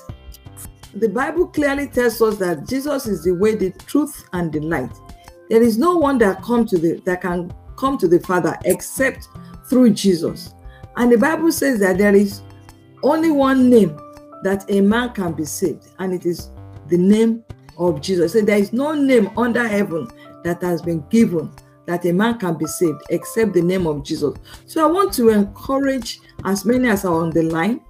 the 0.95 1.09
Bible 1.09 1.49
clearly 1.49 1.89
tells 1.89 2.23
us 2.23 2.37
that 2.39 2.67
Jesus 2.69 3.07
is 3.07 3.25
the 3.25 3.35
way, 3.35 3.55
the 3.55 3.73
truth, 3.73 4.29
and 4.33 4.53
the 4.53 4.61
light. 4.61 4.97
There 5.51 5.63
is 5.63 5.77
no 5.77 5.97
one 5.97 6.19
that 6.19 6.43
come 6.43 6.67
to 6.67 6.79
the 6.79 7.01
that 7.05 7.21
can 7.23 7.53
come 7.77 7.99
to 7.99 8.09
the 8.09 8.21
Father 8.21 8.57
except 8.65 9.29
through 9.69 9.91
Jesus. 9.91 10.55
And 10.97 11.13
the 11.13 11.19
Bible 11.19 11.53
says 11.53 11.79
that 11.81 11.99
there 11.99 12.15
is 12.15 12.43
only 13.03 13.31
one 13.31 13.69
name 13.69 13.99
that 14.43 14.65
a 14.71 14.81
man 14.81 15.13
can 15.13 15.33
be 15.33 15.45
saved, 15.45 15.89
and 15.99 16.13
it 16.13 16.27
is 16.27 16.51
the 16.89 16.99
name 16.99 17.45
of 17.79 18.01
Jesus. 18.01 18.33
So 18.33 18.41
there 18.41 18.59
is 18.59 18.73
no 18.73 18.95
name 18.95 19.31
under 19.37 19.67
heaven 19.67 20.09
that 20.45 20.63
has 20.63 20.83
been 20.83 21.05
given 21.09 21.51
that 21.87 22.05
a 22.05 22.13
man 22.13 22.39
can 22.39 22.55
be 22.55 22.67
saved 22.67 23.01
except 23.11 23.53
the 23.53 23.63
name 23.63 23.87
of 23.87 24.05
Jesus. 24.05 24.35
So 24.67 24.87
I 24.87 24.91
want 24.91 25.13
to 25.15 25.29
encourage 25.31 26.21
as 26.45 26.65
many 26.65 26.89
as 26.89 27.05
are 27.05 27.15
on 27.15 27.31
the 27.31 27.43
line 27.43 27.81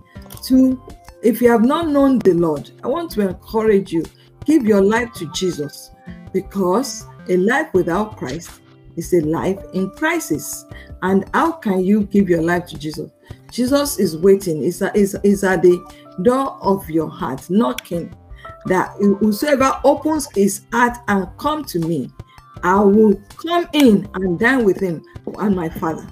to, 0.44 0.80
if 1.22 1.40
you 1.40 1.50
have 1.50 1.64
not 1.64 1.88
known 1.88 2.18
the 2.18 2.34
Lord, 2.34 2.70
I 2.84 2.88
want 2.88 3.10
to 3.12 3.28
encourage 3.28 3.92
you, 3.92 4.04
give 4.44 4.64
your 4.64 4.82
life 4.82 5.12
to 5.14 5.30
Jesus 5.32 5.90
because 6.32 7.06
a 7.28 7.36
life 7.36 7.72
without 7.72 8.16
Christ 8.16 8.60
is 8.96 9.12
a 9.12 9.20
life 9.22 9.58
in 9.72 9.90
crisis. 9.90 10.64
And 11.02 11.28
how 11.34 11.52
can 11.52 11.84
you 11.84 12.04
give 12.04 12.28
your 12.28 12.42
life 12.42 12.66
to 12.66 12.78
Jesus? 12.78 13.10
Jesus 13.50 13.98
is 13.98 14.16
waiting, 14.16 14.62
is, 14.62 14.82
is, 14.94 15.16
is 15.22 15.44
at 15.44 15.62
the 15.62 16.05
door 16.22 16.58
of 16.62 16.88
your 16.90 17.08
heart, 17.08 17.48
knocking 17.50 18.14
that 18.66 18.90
whosoever 18.98 19.78
opens 19.84 20.28
his 20.34 20.62
heart 20.72 20.96
and 21.08 21.28
come 21.38 21.64
to 21.64 21.78
me, 21.80 22.10
I 22.62 22.80
will 22.80 23.20
come 23.36 23.68
in 23.72 24.08
and 24.14 24.38
dine 24.38 24.64
with 24.64 24.80
him 24.80 25.02
and 25.38 25.54
my 25.54 25.68
father. 25.68 26.06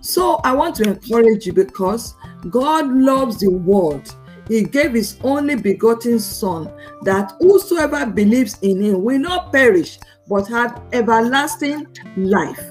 So 0.00 0.40
I 0.44 0.52
want 0.52 0.76
to 0.76 0.84
encourage 0.84 1.46
you 1.46 1.52
because 1.52 2.14
God 2.50 2.92
loves 2.92 3.38
the 3.38 3.50
world. 3.50 4.14
He 4.48 4.62
gave 4.62 4.92
his 4.92 5.18
only 5.22 5.56
begotten 5.56 6.18
son 6.18 6.70
that 7.02 7.32
whosoever 7.40 8.04
believes 8.04 8.58
in 8.60 8.82
him 8.82 9.02
will 9.02 9.18
not 9.18 9.50
perish 9.50 9.98
but 10.28 10.46
have 10.48 10.82
everlasting 10.92 11.86
life. 12.16 12.62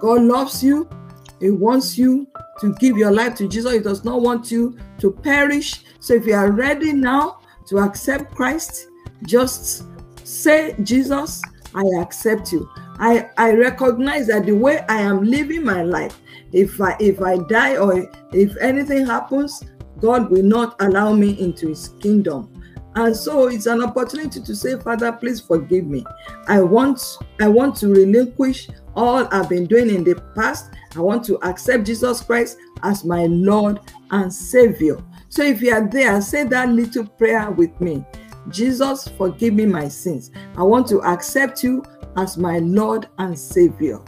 God 0.00 0.22
loves 0.22 0.62
you. 0.62 0.88
He 1.40 1.50
wants 1.50 1.98
you 1.98 2.28
to 2.60 2.74
give 2.74 2.96
your 2.96 3.10
life 3.10 3.34
to 3.36 3.48
Jesus. 3.48 3.72
He 3.72 3.78
does 3.80 4.04
not 4.04 4.20
want 4.20 4.50
you 4.50 4.78
to 4.98 5.10
perish. 5.10 5.84
So 6.00 6.14
if 6.14 6.26
you 6.26 6.34
are 6.34 6.50
ready 6.50 6.92
now, 6.92 7.38
to 7.66 7.78
accept 7.78 8.34
Christ, 8.34 8.88
just 9.24 9.84
say, 10.24 10.74
Jesus, 10.82 11.42
I 11.74 11.82
accept 12.00 12.52
you. 12.52 12.68
I, 12.98 13.28
I 13.36 13.52
recognize 13.52 14.28
that 14.28 14.46
the 14.46 14.52
way 14.52 14.84
I 14.88 15.00
am 15.00 15.24
living 15.24 15.64
my 15.64 15.82
life, 15.82 16.18
if 16.52 16.80
I 16.80 16.96
if 17.00 17.20
I 17.20 17.36
die 17.36 17.76
or 17.76 18.08
if 18.32 18.56
anything 18.58 19.04
happens, 19.04 19.62
God 19.98 20.30
will 20.30 20.44
not 20.44 20.76
allow 20.80 21.12
me 21.12 21.38
into 21.38 21.68
his 21.68 21.88
kingdom. 22.00 22.52
And 22.94 23.14
so 23.14 23.48
it's 23.48 23.66
an 23.66 23.82
opportunity 23.82 24.40
to 24.40 24.56
say, 24.56 24.78
Father, 24.78 25.12
please 25.12 25.40
forgive 25.40 25.86
me. 25.86 26.06
I 26.48 26.62
want 26.62 27.18
I 27.40 27.48
want 27.48 27.76
to 27.76 27.88
relinquish 27.88 28.68
all 28.94 29.28
I've 29.30 29.50
been 29.50 29.66
doing 29.66 29.90
in 29.94 30.02
the 30.04 30.14
past. 30.34 30.70
I 30.96 31.00
want 31.00 31.24
to 31.26 31.36
accept 31.46 31.84
Jesus 31.84 32.22
Christ 32.22 32.58
as 32.82 33.04
my 33.04 33.26
Lord 33.26 33.80
and 34.10 34.32
Savior. 34.32 35.02
So 35.28 35.42
if 35.42 35.60
you 35.60 35.72
are 35.72 35.86
there, 35.86 36.20
say 36.22 36.44
that 36.44 36.70
little 36.70 37.06
prayer 37.06 37.50
with 37.50 37.78
me. 37.80 38.04
Jesus, 38.48 39.08
forgive 39.08 39.54
me 39.54 39.66
my 39.66 39.88
sins. 39.88 40.30
I 40.56 40.62
want 40.62 40.86
to 40.88 41.02
accept 41.02 41.62
you 41.62 41.84
as 42.16 42.38
my 42.38 42.58
Lord 42.60 43.08
and 43.18 43.38
Savior. 43.38 44.00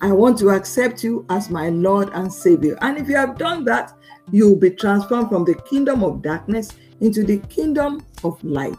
I 0.00 0.12
want 0.12 0.38
to 0.38 0.50
accept 0.50 1.04
you 1.04 1.26
as 1.28 1.50
my 1.50 1.68
Lord 1.68 2.10
and 2.14 2.32
Savior. 2.32 2.78
And 2.80 2.96
if 2.96 3.08
you 3.08 3.16
have 3.16 3.36
done 3.36 3.64
that, 3.66 3.92
you 4.30 4.48
will 4.48 4.56
be 4.56 4.70
transformed 4.70 5.28
from 5.28 5.44
the 5.44 5.56
kingdom 5.68 6.02
of 6.02 6.22
darkness 6.22 6.70
into 7.00 7.24
the 7.24 7.38
kingdom 7.48 8.06
of 8.24 8.42
light. 8.42 8.78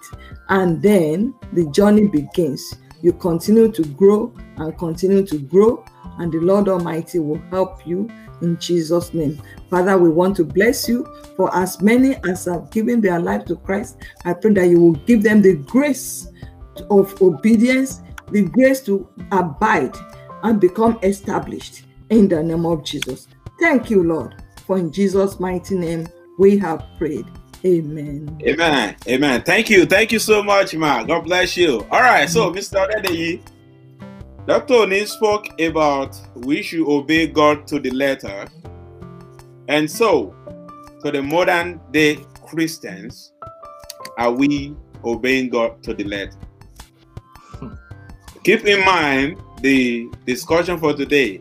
And 0.49 0.82
then 0.82 1.36
the 1.53 1.65
journey 1.67 2.07
begins. 2.07 2.76
You 3.03 3.13
continue 3.13 3.72
to 3.72 3.84
grow 3.84 4.34
and 4.57 4.78
continue 4.78 5.26
to 5.26 5.38
grow 5.38 5.86
and 6.22 6.32
the 6.32 6.38
Lord 6.39 6.69
Almighty 6.69 7.17
will 7.17 7.41
help 7.49 7.86
you 7.86 8.07
in 8.41 8.57
Jesus' 8.59 9.11
name. 9.11 9.41
Father, 9.72 9.97
we 9.97 10.09
want 10.09 10.36
to 10.36 10.45
bless 10.45 10.88
you 10.88 11.03
for 11.36 11.53
as 11.55 11.82
many 11.82 12.15
as 12.30 12.45
have 12.45 12.69
given 12.69 13.01
their 13.01 13.19
life 13.19 13.43
to 13.45 13.55
Christ. 13.55 13.97
I 14.24 14.34
pray 14.34 14.53
that 14.53 14.67
you 14.67 14.80
will 14.80 14.91
give 14.93 15.24
them 15.24 15.41
the 15.41 15.55
grace 15.55 16.28
of 16.91 17.19
obedience, 17.24 18.01
the 18.30 18.43
grace 18.43 18.82
to 18.82 19.09
abide 19.32 19.95
and 20.43 20.61
become 20.61 20.99
established 21.01 21.86
in 22.11 22.28
the 22.28 22.43
name 22.43 22.67
of 22.67 22.84
Jesus. 22.86 23.28
Thank 23.59 23.89
you, 23.89 24.03
Lord, 24.03 24.43
for 24.67 24.78
in 24.78 24.91
Jesus' 24.91 25.39
mighty 25.39 25.76
name 25.76 26.07
we 26.38 26.59
have 26.59 26.86
prayed. 26.99 27.26
Amen. 27.65 28.39
Amen. 28.43 28.95
Amen. 29.07 29.41
Thank 29.43 29.69
you. 29.72 29.86
Thank 29.86 30.11
you 30.11 30.19
so 30.19 30.43
much, 30.43 30.76
man. 30.76 31.07
God 31.07 31.22
bless 31.22 31.57
you. 31.57 31.86
All 31.91 32.01
right. 32.01 32.30
So, 32.30 32.51
mm. 32.51 32.57
Mr. 32.57 32.88
Odedeyi, 32.88 33.41
Dr. 34.52 34.74
Oni 34.74 35.06
spoke 35.06 35.47
about 35.62 36.20
we 36.36 36.62
should 36.62 36.86
obey 36.86 37.26
God 37.26 37.66
to 37.68 37.80
the 37.80 37.89
letter. 37.91 38.45
And 39.70 39.89
so, 39.89 40.36
to 41.06 41.10
the 41.10 41.24
modern 41.24 41.80
day 41.91 42.20
Christians, 42.43 43.32
are 44.18 44.30
we 44.30 44.76
obeying 45.06 45.47
God 45.47 45.82
to 45.84 45.93
the 45.93 46.04
letter? 46.04 46.38
Keep 48.43 48.66
in 48.66 48.84
mind 48.84 49.41
the 49.62 50.10
discussion 50.26 50.78
for 50.78 50.93
today 50.93 51.39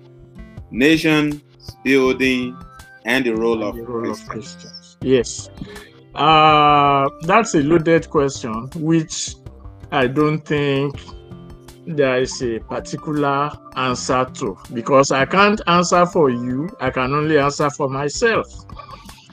nation 0.71 1.43
building 1.83 2.57
and 3.07 3.27
the 3.27 3.33
role 3.33 3.65
of, 3.65 3.75
the 3.75 3.83
role 3.83 4.09
of 4.09 4.25
Christians. 4.29 4.63
Christians. 4.63 4.97
Yes. 5.01 5.51
Uh, 6.15 7.09
that's 7.23 7.57
a 7.57 7.63
loaded 7.65 8.09
question, 8.09 8.71
which 8.77 9.35
I 9.91 10.07
don't 10.07 10.47
think 10.47 10.95
there 11.97 12.21
is 12.21 12.43
a 12.43 12.59
particular 12.61 13.51
answer 13.77 14.25
to 14.35 14.57
because 14.73 15.11
I 15.11 15.25
can't 15.25 15.61
answer 15.67 16.07
for 16.07 16.31
you. 16.31 16.69
I 16.81 16.91
can 16.91 17.13
only 17.13 17.39
answer 17.39 17.71
for 17.71 17.89
myself. 17.89 18.47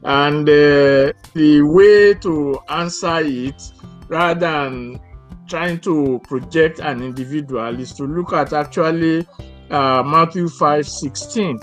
And 0.03 0.47
uh, 0.47 1.13
the 1.33 1.61
way 1.63 2.13
to 2.15 2.59
answer 2.69 3.19
it, 3.19 3.61
rather 4.07 4.39
than 4.39 4.99
trying 5.47 5.79
to 5.81 6.19
project 6.23 6.79
an 6.79 7.01
individual, 7.01 7.79
is 7.79 7.93
to 7.93 8.03
look 8.03 8.33
at 8.33 8.53
actually 8.53 9.27
uh, 9.69 10.03
Matthew 10.03 10.47
5 10.47 10.87
16, 10.87 11.59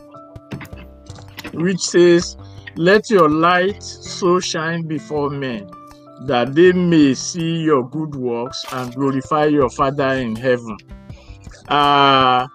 which 1.54 1.80
says, 1.80 2.36
Let 2.76 3.10
your 3.10 3.28
light 3.28 3.82
so 3.82 4.40
shine 4.40 4.86
before 4.86 5.30
men 5.30 5.70
that 6.26 6.54
they 6.54 6.72
may 6.72 7.14
see 7.14 7.62
your 7.62 7.88
good 7.88 8.14
works 8.14 8.64
and 8.72 8.94
glorify 8.94 9.46
your 9.46 9.68
Father 9.70 10.08
in 10.14 10.36
heaven. 10.36 10.76
Uh, 11.68 12.46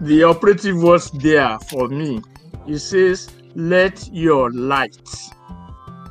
the 0.00 0.22
operative 0.24 0.82
words 0.82 1.10
there 1.12 1.58
for 1.70 1.88
me, 1.88 2.20
it 2.66 2.78
says, 2.78 3.30
Let 3.54 4.08
your 4.12 4.50
light, 4.52 4.96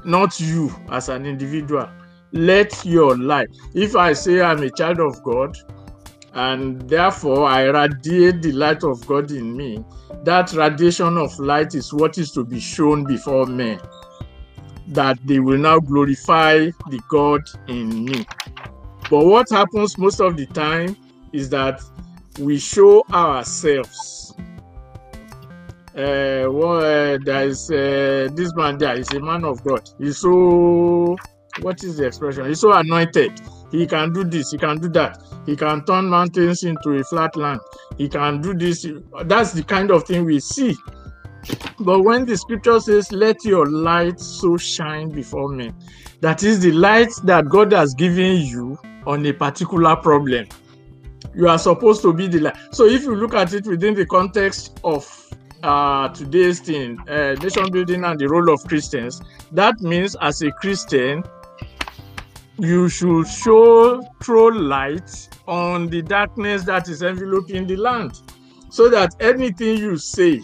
not 0.06 0.40
you 0.40 0.74
as 0.90 1.10
an 1.10 1.26
individual, 1.26 1.90
let 2.32 2.84
your 2.86 3.18
light. 3.18 3.50
If 3.74 3.96
I 3.96 4.14
say 4.14 4.42
I'm 4.42 4.64
a 4.64 4.70
child 4.72 5.00
of 5.00 5.22
God, 5.24 5.58
and 6.34 6.82
therefore 6.90 7.46
I 7.46 7.64
radiate 7.66 8.42
the 8.42 8.54
light 8.54 8.84
of 8.84 9.06
God 9.06 9.32
in 9.32 9.56
me, 9.56 9.84
that 10.24 10.54
radiation 10.54 11.18
of 11.18 11.38
light 11.40 11.76
is 11.76 11.94
what 11.94 12.18
is 12.18 12.32
to 12.32 12.44
be 12.44 12.60
shown 12.60 13.04
before 13.04 13.46
men, 13.46 13.80
that 14.88 15.18
they 15.26 15.40
will 15.40 15.58
now 15.58 15.80
glorify 15.80 16.66
the 16.90 17.00
God 17.10 17.42
in 17.68 18.06
me. 18.06 18.26
But 19.10 19.26
what 19.26 19.50
happens 19.50 19.98
most 19.98 20.20
of 20.20 20.38
the 20.38 20.46
time 20.48 20.98
is 21.32 21.50
that 21.50 21.82
we 22.40 22.58
show 22.58 23.04
ourselves. 23.14 24.36
Uh, 25.96 26.50
well, 26.50 26.78
uh, 26.78 27.18
there 27.24 27.48
is 27.48 27.70
uh, 27.70 28.28
this 28.34 28.52
man 28.56 28.80
there 28.80 28.98
is 28.98 29.12
a 29.12 29.20
man 29.20 29.46
of 29.46 29.64
God. 29.64 29.88
He's 30.00 30.18
so, 30.18 31.16
what 31.62 31.84
is 31.84 31.98
the 31.98 32.08
expression? 32.08 32.48
He's 32.48 32.62
so 32.62 32.74
anointed. 32.74 33.40
He 33.72 33.86
can 33.86 34.12
do 34.12 34.24
this, 34.24 34.52
he 34.52 34.58
can 34.58 34.80
do 34.80 34.90
that. 34.90 35.22
He 35.46 35.56
can 35.56 35.86
turn 35.86 36.06
mountains 36.06 36.64
into 36.64 36.92
a 36.92 37.04
flat 37.04 37.36
land. 37.36 37.60
He 37.98 38.10
can 38.10 38.42
do 38.42 38.54
this. 38.54 38.88
That's 39.26 39.52
the 39.52 39.64
kind 39.64 39.92
of 39.92 40.06
thing 40.06 40.26
we 40.26 40.40
see. 40.40 40.76
But 41.80 42.02
when 42.02 42.26
the 42.26 42.38
scripture 42.38 42.80
says, 42.80 43.12
Let 43.12 43.44
your 43.44 43.66
light 43.66 44.20
so 44.20 44.58
shine 44.58 45.10
before 45.10 45.50
men, 45.50 45.76
that 46.22 46.44
is 46.44 46.60
the 46.60 46.72
light 46.72 47.12
that 47.24 47.50
God 47.50 47.72
has 47.74 47.94
given 47.94 48.38
you 48.42 48.78
on 49.06 49.26
a 49.26 49.34
particular 49.34 49.96
problem. 49.96 50.48
You 51.36 51.50
are 51.50 51.58
supposed 51.58 52.02
to 52.04 52.14
be 52.14 52.28
the 52.28 52.40
light. 52.40 52.58
So 52.72 52.86
if 52.86 53.04
you 53.04 53.16
look 53.16 53.34
at 53.34 53.54
it 53.54 53.66
within 53.66 53.96
the 53.96 54.06
context 54.06 54.80
of 54.84 55.06
uh, 55.64 56.10
today's 56.10 56.60
thing, 56.60 57.00
uh, 57.10 57.36
nation 57.42 57.72
building 57.72 58.04
and 58.04 58.20
the 58.20 58.28
role 58.28 58.54
of 58.54 58.64
Christians, 58.66 59.22
that 59.52 59.80
means 59.82 60.16
as 60.22 60.42
a 60.42 60.52
Christian, 60.52 61.24
you 62.60 62.88
should 62.88 63.28
show 63.28 64.02
throw 64.22 64.48
light 64.48 65.30
on 65.48 65.88
the 65.88 66.02
darkness 66.02 66.64
that 66.64 66.88
is 66.88 67.02
enveloping 67.02 67.66
the 67.66 67.76
land 67.76 68.22
so 68.70 68.90
that 68.90 69.16
anything 69.20 69.78
you 69.78 69.98
say 69.98 70.42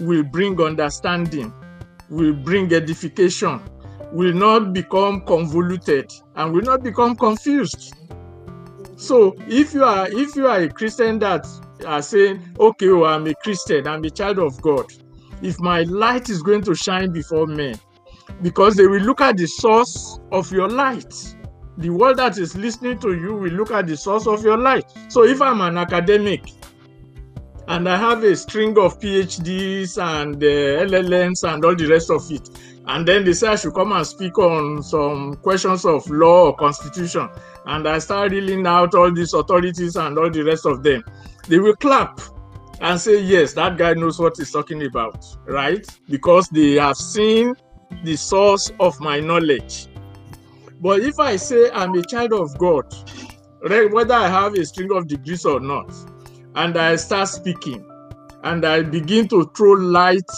will 0.00 0.22
bring 0.22 0.60
understanding 0.60 1.52
will 2.10 2.34
bring 2.34 2.72
edification 2.72 3.60
will 4.12 4.32
not 4.32 4.72
become 4.72 5.20
convoluted 5.22 6.10
and 6.36 6.52
will 6.52 6.62
not 6.62 6.82
become 6.82 7.16
confused 7.16 7.94
so 8.96 9.34
if 9.48 9.74
you 9.74 9.84
are 9.84 10.08
if 10.10 10.36
you 10.36 10.46
are 10.46 10.60
a 10.60 10.68
christian 10.68 11.18
that 11.18 11.46
are 11.86 12.02
saying 12.02 12.40
okay 12.60 12.88
well, 12.88 13.06
i'm 13.06 13.26
a 13.26 13.34
christian 13.42 13.86
i'm 13.86 14.04
a 14.04 14.10
child 14.10 14.38
of 14.38 14.60
god 14.62 14.86
if 15.42 15.58
my 15.60 15.82
light 15.82 16.28
is 16.30 16.42
going 16.42 16.62
to 16.62 16.74
shine 16.74 17.12
before 17.12 17.46
men 17.46 17.74
because 18.42 18.76
they 18.76 18.86
will 18.86 19.00
look 19.00 19.20
at 19.20 19.36
the 19.36 19.46
source 19.46 20.18
of 20.32 20.50
your 20.52 20.68
light. 20.68 21.36
The 21.78 21.90
world 21.90 22.18
that 22.18 22.38
is 22.38 22.56
listening 22.56 22.98
to 23.00 23.14
you 23.14 23.34
will 23.34 23.52
look 23.52 23.70
at 23.70 23.86
the 23.86 23.96
source 23.96 24.26
of 24.26 24.44
your 24.44 24.56
light. 24.56 24.84
So 25.08 25.24
if 25.24 25.42
I'm 25.42 25.60
an 25.60 25.76
academic 25.76 26.44
and 27.68 27.88
I 27.88 27.96
have 27.96 28.22
a 28.24 28.36
string 28.36 28.78
of 28.78 29.00
PhDs 29.00 29.96
and 30.02 30.36
uh, 30.36 30.46
LLMs 30.90 31.50
and 31.50 31.64
all 31.64 31.74
the 31.74 31.86
rest 31.86 32.10
of 32.10 32.30
it, 32.30 32.48
and 32.86 33.08
then 33.08 33.24
they 33.24 33.32
say 33.32 33.48
I 33.48 33.56
should 33.56 33.74
come 33.74 33.92
and 33.92 34.06
speak 34.06 34.38
on 34.38 34.82
some 34.82 35.36
questions 35.36 35.84
of 35.84 36.08
law 36.10 36.46
or 36.46 36.56
constitution, 36.56 37.28
and 37.66 37.88
I 37.88 37.98
start 37.98 38.32
reeling 38.32 38.66
out 38.66 38.94
all 38.94 39.12
these 39.12 39.32
authorities 39.32 39.96
and 39.96 40.18
all 40.18 40.30
the 40.30 40.42
rest 40.42 40.66
of 40.66 40.82
them, 40.82 41.02
they 41.48 41.58
will 41.58 41.76
clap 41.76 42.20
and 42.80 43.00
say, 43.00 43.20
Yes, 43.22 43.54
that 43.54 43.78
guy 43.78 43.94
knows 43.94 44.18
what 44.18 44.36
he's 44.36 44.50
talking 44.50 44.84
about, 44.84 45.24
right? 45.46 45.86
Because 46.08 46.48
they 46.48 46.74
have 46.74 46.96
seen 46.96 47.54
the 48.02 48.16
source 48.16 48.72
of 48.80 48.98
my 49.00 49.20
knowledge. 49.20 49.88
But 50.80 51.00
if 51.00 51.18
I 51.18 51.36
say 51.36 51.70
I'm 51.72 51.94
a 51.94 52.04
child 52.04 52.32
of 52.32 52.58
God, 52.58 52.84
whether 53.62 54.14
I 54.14 54.28
have 54.28 54.54
a 54.54 54.66
string 54.66 54.92
of 54.92 55.08
degrees 55.08 55.46
or 55.46 55.60
not, 55.60 55.90
and 56.54 56.76
I 56.76 56.96
start 56.96 57.28
speaking, 57.28 57.84
and 58.42 58.64
I 58.64 58.82
begin 58.82 59.28
to 59.28 59.50
throw 59.56 59.72
light 59.72 60.30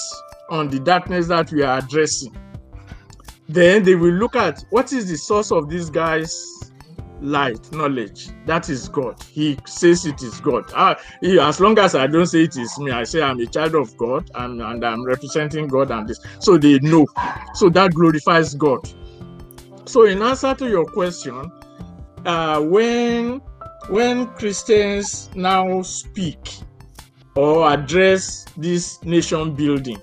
on 0.50 0.68
the 0.68 0.80
darkness 0.80 1.26
that 1.28 1.50
we 1.52 1.62
are 1.62 1.78
addressing, 1.78 2.36
then 3.48 3.82
they 3.82 3.94
will 3.94 4.12
look 4.12 4.36
at 4.36 4.64
what 4.70 4.92
is 4.92 5.08
the 5.08 5.16
source 5.16 5.52
of 5.52 5.68
this 5.68 5.90
guy's 5.90 6.56
light 7.20 7.72
knowledge? 7.72 8.28
That 8.46 8.68
is 8.68 8.88
god. 8.88 9.22
He 9.22 9.58
says 9.66 10.06
it 10.06 10.22
is 10.22 10.40
god. 10.40 10.70
Ah, 10.74 10.96
he, 11.20 11.38
as 11.38 11.60
long 11.60 11.78
as 11.78 11.94
i 11.94 12.06
don't 12.06 12.26
say 12.26 12.42
it 12.44 12.56
is 12.56 12.78
me 12.78 12.90
i 12.90 13.04
say 13.04 13.22
i'm 13.22 13.40
a 13.40 13.46
child 13.46 13.74
of 13.74 13.96
god 13.96 14.30
and, 14.34 14.60
and 14.60 14.84
i'm 14.84 15.04
representing 15.04 15.68
god 15.68 15.90
and 15.90 16.08
this. 16.08 16.20
So 16.40 16.58
they 16.58 16.78
know. 16.80 17.06
So 17.54 17.68
that 17.70 17.94
glorifies 17.94 18.54
god. 18.54 18.88
So 19.86 20.04
in 20.04 20.22
answer 20.22 20.54
to 20.54 20.68
your 20.68 20.84
question 20.84 21.50
uh, 22.24 22.60
when 22.60 23.40
when 23.88 24.26
christians 24.34 25.30
now 25.34 25.82
speak 25.82 26.58
or 27.34 27.70
address 27.70 28.44
this 28.56 29.02
nation 29.04 29.54
building 29.54 30.00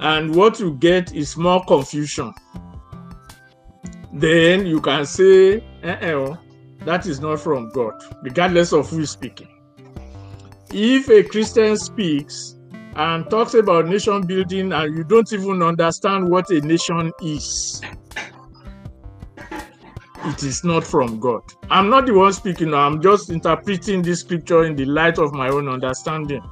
and 0.00 0.34
what 0.34 0.60
you 0.60 0.74
get 0.74 1.14
is 1.14 1.36
more 1.36 1.64
confusion 1.64 2.32
then 4.18 4.64
you 4.64 4.80
can 4.80 5.04
say, 5.04 5.58
uh-uh, 5.84 6.36
that 6.86 7.04
is 7.06 7.20
not 7.20 7.38
from 7.38 7.68
God, 7.68 7.92
regardless 8.22 8.72
of 8.72 8.88
who 8.88 9.00
is 9.00 9.10
speaking. 9.10 9.48
If 10.72 11.10
a 11.10 11.22
Christian 11.22 11.76
speaks 11.76 12.56
and 12.94 13.28
talks 13.28 13.52
about 13.52 13.88
nation 13.88 14.26
building 14.26 14.72
and 14.72 14.96
you 14.96 15.04
don't 15.04 15.30
even 15.32 15.62
understand 15.62 16.30
what 16.30 16.48
a 16.50 16.62
nation 16.62 17.12
is, 17.22 17.82
it 20.26 20.42
is 20.42 20.64
not 20.64 20.84
from 20.84 21.20
God. 21.20 21.42
I'm 21.70 21.88
not 21.88 22.06
the 22.06 22.14
one 22.14 22.32
speaking, 22.32 22.74
I'm 22.74 23.00
just 23.00 23.30
interpreting 23.30 24.02
this 24.02 24.20
scripture 24.20 24.64
in 24.64 24.76
the 24.76 24.84
light 24.84 25.18
of 25.18 25.32
my 25.32 25.48
own 25.48 25.68
understanding. 25.68 26.42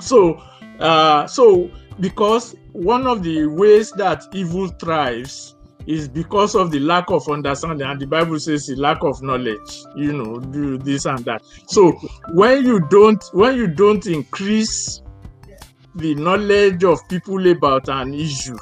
So, 0.00 0.34
uh, 0.78 1.26
so 1.26 1.70
because 2.00 2.54
one 2.72 3.06
of 3.06 3.22
the 3.22 3.46
ways 3.46 3.90
that 3.92 4.24
evil 4.32 4.68
thrives 4.68 5.56
is 5.86 6.06
because 6.06 6.54
of 6.54 6.70
the 6.70 6.78
lack 6.78 7.10
of 7.10 7.28
understanding 7.28 7.86
and 7.88 7.98
the 7.98 8.06
bible 8.06 8.38
says 8.38 8.66
the 8.66 8.76
lack 8.76 9.02
of 9.02 9.22
knowledge 9.22 9.82
you 9.96 10.12
know 10.12 10.38
do 10.38 10.76
this 10.76 11.06
and 11.06 11.24
that 11.24 11.42
so 11.66 11.92
when 12.34 12.62
you 12.62 12.78
don't 12.88 13.24
when 13.32 13.56
you 13.56 13.66
don't 13.66 14.06
increase 14.06 15.00
the 15.94 16.14
knowledge 16.14 16.84
of 16.84 17.00
people 17.08 17.50
about 17.50 17.88
an 17.88 18.12
issue 18.12 18.58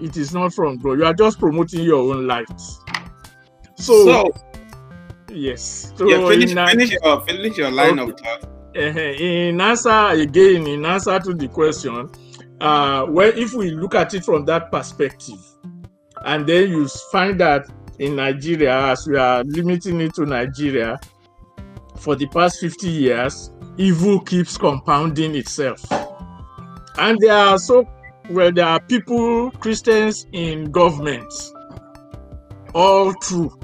it 0.00 0.16
is 0.16 0.32
not 0.32 0.52
from 0.52 0.78
god 0.78 0.98
you 0.98 1.04
are 1.04 1.14
just 1.14 1.38
promoting 1.38 1.80
your 1.80 2.12
own 2.12 2.26
light 2.26 2.48
so, 3.76 4.04
So, 4.04 4.30
yes 5.28 5.92
so 5.96 6.08
yeah, 6.08 6.26
finish, 6.28 6.50
in 6.52 6.66
finish 6.66 6.90
your 7.02 7.20
finish 7.22 7.56
your 7.56 7.70
line 7.70 7.98
Okay. 7.98 8.12
of 8.12 8.18
thought. 8.20 8.50
in 9.20 9.60
answer 9.60 10.08
again 10.08 10.66
in 10.66 10.84
answer 10.84 11.18
to 11.18 11.34
the 11.34 11.48
question 11.48 12.08
uh 12.60 13.06
well 13.08 13.32
if 13.36 13.52
we 13.52 13.70
look 13.70 13.94
at 13.94 14.12
it 14.14 14.24
from 14.24 14.44
that 14.44 14.70
perspective 14.70 15.38
and 16.24 16.46
then 16.46 16.68
you 16.70 16.86
find 17.10 17.40
that 17.40 17.66
in 17.98 18.16
nigeria 18.16 18.86
as 18.88 19.06
we 19.06 19.16
are 19.16 19.42
limiting 19.44 20.00
it 20.00 20.14
to 20.14 20.24
nigeria 20.26 20.98
for 21.96 22.16
the 22.16 22.26
past 22.28 22.60
50 22.60 22.88
years 22.88 23.50
evil 23.76 24.20
keeps 24.20 24.56
compounding 24.58 25.34
itself 25.34 25.82
and 26.98 27.18
there 27.20 27.34
are 27.34 27.58
so 27.58 27.86
well 28.30 28.52
there 28.52 28.66
are 28.66 28.80
people 28.80 29.50
christians 29.52 30.26
in 30.32 30.70
government 30.70 31.32
all 32.74 33.12
through 33.22 33.56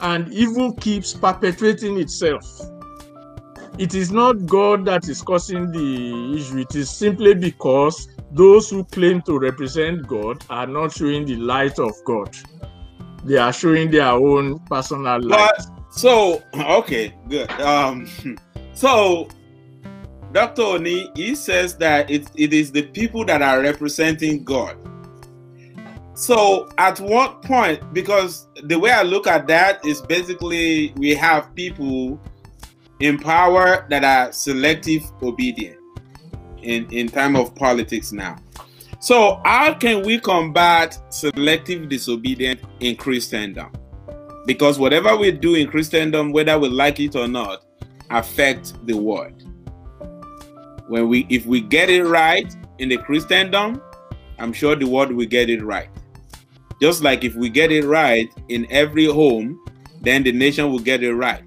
and 0.00 0.32
evil 0.32 0.72
keeps 0.74 1.12
perpetuating 1.14 1.98
itself 1.98 2.44
it 3.78 3.94
is 3.94 4.10
not 4.10 4.44
God 4.46 4.84
that 4.86 5.08
is 5.08 5.22
causing 5.22 5.70
the 5.70 6.36
issue. 6.36 6.58
It 6.58 6.74
is 6.74 6.90
simply 6.90 7.34
because 7.34 8.08
those 8.32 8.68
who 8.68 8.82
claim 8.82 9.22
to 9.22 9.38
represent 9.38 10.04
God 10.08 10.44
are 10.50 10.66
not 10.66 10.92
showing 10.92 11.24
the 11.26 11.36
light 11.36 11.78
of 11.78 11.92
God. 12.04 12.36
They 13.24 13.36
are 13.36 13.52
showing 13.52 13.92
their 13.92 14.08
own 14.08 14.58
personal 14.66 15.22
light. 15.22 15.60
So 15.90 16.42
okay, 16.54 17.14
good. 17.28 17.48
Um, 17.60 18.08
so 18.72 19.28
Dr. 20.32 20.62
Oni, 20.62 21.10
he 21.14 21.34
says 21.34 21.76
that 21.76 22.10
it, 22.10 22.28
it 22.34 22.52
is 22.52 22.70
the 22.70 22.82
people 22.82 23.24
that 23.24 23.42
are 23.42 23.60
representing 23.60 24.44
God. 24.44 24.76
So 26.14 26.68
at 26.78 27.00
what 27.00 27.42
point, 27.42 27.94
because 27.94 28.48
the 28.64 28.78
way 28.78 28.90
I 28.90 29.02
look 29.02 29.26
at 29.26 29.46
that 29.46 29.84
is 29.84 30.02
basically 30.02 30.92
we 30.96 31.14
have 31.14 31.54
people 31.54 32.20
in 33.00 33.18
power 33.18 33.86
that 33.88 34.04
are 34.04 34.32
selective 34.32 35.02
obedient 35.22 35.78
in, 36.62 36.90
in 36.90 37.08
time 37.08 37.36
of 37.36 37.54
politics 37.54 38.12
now. 38.12 38.36
So 39.00 39.40
how 39.44 39.74
can 39.74 40.02
we 40.02 40.18
combat 40.18 40.98
selective 41.14 41.88
disobedience 41.88 42.60
in 42.80 42.96
Christendom? 42.96 43.70
because 44.48 44.78
whatever 44.78 45.14
we 45.14 45.30
do 45.30 45.56
in 45.56 45.68
Christendom, 45.68 46.32
whether 46.32 46.58
we 46.58 46.70
like 46.70 46.98
it 47.00 47.14
or 47.14 47.28
not, 47.28 47.66
affect 48.08 48.74
the 48.86 48.96
world. 48.96 49.44
When 50.88 51.08
we, 51.08 51.26
if 51.28 51.46
we 51.46 51.60
get 51.60 51.90
it 51.90 52.04
right 52.04 52.54
in 52.78 52.88
the 52.88 52.96
Christendom, 52.96 53.80
I'm 54.38 54.52
sure 54.52 54.74
the 54.74 54.86
world 54.86 55.12
will 55.12 55.26
get 55.26 55.50
it 55.50 55.62
right. 55.62 55.88
Just 56.80 57.02
like 57.02 57.24
if 57.24 57.34
we 57.34 57.48
get 57.48 57.72
it 57.72 57.84
right 57.84 58.32
in 58.48 58.66
every 58.70 59.06
home, 59.06 59.60
then 60.00 60.22
the 60.22 60.32
nation 60.32 60.70
will 60.70 60.78
get 60.78 61.02
it 61.02 61.14
right. 61.14 61.42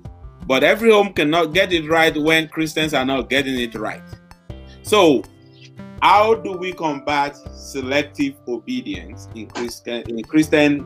But 0.46 0.64
every 0.64 0.92
home 0.92 1.14
cannot 1.14 1.54
get 1.54 1.72
it 1.72 1.90
right 1.90 2.16
when 2.16 2.50
Christians 2.50 2.94
are 2.94 3.06
not 3.06 3.30
getting 3.30 3.60
it 3.60 3.76
right. 3.76 4.02
So, 4.84 5.24
how 6.02 6.34
do 6.34 6.54
we 6.54 6.74
combat 6.74 7.38
selective 7.56 8.36
obedience 8.48 9.30
in 9.36 9.48
Christian 9.48 10.04
in 10.10 10.24
Christian 10.24 10.86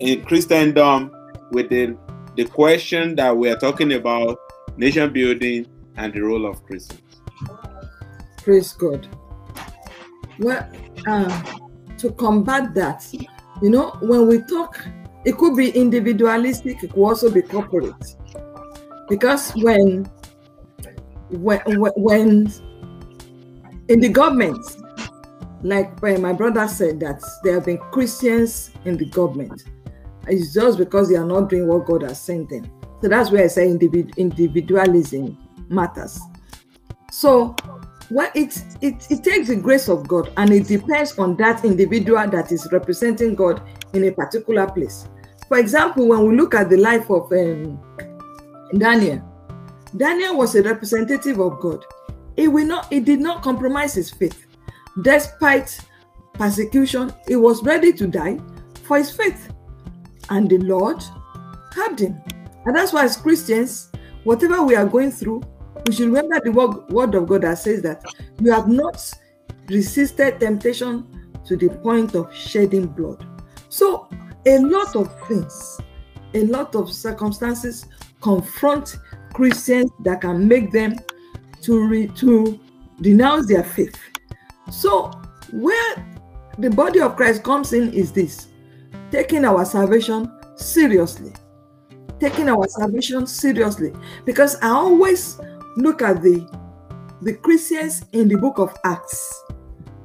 in 0.00 0.24
Christendom 0.24 1.10
with 1.52 1.70
the 1.70 1.96
the 2.36 2.44
question 2.44 3.14
that 3.14 3.36
we 3.36 3.48
are 3.48 3.56
talking 3.56 3.92
about 3.92 4.38
nation 4.76 5.12
building 5.12 5.66
and 5.96 6.12
the 6.12 6.20
role 6.20 6.46
of 6.46 6.64
Christians. 6.64 7.00
Praise 8.44 8.74
God. 8.74 9.08
Well, 10.38 10.68
uh, 11.06 11.42
to 11.96 12.12
combat 12.12 12.74
that, 12.74 13.06
you 13.62 13.70
know, 13.70 13.96
when 14.02 14.26
we 14.28 14.42
talk, 14.42 14.86
it 15.24 15.38
could 15.38 15.56
be 15.56 15.70
individualistic, 15.70 16.82
it 16.84 16.92
could 16.92 17.00
also 17.00 17.30
be 17.30 17.40
corporate. 17.40 17.94
Because 19.08 19.52
when 19.56 20.04
when 21.30 21.60
when- 21.66 21.92
when 21.96 22.52
in 23.88 24.00
the 24.00 24.10
government, 24.10 24.58
like 25.62 25.90
uh, 26.02 26.18
my 26.18 26.34
brother 26.34 26.68
said, 26.68 27.00
that 27.00 27.22
there 27.42 27.54
have 27.54 27.64
been 27.64 27.78
Christians 27.92 28.72
in 28.84 28.98
the 28.98 29.06
government. 29.06 29.62
It's 30.26 30.52
just 30.52 30.76
because 30.78 31.08
they 31.08 31.16
are 31.16 31.26
not 31.26 31.48
doing 31.48 31.66
what 31.66 31.86
God 31.86 32.02
has 32.02 32.20
sent 32.20 32.50
them. 32.50 32.70
So 33.02 33.08
that's 33.08 33.30
where 33.30 33.44
I 33.44 33.48
say 33.48 33.68
individ- 33.68 34.16
individualism 34.16 35.38
matters. 35.68 36.18
So 37.10 37.54
well, 38.10 38.30
it, 38.34 38.62
it 38.80 39.06
it 39.10 39.24
takes 39.24 39.48
the 39.48 39.56
grace 39.56 39.88
of 39.88 40.06
God 40.06 40.32
and 40.36 40.50
it 40.50 40.66
depends 40.66 41.18
on 41.18 41.36
that 41.36 41.64
individual 41.64 42.28
that 42.28 42.52
is 42.52 42.68
representing 42.72 43.34
God 43.34 43.62
in 43.92 44.04
a 44.04 44.12
particular 44.12 44.66
place. 44.70 45.08
For 45.48 45.58
example, 45.58 46.08
when 46.08 46.26
we 46.26 46.36
look 46.36 46.54
at 46.54 46.70
the 46.70 46.76
life 46.76 47.10
of 47.10 47.30
um, 47.32 47.78
Daniel, 48.76 49.22
Daniel 49.96 50.36
was 50.36 50.54
a 50.54 50.62
representative 50.62 51.38
of 51.38 51.60
God. 51.60 51.84
He 52.36 52.48
will 52.48 52.66
not, 52.66 52.92
he 52.92 53.00
did 53.00 53.20
not 53.20 53.42
compromise 53.42 53.94
his 53.94 54.10
faith. 54.10 54.46
Despite 55.02 55.78
persecution, 56.32 57.12
he 57.28 57.36
was 57.36 57.62
ready 57.62 57.92
to 57.92 58.06
die 58.06 58.38
for 58.84 58.98
his 58.98 59.10
faith. 59.10 59.52
And 60.30 60.50
the 60.50 60.58
Lord 60.58 61.02
helped 61.74 62.00
him. 62.00 62.20
And 62.64 62.74
that's 62.74 62.92
why 62.92 63.04
as 63.04 63.16
Christians, 63.16 63.92
whatever 64.24 64.62
we 64.62 64.74
are 64.74 64.86
going 64.86 65.12
through, 65.12 65.42
we 65.86 65.92
should 65.92 66.06
remember 66.06 66.40
the 66.42 66.52
word, 66.52 66.88
word 66.88 67.14
of 67.14 67.26
God 67.28 67.42
that 67.42 67.58
says 67.58 67.82
that 67.82 68.02
you 68.40 68.50
have 68.50 68.68
not 68.68 69.12
resisted 69.68 70.40
temptation 70.40 71.06
to 71.46 71.56
the 71.56 71.68
point 71.68 72.14
of 72.14 72.34
shedding 72.34 72.86
blood. 72.86 73.26
So 73.68 74.08
a 74.46 74.58
lot 74.58 74.96
of 74.96 75.12
things, 75.26 75.80
a 76.34 76.44
lot 76.46 76.74
of 76.74 76.92
circumstances 76.92 77.86
confront 78.20 78.96
Christians 79.32 79.90
that 80.04 80.20
can 80.20 80.46
make 80.46 80.72
them 80.72 80.96
to 81.62 81.86
re, 81.86 82.06
to 82.08 82.58
denounce 83.00 83.48
their 83.48 83.64
faith. 83.64 83.98
So 84.70 85.10
where 85.52 86.06
the 86.58 86.70
body 86.70 87.00
of 87.00 87.16
Christ 87.16 87.42
comes 87.42 87.72
in 87.72 87.92
is 87.92 88.12
this 88.12 88.48
taking 89.10 89.44
our 89.44 89.64
salvation 89.64 90.30
seriously. 90.56 91.32
Taking 92.20 92.48
our 92.48 92.66
salvation 92.68 93.26
seriously. 93.26 93.92
Because 94.24 94.56
I 94.62 94.68
always 94.68 95.38
look 95.76 96.02
at 96.02 96.22
the 96.22 96.48
the 97.22 97.34
Christians 97.34 98.04
in 98.12 98.28
the 98.28 98.36
book 98.36 98.58
of 98.58 98.74
Acts. 98.84 99.42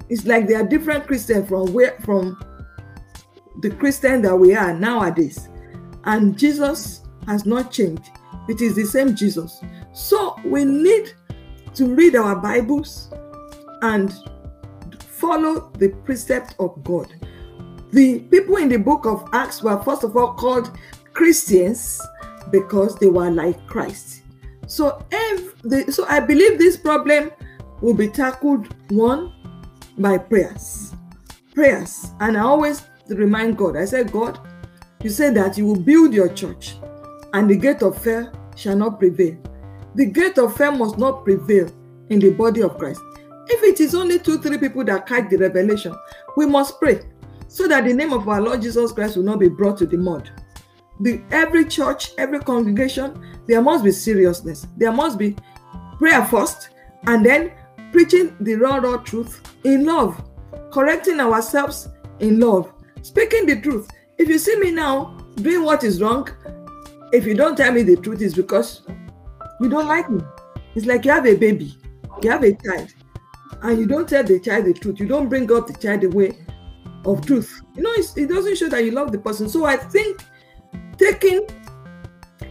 It's 0.07 0.25
like 0.25 0.47
they 0.47 0.55
are 0.55 0.63
different 0.63 1.05
Christians 1.05 1.49
from 1.49 1.73
where 1.73 1.97
from 2.01 2.39
the 3.61 3.69
Christian 3.71 4.21
that 4.21 4.35
we 4.35 4.55
are 4.55 4.73
nowadays. 4.73 5.49
And 6.05 6.37
Jesus 6.37 7.03
has 7.27 7.45
not 7.45 7.71
changed. 7.71 8.09
It 8.47 8.61
is 8.61 8.75
the 8.75 8.85
same 8.85 9.15
Jesus. 9.15 9.61
So 9.93 10.35
we 10.45 10.65
need 10.65 11.13
to 11.75 11.93
read 11.93 12.15
our 12.15 12.35
Bibles 12.35 13.13
and 13.81 14.13
follow 14.99 15.71
the 15.77 15.89
precept 16.05 16.55
of 16.59 16.83
God. 16.83 17.13
The 17.91 18.19
people 18.19 18.57
in 18.57 18.69
the 18.69 18.77
book 18.77 19.05
of 19.05 19.27
Acts 19.33 19.61
were 19.61 19.81
first 19.83 20.03
of 20.03 20.15
all 20.15 20.33
called 20.33 20.71
Christians 21.13 22.01
because 22.51 22.95
they 22.95 23.07
were 23.07 23.29
like 23.29 23.65
Christ. 23.67 24.23
So, 24.69 25.03
if 25.11 25.59
the, 25.63 25.91
so 25.91 26.05
I 26.05 26.19
believe 26.19 26.59
this 26.59 26.77
problem 26.77 27.31
will 27.81 27.95
be 27.95 28.07
tackled 28.07 28.67
one 28.91 29.33
by 29.97 30.19
prayers. 30.19 30.93
Prayers. 31.55 32.11
And 32.19 32.37
I 32.37 32.41
always 32.41 32.83
remind 33.07 33.57
God, 33.57 33.75
I 33.75 33.85
said, 33.85 34.11
God, 34.11 34.39
you 35.01 35.09
said 35.09 35.33
that 35.35 35.57
you 35.57 35.65
will 35.65 35.79
build 35.79 36.13
your 36.13 36.29
church 36.29 36.75
and 37.33 37.49
the 37.49 37.57
gate 37.57 37.81
of 37.81 37.99
fear 37.99 38.31
shall 38.55 38.75
not 38.75 38.99
prevail. 38.99 39.41
The 39.95 40.05
gate 40.05 40.37
of 40.37 40.55
fear 40.55 40.71
must 40.71 40.99
not 40.99 41.25
prevail 41.25 41.71
in 42.09 42.19
the 42.19 42.29
body 42.29 42.61
of 42.61 42.77
Christ. 42.77 43.01
If 43.47 43.63
it 43.63 43.79
is 43.79 43.95
only 43.95 44.19
two, 44.19 44.37
three 44.37 44.59
people 44.59 44.83
that 44.83 45.07
catch 45.07 45.31
the 45.31 45.37
revelation, 45.37 45.95
we 46.37 46.45
must 46.45 46.79
pray 46.79 47.01
so 47.47 47.67
that 47.67 47.85
the 47.85 47.93
name 47.93 48.13
of 48.13 48.29
our 48.29 48.39
Lord 48.39 48.61
Jesus 48.61 48.91
Christ 48.91 49.17
will 49.17 49.23
not 49.23 49.39
be 49.39 49.49
brought 49.49 49.79
to 49.79 49.87
the 49.87 49.97
mud. 49.97 50.29
The, 50.99 51.21
every 51.31 51.65
church, 51.65 52.11
every 52.17 52.39
congregation, 52.39 53.23
there 53.47 53.61
must 53.61 53.83
be 53.83 53.91
seriousness. 53.91 54.67
There 54.77 54.91
must 54.91 55.17
be 55.17 55.35
prayer 55.97 56.25
first, 56.25 56.69
and 57.07 57.25
then 57.25 57.51
preaching 57.91 58.35
the 58.41 58.55
raw, 58.55 58.75
raw 58.77 58.97
truth 58.97 59.41
in 59.63 59.85
love, 59.85 60.21
correcting 60.71 61.19
ourselves 61.19 61.89
in 62.19 62.39
love, 62.39 62.71
speaking 63.01 63.45
the 63.45 63.61
truth. 63.61 63.89
If 64.17 64.27
you 64.27 64.37
see 64.37 64.57
me 64.59 64.71
now 64.71 65.17
doing 65.35 65.63
what 65.63 65.83
is 65.83 66.01
wrong, 66.01 66.29
if 67.11 67.25
you 67.25 67.33
don't 67.33 67.55
tell 67.55 67.71
me 67.71 67.83
the 67.83 67.95
truth, 67.95 68.21
it's 68.21 68.35
because 68.35 68.81
you 69.61 69.69
don't 69.69 69.87
like 69.87 70.09
me. 70.09 70.21
It's 70.75 70.85
like 70.85 71.05
you 71.05 71.11
have 71.11 71.25
a 71.25 71.35
baby, 71.35 71.75
you 72.21 72.29
have 72.29 72.43
a 72.43 72.53
child, 72.53 72.93
and 73.61 73.79
you 73.79 73.87
don't 73.87 74.07
tell 74.07 74.23
the 74.23 74.39
child 74.39 74.65
the 74.65 74.73
truth. 74.73 74.99
You 74.99 75.07
don't 75.07 75.29
bring 75.29 75.51
up 75.51 75.67
the 75.67 75.73
child 75.73 76.01
the 76.01 76.07
way 76.07 76.37
of 77.05 77.25
truth. 77.25 77.61
You 77.75 77.83
know, 77.83 77.93
it 77.93 78.29
doesn't 78.29 78.57
show 78.57 78.69
that 78.69 78.83
you 78.83 78.91
love 78.91 79.11
the 79.11 79.19
person. 79.19 79.49
So 79.49 79.65
I 79.65 79.77
think 79.77 80.23
taking 80.99 81.47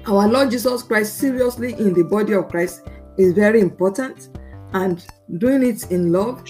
our 0.07 0.27
Lord 0.27 0.51
Jesus 0.51 0.83
Christ 0.83 1.19
seriously 1.19 1.75
in 1.75 1.93
the 1.93 2.03
body 2.03 2.33
of 2.33 2.49
Christ 2.49 2.89
is 3.19 3.35
very 3.35 3.61
important, 3.61 4.31
and 4.73 5.05
doing 5.37 5.63
it 5.63 5.91
in 5.91 6.13
love, 6.13 6.43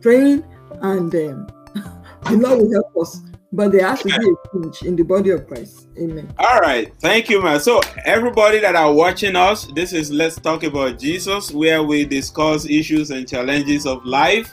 praying, 0.00 0.44
and 0.82 1.14
um, 1.14 1.46
the 2.24 2.36
Lord 2.36 2.60
will 2.60 2.72
help 2.72 2.96
us. 3.00 3.20
But 3.52 3.70
there 3.70 3.86
has 3.86 4.02
to 4.02 4.08
be 4.08 4.14
a 4.14 4.62
change 4.62 4.82
in 4.82 4.96
the 4.96 5.04
body 5.04 5.30
of 5.30 5.46
Christ. 5.46 5.86
Amen. 5.96 6.34
All 6.38 6.58
right. 6.58 6.92
Thank 6.98 7.30
you, 7.30 7.40
man. 7.40 7.60
So, 7.60 7.80
everybody 8.04 8.58
that 8.58 8.74
are 8.74 8.92
watching 8.92 9.36
us, 9.36 9.66
this 9.76 9.92
is 9.92 10.10
Let's 10.10 10.34
Talk 10.34 10.64
About 10.64 10.98
Jesus, 10.98 11.52
where 11.52 11.84
we 11.84 12.04
discuss 12.04 12.68
issues 12.68 13.12
and 13.12 13.28
challenges 13.28 13.86
of 13.86 14.04
life 14.04 14.52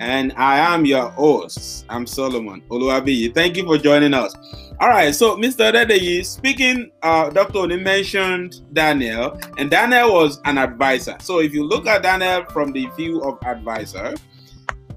and 0.00 0.32
I 0.36 0.58
am 0.58 0.84
your 0.84 1.10
host. 1.10 1.86
I'm 1.88 2.06
Solomon 2.06 2.62
Oluwabiyi. 2.70 3.34
Thank 3.34 3.56
you 3.56 3.64
for 3.64 3.78
joining 3.78 4.14
us. 4.14 4.34
All 4.80 4.88
right, 4.88 5.14
so 5.14 5.36
Mr. 5.36 5.72
Dedeyi, 5.72 6.24
speaking, 6.26 6.90
uh, 7.02 7.30
Dr. 7.30 7.58
Oni 7.58 7.76
mentioned 7.76 8.62
Daniel, 8.72 9.40
and 9.56 9.70
Daniel 9.70 10.12
was 10.12 10.40
an 10.44 10.58
advisor. 10.58 11.16
So 11.20 11.38
if 11.38 11.54
you 11.54 11.64
look 11.64 11.86
at 11.86 12.02
Daniel 12.02 12.44
from 12.46 12.72
the 12.72 12.86
view 12.96 13.22
of 13.22 13.38
advisor, 13.46 14.14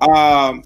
um, 0.01 0.63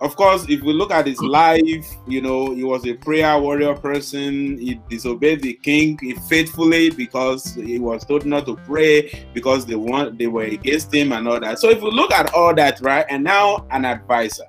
of 0.00 0.16
course, 0.16 0.46
if 0.48 0.62
we 0.62 0.72
look 0.72 0.90
at 0.90 1.06
his 1.06 1.18
mm. 1.18 1.28
life, 1.28 1.86
you 2.06 2.22
know, 2.22 2.54
he 2.54 2.64
was 2.64 2.86
a 2.86 2.94
prayer 2.94 3.38
warrior 3.38 3.74
person. 3.74 4.58
He 4.58 4.80
disobeyed 4.88 5.42
the 5.42 5.52
king 5.54 5.98
faithfully 6.28 6.90
because 6.90 7.54
he 7.54 7.78
was 7.78 8.04
told 8.06 8.24
not 8.24 8.46
to 8.46 8.56
pray 8.56 9.26
because 9.34 9.66
they 9.66 9.74
want 9.74 10.18
they 10.18 10.26
were 10.26 10.44
against 10.44 10.92
him 10.92 11.12
and 11.12 11.28
all 11.28 11.38
that. 11.38 11.58
So 11.58 11.68
if 11.68 11.82
we 11.82 11.90
look 11.90 12.12
at 12.12 12.32
all 12.32 12.54
that, 12.54 12.80
right, 12.80 13.04
and 13.10 13.22
now 13.22 13.66
an 13.70 13.84
advisor. 13.84 14.44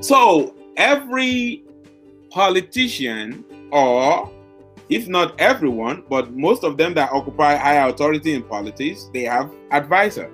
So 0.00 0.54
every 0.76 1.64
politician 2.34 3.44
or 3.70 4.28
if 4.88 5.06
not 5.06 5.40
everyone, 5.40 6.02
but 6.10 6.32
most 6.32 6.64
of 6.64 6.76
them 6.76 6.92
that 6.94 7.12
occupy 7.12 7.54
high 7.54 7.88
authority 7.88 8.34
in 8.34 8.42
politics, 8.42 9.08
they 9.14 9.22
have 9.22 9.52
advisor. 9.70 10.30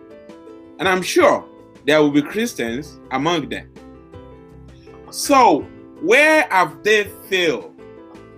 And 0.79 0.89
I'm 0.89 1.03
sure 1.03 1.47
there 1.87 2.01
will 2.01 2.11
be 2.11 2.23
Christians 2.23 2.99
among 3.11 3.51
them. 3.51 3.71
So, 5.11 5.61
where 6.01 6.49
have 6.51 6.83
they 6.83 7.05
failed? 7.29 7.75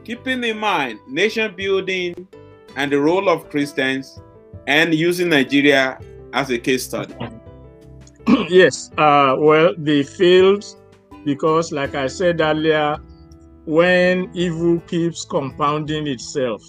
Keeping 0.05 0.43
in 0.43 0.59
mind 0.59 0.99
nation 1.07 1.55
building 1.55 2.27
and 2.75 2.91
the 2.91 2.99
role 2.99 3.29
of 3.29 3.49
Christians 3.49 4.21
and 4.67 4.93
using 4.93 5.29
Nigeria 5.29 6.01
as 6.33 6.51
a 6.51 6.59
case 6.59 6.83
study. 6.83 7.15
yes, 8.49 8.91
uh, 8.99 9.37
well, 9.39 9.73
they 9.79 10.03
failed 10.03 10.65
because, 11.25 11.71
like 11.71 11.95
I 11.95 12.09
said 12.09 12.41
earlier, 12.41 12.99
when 13.65 14.31
evil 14.35 14.81
keeps 14.81 15.25
compounding 15.25 16.07
itself. 16.07 16.63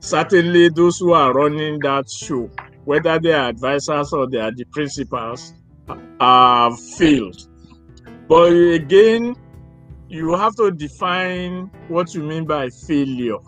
Certainly, 0.00 0.70
those 0.70 0.98
who 0.98 1.12
are 1.12 1.32
running 1.32 1.78
that 1.80 2.10
show, 2.10 2.50
whether 2.84 3.18
they 3.18 3.32
are 3.32 3.48
advisors 3.48 4.12
or 4.12 4.28
they 4.28 4.38
are 4.38 4.52
the 4.52 4.64
principals, 4.66 5.54
are 6.20 6.76
failed. 6.76 7.48
But 8.28 8.52
again, 8.52 9.34
you 10.08 10.34
have 10.34 10.54
to 10.56 10.70
define 10.70 11.70
what 11.88 12.14
you 12.14 12.22
mean 12.22 12.44
by 12.44 12.70
failure. 12.70 13.38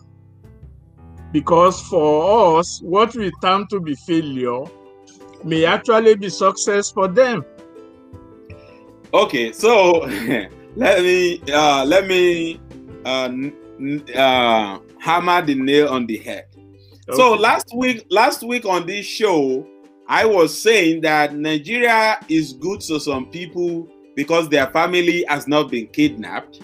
Because 1.33 1.81
for 1.83 2.59
us, 2.59 2.81
what 2.83 3.15
we 3.15 3.31
term 3.43 3.67
to 3.69 3.81
be 3.81 3.95
failure 4.07 4.63
may 5.45 5.65
actually 5.65 6.15
be 6.17 6.29
success 6.29 6.91
for 6.91 7.09
them. 7.09 7.45
Okay, 9.13 9.53
so 9.53 10.09
let 10.77 11.03
me 11.03 11.41
uh, 11.53 11.85
let 11.85 12.07
me 12.07 12.61
uh, 13.05 13.33
uh, 14.15 14.79
hammer 14.99 15.43
the 15.43 15.55
nail 15.55 15.89
on 15.89 16.07
the 16.07 16.19
head. 16.19 16.47
Okay. 17.09 17.17
So 17.17 17.33
last 17.35 17.75
week, 17.75 18.07
last 18.11 18.43
week 18.43 18.65
on 18.67 18.87
this 18.87 19.07
show, 19.07 19.67
I 20.07 20.27
was 20.27 20.57
saying 20.57 21.01
that 21.03 21.35
Nigeria 21.35 22.19
is 22.29 22.53
good 22.53 22.81
to 22.83 23.01
some 23.01 23.27
people 23.27 23.89
because 24.15 24.49
their 24.49 24.67
family 24.69 25.25
has 25.29 25.49
not 25.49 25.71
been 25.71 25.87
kidnapped. 25.89 26.61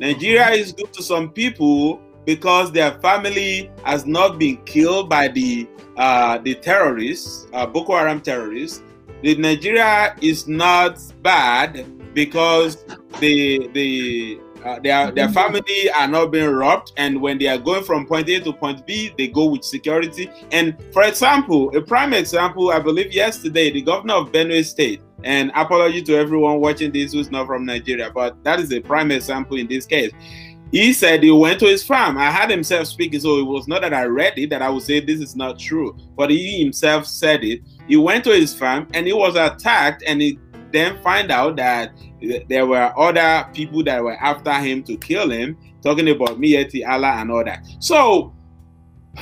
Nigeria 0.00 0.50
is 0.50 0.72
good 0.72 0.92
to 0.94 1.02
some 1.02 1.30
people 1.30 2.00
because 2.24 2.72
their 2.72 2.98
family 3.00 3.70
has 3.84 4.04
not 4.04 4.38
been 4.38 4.56
killed 4.64 5.08
by 5.08 5.28
the 5.28 5.68
uh, 5.96 6.38
the 6.38 6.54
terrorists, 6.56 7.46
uh, 7.52 7.64
Boko 7.66 7.94
Haram 7.96 8.20
terrorists. 8.20 8.82
The 9.22 9.36
Nigeria 9.36 10.16
is 10.20 10.48
not 10.48 10.98
bad 11.22 11.86
because 12.14 12.84
the 13.20 13.68
the 13.72 14.40
uh, 14.64 14.78
their 14.80 15.10
their 15.10 15.28
family 15.28 15.90
are 15.94 16.08
not 16.08 16.32
being 16.32 16.48
robbed 16.48 16.92
and 16.96 17.20
when 17.20 17.38
they 17.38 17.46
are 17.46 17.58
going 17.58 17.84
from 17.84 18.06
point 18.06 18.28
a 18.30 18.40
to 18.40 18.52
point 18.52 18.86
b 18.86 19.12
they 19.18 19.28
go 19.28 19.44
with 19.44 19.62
security 19.62 20.30
and 20.52 20.74
for 20.92 21.02
example 21.02 21.74
a 21.76 21.82
prime 21.82 22.14
example 22.14 22.70
i 22.70 22.78
believe 22.78 23.12
yesterday 23.12 23.70
the 23.70 23.82
governor 23.82 24.14
of 24.14 24.32
benue 24.32 24.64
state 24.64 25.02
and 25.22 25.50
apology 25.54 26.00
to 26.02 26.16
everyone 26.16 26.60
watching 26.60 26.90
this 26.90 27.12
who's 27.12 27.30
not 27.30 27.46
from 27.46 27.66
nigeria 27.66 28.10
but 28.10 28.42
that 28.42 28.58
is 28.58 28.72
a 28.72 28.80
prime 28.80 29.10
example 29.10 29.58
in 29.58 29.66
this 29.66 29.84
case 29.84 30.12
he 30.74 30.92
said 30.92 31.22
he 31.22 31.30
went 31.30 31.60
to 31.60 31.66
his 31.66 31.84
farm. 31.84 32.18
I 32.18 32.32
had 32.32 32.50
himself 32.50 32.88
speaking, 32.88 33.20
so 33.20 33.38
it 33.38 33.44
was 33.44 33.68
not 33.68 33.82
that 33.82 33.94
I 33.94 34.06
read 34.06 34.36
it 34.36 34.50
that 34.50 34.60
I 34.60 34.68
would 34.68 34.82
say 34.82 34.98
this 34.98 35.20
is 35.20 35.36
not 35.36 35.56
true, 35.56 35.96
but 36.16 36.30
he 36.30 36.58
himself 36.58 37.06
said 37.06 37.44
it. 37.44 37.60
He 37.86 37.96
went 37.96 38.24
to 38.24 38.30
his 38.30 38.52
farm 38.52 38.88
and 38.92 39.06
he 39.06 39.12
was 39.12 39.36
attacked, 39.36 40.02
and 40.04 40.20
he 40.20 40.40
then 40.74 41.00
find 41.02 41.30
out 41.30 41.56
that 41.56 41.92
there 42.48 42.66
were 42.66 42.92
other 42.98 43.48
people 43.52 43.82
that 43.84 44.02
were 44.02 44.16
after 44.16 44.52
him 44.54 44.82
to 44.84 44.96
kill 44.96 45.30
him, 45.30 45.56
talking 45.82 46.08
about 46.08 46.40
Miyetti 46.40 46.86
Allah 46.86 47.14
and 47.18 47.30
all 47.30 47.44
that. 47.44 47.66
So 47.78 48.34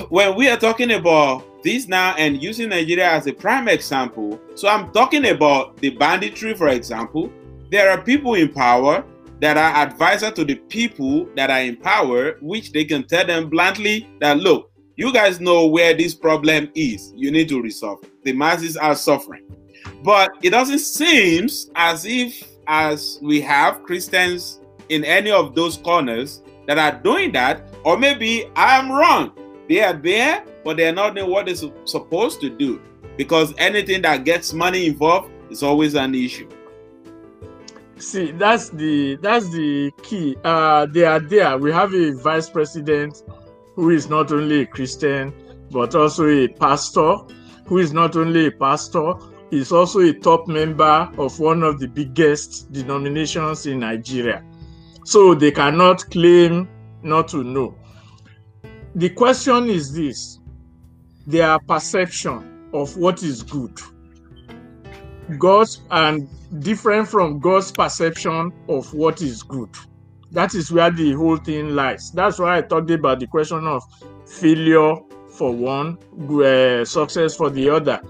when 0.08 0.34
we 0.36 0.48
are 0.48 0.56
talking 0.56 0.92
about 0.92 1.44
this 1.62 1.86
now 1.86 2.14
and 2.16 2.42
using 2.42 2.70
Nigeria 2.70 3.10
as 3.10 3.26
a 3.26 3.32
prime 3.32 3.68
example, 3.68 4.40
so 4.54 4.68
I'm 4.68 4.90
talking 4.92 5.26
about 5.26 5.76
the 5.78 5.90
banditry, 5.90 6.54
for 6.54 6.68
example. 6.68 7.32
There 7.70 7.90
are 7.90 8.02
people 8.02 8.34
in 8.34 8.52
power 8.52 9.04
that 9.40 9.56
are 9.56 9.74
advisor 9.86 10.30
to 10.30 10.44
the 10.44 10.54
people 10.54 11.26
that 11.36 11.50
are 11.50 11.60
in 11.60 11.76
power, 11.76 12.36
which 12.40 12.72
they 12.72 12.84
can 12.84 13.06
tell 13.06 13.26
them 13.26 13.48
bluntly 13.48 14.08
that 14.20 14.38
look, 14.38 14.70
you 14.96 15.12
guys 15.12 15.40
know 15.40 15.66
where 15.66 15.94
this 15.94 16.14
problem 16.14 16.70
is. 16.74 17.12
You 17.16 17.30
need 17.30 17.48
to 17.48 17.60
resolve. 17.60 18.04
The 18.24 18.34
masses 18.34 18.76
are 18.76 18.94
suffering. 18.94 19.44
But 20.02 20.32
it 20.42 20.50
doesn't 20.50 20.80
seem 20.80 21.48
as 21.76 22.04
if 22.04 22.48
as 22.66 23.18
we 23.22 23.40
have 23.40 23.82
Christians 23.84 24.60
in 24.88 25.04
any 25.04 25.30
of 25.30 25.54
those 25.54 25.76
corners 25.76 26.42
that 26.66 26.78
are 26.78 27.00
doing 27.00 27.32
that, 27.32 27.62
or 27.84 27.96
maybe 27.96 28.46
I'm 28.56 28.90
wrong. 28.90 29.32
They 29.68 29.80
are 29.80 29.92
there, 29.92 30.44
but 30.64 30.76
they're 30.76 30.92
not 30.92 31.14
doing 31.14 31.30
what 31.30 31.46
they're 31.46 31.70
supposed 31.84 32.40
to 32.40 32.50
do. 32.50 32.80
Because 33.16 33.54
anything 33.58 34.02
that 34.02 34.24
gets 34.24 34.52
money 34.52 34.86
involved 34.86 35.30
is 35.50 35.62
always 35.62 35.94
an 35.94 36.14
issue. 36.14 36.48
See, 37.96 38.32
that's 38.32 38.70
the 38.70 39.16
that's 39.16 39.48
the 39.50 39.92
key. 40.02 40.36
Uh, 40.42 40.86
they 40.86 41.04
are 41.04 41.20
there. 41.20 41.56
We 41.56 41.70
have 41.72 41.94
a 41.94 42.12
vice 42.12 42.50
president 42.50 43.22
who 43.76 43.90
is 43.90 44.08
not 44.08 44.32
only 44.32 44.62
a 44.62 44.66
Christian 44.66 45.32
but 45.70 45.94
also 45.94 46.28
a 46.28 46.48
pastor, 46.48 47.16
who 47.66 47.78
is 47.78 47.92
not 47.92 48.16
only 48.16 48.46
a 48.46 48.50
pastor 48.50 49.14
is 49.52 49.70
also 49.70 50.00
a 50.00 50.14
top 50.14 50.48
member 50.48 51.10
of 51.18 51.38
one 51.38 51.62
of 51.62 51.78
the 51.78 51.86
biggest 51.86 52.72
denominations 52.72 53.66
in 53.66 53.80
Nigeria. 53.80 54.42
So 55.04 55.34
they 55.34 55.50
cannot 55.50 56.10
claim 56.10 56.68
not 57.02 57.28
to 57.28 57.44
know. 57.44 57.74
The 58.94 59.10
question 59.10 59.68
is 59.68 59.92
this 59.94 60.38
their 61.26 61.58
perception 61.58 62.70
of 62.72 62.96
what 62.96 63.22
is 63.22 63.42
good. 63.42 63.78
God's 65.38 65.82
and 65.90 66.28
different 66.62 67.08
from 67.08 67.38
God's 67.38 67.72
perception 67.72 68.52
of 68.68 68.92
what 68.94 69.20
is 69.20 69.42
good. 69.42 69.68
That 70.30 70.54
is 70.54 70.72
where 70.72 70.90
the 70.90 71.12
whole 71.12 71.36
thing 71.36 71.74
lies. 71.74 72.10
That's 72.10 72.38
why 72.38 72.58
I 72.58 72.62
talked 72.62 72.90
about 72.90 73.20
the 73.20 73.26
question 73.26 73.66
of 73.66 73.82
failure 74.26 74.94
for 75.30 75.52
one, 75.52 75.98
uh, 76.42 76.84
success 76.86 77.36
for 77.36 77.50
the 77.50 77.68
other 77.68 78.00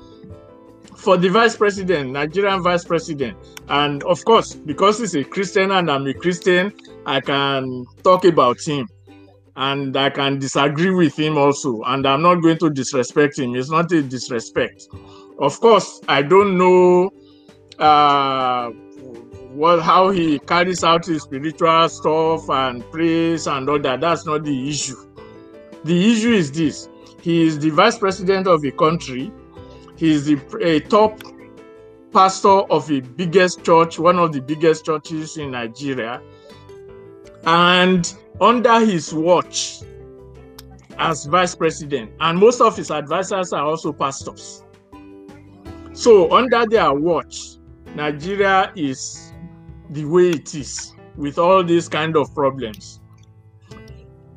for 1.03 1.16
the 1.16 1.28
vice 1.28 1.57
president, 1.57 2.11
Nigerian 2.11 2.62
vice 2.62 2.84
president, 2.84 3.36
and 3.68 4.05
of 4.05 4.24
course, 4.24 4.55
because 4.55 5.00
he's 5.00 5.16
a 5.16 5.24
Christian 5.24 5.72
and 5.72 5.90
I'm 5.90 6.07
a 6.07 6.14
Christian, 6.14 6.72
I 7.07 7.20
can 7.20 7.84
talk 8.05 8.24
about 8.24 8.61
him 8.61 8.88
and 9.57 9.96
I 9.96 10.11
can 10.11 10.38
disagree 10.38 10.90
with 10.94 11.18
him 11.18 11.36
also. 11.36 11.82
And 11.82 12.07
I'm 12.07 12.22
not 12.22 12.36
going 12.36 12.59
to 12.59 12.70
disrespect 12.70 13.38
him. 13.38 13.57
It's 13.57 13.68
not 13.70 13.90
a 13.92 14.03
disrespect. 14.03 14.88
Of 15.40 15.59
course, 15.61 16.00
I 16.09 16.22
don't 16.22 16.57
know 16.57 17.11
uh, 17.78 18.70
what 19.50 19.82
how 19.82 20.11
he 20.11 20.38
carries 20.38 20.84
out 20.84 21.05
his 21.07 21.22
spiritual 21.22 21.88
stuff 21.88 22.48
and 22.48 22.88
prays 22.92 23.48
and 23.48 23.68
all 23.68 23.80
that. 23.80 24.00
That's 24.00 24.24
not 24.24 24.44
the 24.44 24.68
issue. 24.70 24.96
The 25.84 26.12
issue 26.12 26.32
is 26.32 26.53
this: 26.53 26.88
he 27.20 27.44
is 27.46 27.59
the 27.59 27.70
vice 27.70 27.98
president 27.98 28.46
of 28.46 28.64
a 28.64 28.70
country. 28.70 29.32
He 30.03 30.11
is 30.11 30.24
the 30.26 30.40
a 30.61 30.80
top 30.80 31.22
pastor 32.12 32.48
of 32.48 32.88
the 32.88 33.03
biggest 33.03 33.62
church, 33.62 34.00
one 34.00 34.18
of 34.18 34.32
the 34.32 34.40
biggest 34.40 34.84
churches 34.84 35.36
in 35.36 35.53
Nigeria, 35.53 36.20
and 37.44 38.12
under 38.40 38.80
his 38.80 39.14
watch 39.14 39.82
as 40.98 41.26
vice 41.26 41.55
president, 41.55 42.11
and 42.18 42.36
most 42.36 42.61
of 42.61 42.76
his 42.76 42.90
advisors 42.90 43.53
are 43.53 43.64
also 43.64 43.92
pastors. 43.92 44.64
So 45.92 46.32
under 46.32 46.66
their 46.66 46.92
watch, 46.92 47.59
Nigeria 47.94 48.72
is 48.74 49.32
the 49.90 50.05
way 50.05 50.30
it 50.30 50.53
is 50.57 50.96
with 51.14 51.38
all 51.38 51.62
these 51.62 51.88
kind 51.88 52.16
of 52.16 52.34
problems. 52.34 52.98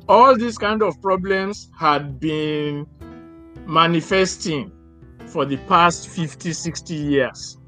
All 0.08 0.36
these 0.36 0.58
kind 0.58 0.80
of 0.80 1.02
problems 1.02 1.70
had 1.76 2.20
been 2.20 2.86
manifesting 3.66 4.70
for 5.36 5.44
the 5.44 5.58
past 5.68 6.08
50, 6.08 6.50
60 6.50 6.94
years. 6.94 7.58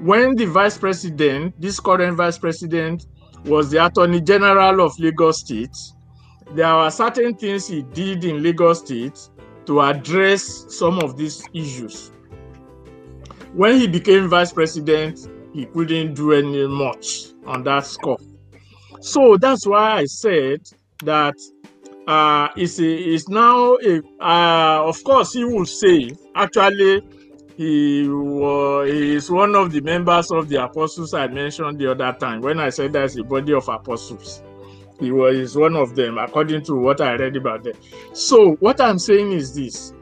When 0.00 0.36
the 0.36 0.44
vice 0.44 0.78
president, 0.78 1.60
this 1.60 1.80
current 1.80 2.16
vice 2.16 2.38
president, 2.38 3.06
was 3.46 3.68
the 3.72 3.84
attorney 3.84 4.20
general 4.20 4.80
of 4.80 4.96
Lagos 5.00 5.40
State, 5.40 5.76
there 6.54 6.72
were 6.72 6.88
certain 6.88 7.34
things 7.34 7.66
he 7.66 7.82
did 7.82 8.24
in 8.24 8.44
Lagos 8.44 8.78
State 8.78 9.18
to 9.66 9.80
address 9.80 10.66
some 10.68 11.00
of 11.00 11.16
these 11.16 11.42
issues. 11.52 12.12
When 13.54 13.80
he 13.80 13.88
became 13.88 14.28
vice 14.28 14.52
president, 14.52 15.18
he 15.52 15.66
couldn't 15.66 16.14
do 16.14 16.30
any 16.32 16.68
much 16.68 17.32
on 17.44 17.64
that 17.64 17.86
score. 17.86 18.20
So 19.00 19.36
that's 19.36 19.66
why 19.66 19.94
I 19.96 20.04
said 20.04 20.60
that 21.02 21.34
uh, 22.10 22.48
it's, 22.56 22.80
a, 22.80 22.92
it's 22.92 23.28
now 23.28 23.76
a, 23.76 24.02
uh, 24.20 24.82
of 24.84 25.02
course, 25.04 25.32
he 25.32 25.44
will 25.44 25.64
say 25.64 26.10
actually 26.34 27.02
he, 27.56 28.02
uh, 28.02 28.82
he 28.82 29.14
is 29.14 29.30
one 29.30 29.54
of 29.54 29.70
the 29.70 29.80
members 29.80 30.32
of 30.32 30.48
the 30.48 30.60
apostles 30.60 31.14
I 31.14 31.28
mentioned 31.28 31.78
the 31.78 31.92
other 31.92 32.12
time 32.18 32.40
when 32.40 32.58
I 32.58 32.70
said 32.70 32.94
there's 32.94 33.16
a 33.16 33.22
body 33.22 33.52
of 33.54 33.68
apostles. 33.68 34.42
He 34.98 35.12
was 35.12 35.56
one 35.56 35.76
of 35.76 35.94
them, 35.94 36.18
according 36.18 36.64
to 36.64 36.74
what 36.74 37.00
I 37.00 37.14
read 37.14 37.36
about 37.36 37.62
them. 37.62 37.74
So, 38.12 38.54
what 38.56 38.80
I'm 38.80 38.98
saying 38.98 39.30
is 39.32 39.54
this 39.54 39.94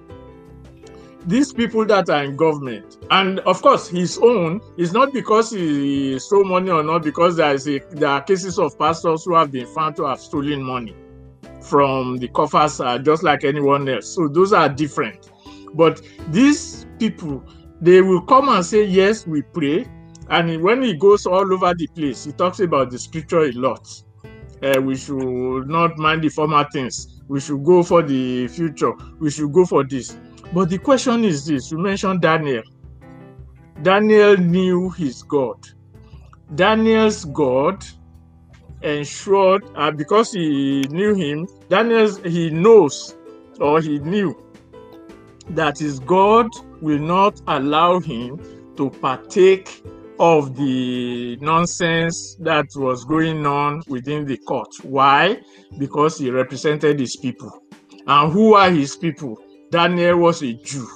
these 1.26 1.52
people 1.52 1.84
that 1.84 2.08
are 2.08 2.24
in 2.24 2.36
government, 2.36 2.96
and 3.10 3.40
of 3.40 3.60
course, 3.60 3.86
his 3.86 4.18
own 4.18 4.62
is 4.78 4.92
not 4.94 5.12
because 5.12 5.50
he 5.50 6.18
stole 6.18 6.44
money 6.44 6.70
or 6.70 6.82
not, 6.82 7.02
because 7.02 7.36
there 7.36 7.52
is 7.52 7.68
a, 7.68 7.80
there 7.90 8.08
are 8.08 8.22
cases 8.22 8.58
of 8.58 8.78
pastors 8.78 9.24
who 9.26 9.34
have 9.34 9.52
been 9.52 9.66
found 9.66 9.94
to 9.96 10.06
have 10.06 10.20
stolen 10.20 10.62
money 10.62 10.96
from 11.68 12.16
the 12.16 12.28
coffers, 12.28 12.80
uh, 12.80 12.98
just 12.98 13.22
like 13.22 13.44
anyone 13.44 13.88
else. 13.88 14.14
So 14.14 14.28
those 14.28 14.52
are 14.52 14.68
different. 14.68 15.30
But 15.74 16.00
these 16.28 16.86
people, 16.98 17.44
they 17.80 18.00
will 18.00 18.22
come 18.22 18.48
and 18.48 18.64
say, 18.64 18.84
Yes, 18.84 19.26
we 19.26 19.42
pray. 19.42 19.86
And 20.30 20.62
when 20.62 20.82
he 20.82 20.94
goes 20.94 21.26
all 21.26 21.52
over 21.52 21.74
the 21.74 21.86
place, 21.88 22.24
he 22.24 22.32
talks 22.32 22.60
about 22.60 22.90
the 22.90 22.98
scripture 22.98 23.44
a 23.44 23.52
lot. 23.52 23.88
Uh, 24.62 24.80
we 24.80 24.96
should 24.96 25.68
not 25.68 25.96
mind 25.98 26.22
the 26.22 26.28
former 26.28 26.66
things. 26.72 27.22
We 27.28 27.40
should 27.40 27.64
go 27.64 27.82
for 27.82 28.02
the 28.02 28.48
future. 28.48 28.92
We 29.20 29.30
should 29.30 29.52
go 29.52 29.64
for 29.64 29.84
this. 29.84 30.16
But 30.52 30.70
the 30.70 30.78
question 30.78 31.24
is 31.24 31.46
this 31.46 31.70
you 31.70 31.78
mentioned 31.78 32.22
Daniel. 32.22 32.62
Daniel 33.82 34.36
knew 34.36 34.90
his 34.90 35.22
God. 35.22 35.56
Daniel's 36.54 37.24
God 37.26 37.84
ensured, 38.82 39.64
uh, 39.74 39.90
because 39.90 40.32
he 40.32 40.84
knew 40.90 41.14
him, 41.14 41.46
Daniel, 41.68 42.14
he 42.24 42.50
knows 42.50 43.16
or 43.60 43.80
he 43.80 43.98
knew 43.98 44.36
that 45.50 45.78
his 45.78 45.98
God 46.00 46.48
will 46.80 46.98
not 46.98 47.40
allow 47.46 47.98
him 48.00 48.40
to 48.76 48.90
partake 48.90 49.82
of 50.20 50.56
the 50.56 51.36
nonsense 51.40 52.36
that 52.40 52.66
was 52.74 53.04
going 53.04 53.46
on 53.46 53.82
within 53.88 54.24
the 54.24 54.36
court. 54.36 54.68
Why? 54.82 55.40
Because 55.78 56.18
he 56.18 56.30
represented 56.30 56.98
his 56.98 57.16
people. 57.16 57.62
And 58.06 58.32
who 58.32 58.54
are 58.54 58.70
his 58.70 58.96
people? 58.96 59.38
Daniel 59.70 60.16
was 60.16 60.42
a 60.42 60.54
Jew, 60.54 60.88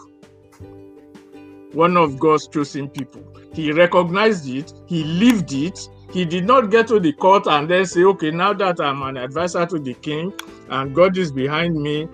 one 1.72 1.96
of 1.96 2.18
God's 2.18 2.48
chosen 2.48 2.88
people. 2.88 3.22
He 3.52 3.70
recognized 3.70 4.48
it, 4.48 4.72
he 4.86 5.04
lived 5.04 5.52
it. 5.52 5.78
He 6.12 6.26
did 6.26 6.44
not 6.44 6.70
get 6.70 6.86
to 6.88 7.00
the 7.00 7.12
court 7.12 7.46
and 7.46 7.68
then 7.68 7.86
say, 7.86 8.04
okay, 8.04 8.30
now 8.30 8.52
that 8.52 8.80
I'm 8.80 9.02
an 9.02 9.16
advisor 9.16 9.64
to 9.64 9.78
the 9.78 9.94
king 9.94 10.32
and 10.68 10.94
God 10.94 11.16
is 11.16 11.32
behind 11.32 11.74
me, 11.74 12.06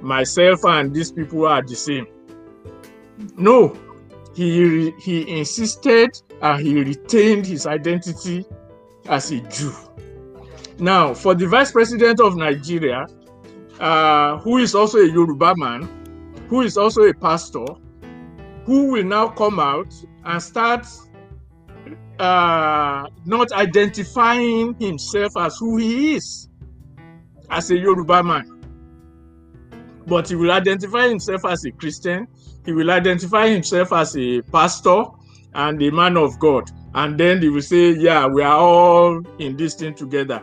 myself 0.00 0.64
and 0.64 0.92
these 0.92 1.12
people 1.12 1.46
are 1.46 1.62
the 1.62 1.76
same. 1.76 2.06
No, 3.36 3.76
he, 4.34 4.90
he 4.98 5.38
insisted 5.38 6.20
and 6.42 6.60
he 6.66 6.82
retained 6.82 7.46
his 7.46 7.66
identity 7.66 8.44
as 9.08 9.30
a 9.30 9.40
Jew. 9.42 9.72
Now, 10.80 11.14
for 11.14 11.36
the 11.36 11.46
vice 11.46 11.70
president 11.70 12.18
of 12.18 12.36
Nigeria, 12.36 13.06
uh, 13.78 14.38
who 14.38 14.58
is 14.58 14.74
also 14.74 14.98
a 14.98 15.06
Yoruba 15.08 15.54
man, 15.56 15.88
who 16.48 16.62
is 16.62 16.76
also 16.76 17.02
a 17.02 17.14
pastor, 17.14 17.64
who 18.64 18.90
will 18.90 19.04
now 19.04 19.28
come 19.28 19.60
out 19.60 19.94
and 20.24 20.42
start 20.42 20.86
uh, 22.18 23.06
not 23.24 23.52
identifying 23.52 24.74
himself 24.78 25.32
as 25.36 25.56
who 25.58 25.76
he 25.76 26.14
is 26.14 26.48
as 27.50 27.70
a 27.70 27.76
Yoruba 27.76 28.22
man. 28.22 28.50
But 30.06 30.28
he 30.28 30.34
will 30.34 30.52
identify 30.52 31.08
himself 31.08 31.44
as 31.46 31.64
a 31.64 31.70
Christian, 31.72 32.26
he 32.64 32.72
will 32.72 32.90
identify 32.90 33.48
himself 33.48 33.92
as 33.92 34.16
a 34.16 34.42
pastor 34.42 35.04
and 35.54 35.82
a 35.82 35.90
man 35.90 36.16
of 36.16 36.38
God. 36.38 36.70
And 36.94 37.18
then 37.18 37.42
he 37.42 37.48
will 37.48 37.62
say, 37.62 37.90
Yeah, 37.92 38.26
we 38.26 38.42
are 38.42 38.56
all 38.56 39.22
in 39.38 39.56
this 39.56 39.74
thing 39.74 39.94
together. 39.94 40.42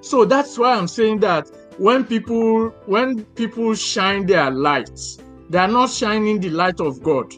So 0.00 0.24
that's 0.24 0.58
why 0.58 0.74
I'm 0.74 0.88
saying 0.88 1.20
that 1.20 1.48
when 1.78 2.04
people 2.04 2.68
when 2.86 3.24
people 3.34 3.74
shine 3.74 4.26
their 4.26 4.50
lights 4.50 5.18
they 5.50 5.58
are 5.58 5.68
not 5.68 5.90
shining 5.90 6.38
the 6.40 6.50
light 6.50 6.80
of 6.80 7.02
god 7.02 7.32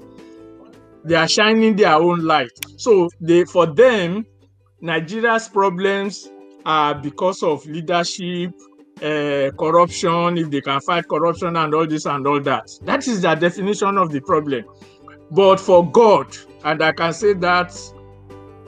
they 1.07 1.15
are 1.15 1.29
shining 1.29 1.77
their 1.77 1.95
own 1.95 2.25
light. 2.25 2.51
So 2.77 3.09
they 3.21 3.45
for 3.45 3.67
them 3.67 4.27
nigeria's 4.81 5.49
problems 5.49 6.29
are 6.65 6.95
because 6.95 7.43
of 7.43 7.65
leadership 7.67 8.53
uh, 9.03 9.51
corruption 9.59 10.39
if 10.39 10.51
they 10.51 10.61
can 10.61 10.81
fight 10.81 11.09
corruption 11.09 11.57
and 11.57 11.75
all 11.75 11.87
this 11.87 12.07
and 12.07 12.27
all 12.27 12.41
that. 12.41 12.69
That 12.83 13.07
is 13.07 13.23
the 13.23 13.35
definition 13.35 13.99
of 13.99 14.11
the 14.11 14.21
problem. 14.21 14.65
But 15.31 15.59
for 15.59 15.91
god 15.91 16.37
and 16.65 16.83
i 16.83 16.93
can 16.93 17.13
say 17.13 17.33
that 17.33 17.77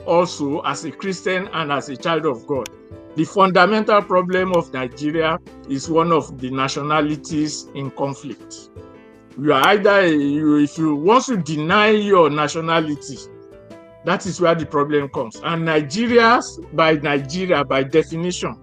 also 0.06 0.60
as 0.60 0.84
a 0.84 0.90
christian 0.90 1.48
and 1.52 1.70
as 1.72 1.88
a 1.88 1.96
child 1.96 2.24
of 2.26 2.46
god 2.46 2.68
the 3.16 3.24
fundamental 3.24 4.00
problem 4.02 4.52
of 4.52 4.72
Nigeria 4.72 5.38
is 5.68 5.90
one 5.90 6.12
of 6.12 6.38
the 6.38 6.50
nationalities 6.50 7.66
in 7.74 7.90
conflict. 7.90 8.70
You 9.40 9.52
are 9.52 9.68
either 9.68 10.06
you, 10.06 10.56
if 10.58 10.76
you 10.78 10.94
once 10.96 11.28
you 11.28 11.36
deny 11.36 11.90
your 11.90 12.28
nationality, 12.30 13.18
that 14.04 14.26
is 14.26 14.40
where 14.40 14.54
the 14.54 14.66
problem 14.66 15.08
comes. 15.10 15.36
And 15.44 15.64
Nigeria, 15.64 16.40
by 16.72 16.94
Nigeria, 16.94 17.64
by 17.64 17.82
definition, 17.84 18.56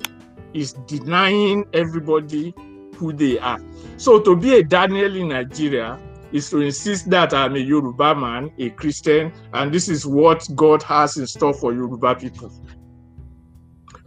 is 0.54 0.74
denying 0.88 1.66
everybody 1.74 2.54
who 2.96 3.14
they 3.14 3.40
are. 3.40 3.60
So 3.98 4.20
to 4.22 4.36
be 4.36 4.56
a 4.56 4.64
Daniel 4.64 5.16
in 5.16 5.30
Nigeria 5.30 6.00
is 6.32 6.50
to 6.50 6.60
insist 6.62 7.10
that 7.10 7.34
I'm 7.34 7.56
a 7.56 7.60
Yoruba 7.60 8.16
man, 8.16 8.52
a 8.58 8.70
Christian, 8.72 9.32
and 9.54 9.72
this 9.74 9.88
is 9.88 10.06
what 10.06 10.48
God 10.56 10.82
has 10.84 11.18
in 11.18 11.28
store 11.28 11.54
for 11.54 11.74
Yoruba 11.74 12.16
people 12.16 12.52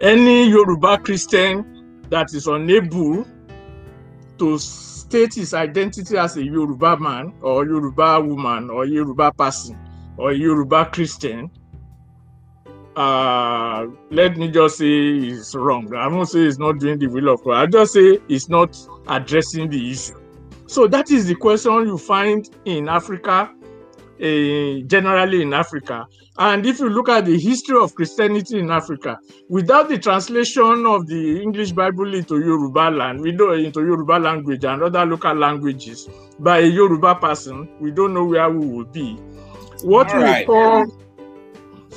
any 0.00 0.48
Yoruba 0.48 0.98
Christian 0.98 2.02
that 2.10 2.32
is 2.32 2.46
unable 2.46 3.26
to 4.38 4.58
state 5.08 5.32
his 5.34 5.54
identity 5.54 6.18
as 6.18 6.36
a 6.36 6.44
Yoruba 6.44 6.98
man 6.98 7.32
or 7.40 7.64
Yoruba 7.64 8.20
woman 8.20 8.68
or 8.68 8.84
Yoruba 8.84 9.32
person 9.32 9.78
or 10.18 10.32
Yoruba 10.32 10.84
Christian, 10.92 11.50
uh, 12.94 13.86
let 14.10 14.36
me 14.36 14.50
just 14.50 14.76
say 14.76 14.86
is 15.16 15.54
wrong. 15.54 15.94
I 15.94 16.08
won't 16.08 16.28
say 16.28 16.40
he's 16.44 16.58
not 16.58 16.78
doing 16.78 16.98
the 16.98 17.06
will 17.06 17.30
of 17.32 17.42
God. 17.42 17.54
I 17.54 17.66
just 17.66 17.94
say 17.94 18.18
he's 18.28 18.50
not 18.50 18.76
addressing 19.08 19.70
the 19.70 19.90
issue. 19.90 20.14
So 20.66 20.86
that 20.88 21.10
is 21.10 21.26
the 21.26 21.36
question 21.36 21.72
you 21.86 21.96
find 21.96 22.46
in 22.66 22.88
Africa 22.90 23.50
uh, 24.20 24.86
generally 24.86 25.42
in 25.42 25.52
Africa. 25.54 26.06
And 26.38 26.64
if 26.66 26.78
you 26.78 26.88
look 26.88 27.08
at 27.08 27.24
the 27.24 27.38
history 27.38 27.76
of 27.82 27.94
Christianity 27.94 28.58
in 28.60 28.70
Africa, 28.70 29.18
without 29.48 29.88
the 29.88 29.98
translation 29.98 30.86
of 30.86 31.06
the 31.08 31.42
English 31.42 31.72
Bible 31.72 32.14
into 32.14 32.38
Yoruba 32.38 32.90
land, 32.90 33.20
we 33.20 33.32
know 33.32 33.52
into 33.52 33.80
Yoruba 33.80 34.18
language 34.18 34.64
and 34.64 34.82
other 34.82 35.04
local 35.04 35.34
languages 35.34 36.08
by 36.38 36.58
a 36.58 36.66
Yoruba 36.66 37.16
person, 37.16 37.68
we 37.80 37.90
don't 37.90 38.14
know 38.14 38.24
where 38.24 38.48
we 38.50 38.66
will 38.66 38.84
be. 38.84 39.14
What 39.82 40.10
All 40.10 40.18
we 40.18 40.22
right. 40.24 40.46
call 40.46 40.86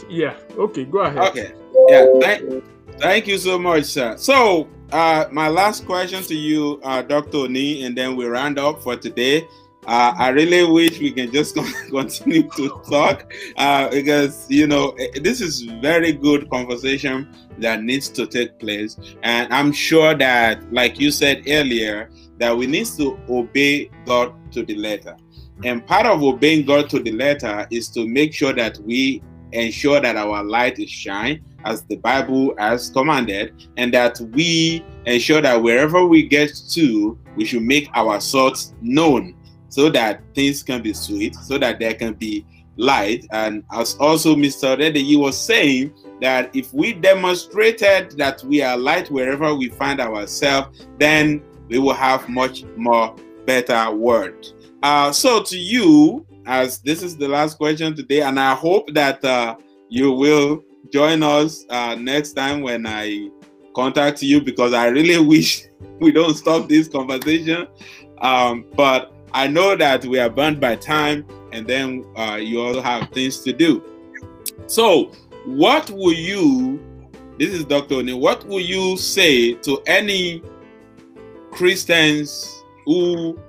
Yeah. 0.09 0.35
Okay. 0.57 0.85
Go 0.85 0.99
ahead. 0.99 1.19
Okay. 1.29 1.51
Yeah. 1.87 2.05
Thank, 2.19 2.63
thank 2.97 3.27
you 3.27 3.37
so 3.37 3.57
much, 3.59 3.85
sir. 3.85 4.17
So, 4.17 4.67
uh, 4.91 5.25
my 5.31 5.47
last 5.47 5.85
question 5.85 6.23
to 6.23 6.35
you, 6.35 6.79
uh, 6.83 7.01
Dr. 7.01 7.37
Oni, 7.37 7.83
and 7.85 7.95
then 7.97 8.15
we 8.15 8.25
round 8.25 8.59
up 8.59 8.83
for 8.83 8.95
today. 8.95 9.47
Uh, 9.87 10.13
I 10.15 10.29
really 10.29 10.63
wish 10.71 10.99
we 10.99 11.11
can 11.11 11.31
just 11.31 11.55
continue 11.89 12.47
to 12.49 12.81
talk 12.87 13.33
uh, 13.57 13.89
because 13.89 14.45
you 14.47 14.67
know 14.67 14.91
eh, 14.99 15.19
this 15.23 15.41
is 15.41 15.63
very 15.81 16.13
good 16.13 16.51
conversation 16.51 17.33
that 17.57 17.81
needs 17.83 18.07
to 18.09 18.27
take 18.27 18.59
place, 18.59 18.97
and 19.23 19.51
I'm 19.51 19.71
sure 19.71 20.13
that, 20.13 20.71
like 20.71 20.99
you 20.99 21.09
said 21.09 21.43
earlier, 21.47 22.11
that 22.37 22.55
we 22.55 22.67
need 22.67 22.85
to 22.97 23.19
obey 23.27 23.89
God 24.05 24.33
to 24.51 24.63
the 24.63 24.75
letter. 24.75 25.17
And 25.63 25.85
part 25.85 26.05
of 26.05 26.21
obeying 26.21 26.65
God 26.65 26.87
to 26.91 26.99
the 26.99 27.11
letter 27.11 27.67
is 27.71 27.89
to 27.89 28.07
make 28.07 28.33
sure 28.35 28.53
that 28.53 28.77
we 28.79 29.23
ensure 29.51 29.99
that 29.99 30.15
our 30.15 30.43
light 30.43 30.77
is 30.77 30.89
shine 30.89 31.43
as 31.65 31.83
the 31.85 31.97
Bible 31.97 32.53
has 32.59 32.91
commanded, 32.91 33.67
and 33.77 33.91
that 33.95 34.19
we 34.33 34.85
ensure 35.07 35.41
that 35.41 35.61
wherever 35.61 36.05
we 36.05 36.27
get 36.27 36.51
to, 36.69 37.17
we 37.35 37.45
should 37.45 37.63
make 37.63 37.89
our 37.95 38.19
thoughts 38.19 38.75
known 38.81 39.35
so 39.71 39.89
that 39.89 40.21
things 40.35 40.61
can 40.61 40.83
be 40.83 40.93
sweet, 40.93 41.33
so 41.35 41.57
that 41.57 41.79
there 41.79 41.95
can 41.95 42.13
be 42.13 42.45
light. 42.77 43.25
And 43.31 43.63
as 43.71 43.95
also 43.95 44.35
Mr. 44.35 44.77
Reddy 44.77 45.03
he 45.03 45.15
was 45.15 45.35
saying, 45.35 45.93
that 46.21 46.55
if 46.55 46.71
we 46.73 46.93
demonstrated 46.93 48.11
that 48.11 48.43
we 48.43 48.61
are 48.61 48.77
light 48.77 49.09
wherever 49.11 49.53
we 49.55 49.69
find 49.69 49.99
ourselves, 49.99 50.85
then 50.99 51.41
we 51.67 51.79
will 51.79 51.95
have 51.95 52.29
much 52.29 52.63
more 52.77 53.15
better 53.45 53.91
world. 53.91 54.53
Uh, 54.83 55.11
so 55.11 55.41
to 55.43 55.57
you, 55.57 56.25
as 56.45 56.79
this 56.79 57.01
is 57.01 57.17
the 57.17 57.27
last 57.27 57.57
question 57.57 57.95
today, 57.95 58.21
and 58.21 58.39
I 58.39 58.53
hope 58.53 58.93
that 58.93 59.23
uh, 59.25 59.55
you 59.89 60.11
will 60.11 60.63
join 60.93 61.23
us 61.23 61.65
uh, 61.69 61.95
next 61.95 62.33
time 62.33 62.61
when 62.61 62.85
I 62.85 63.29
contact 63.75 64.21
you 64.21 64.41
because 64.41 64.73
I 64.73 64.87
really 64.87 65.17
wish 65.25 65.63
we 65.99 66.11
don't 66.11 66.35
stop 66.35 66.69
this 66.69 66.87
conversation. 66.87 67.67
Um, 68.19 68.65
but 68.75 69.11
I 69.33 69.47
know 69.47 69.75
that 69.75 70.05
we 70.05 70.19
are 70.19 70.29
bound 70.29 70.59
by 70.59 70.75
time, 70.75 71.25
and 71.51 71.65
then 71.65 72.05
uh, 72.15 72.35
you 72.41 72.61
all 72.61 72.81
have 72.81 73.09
things 73.09 73.39
to 73.41 73.53
do. 73.53 73.83
So, 74.67 75.11
what 75.45 75.89
will 75.89 76.13
you? 76.13 76.79
This 77.37 77.53
is 77.53 77.65
Dr. 77.65 77.95
Oni. 77.95 78.13
What 78.13 78.45
will 78.45 78.59
you 78.59 78.97
say 78.97 79.53
to 79.53 79.81
any 79.87 80.43
Christians 81.51 82.63
who 82.85 83.39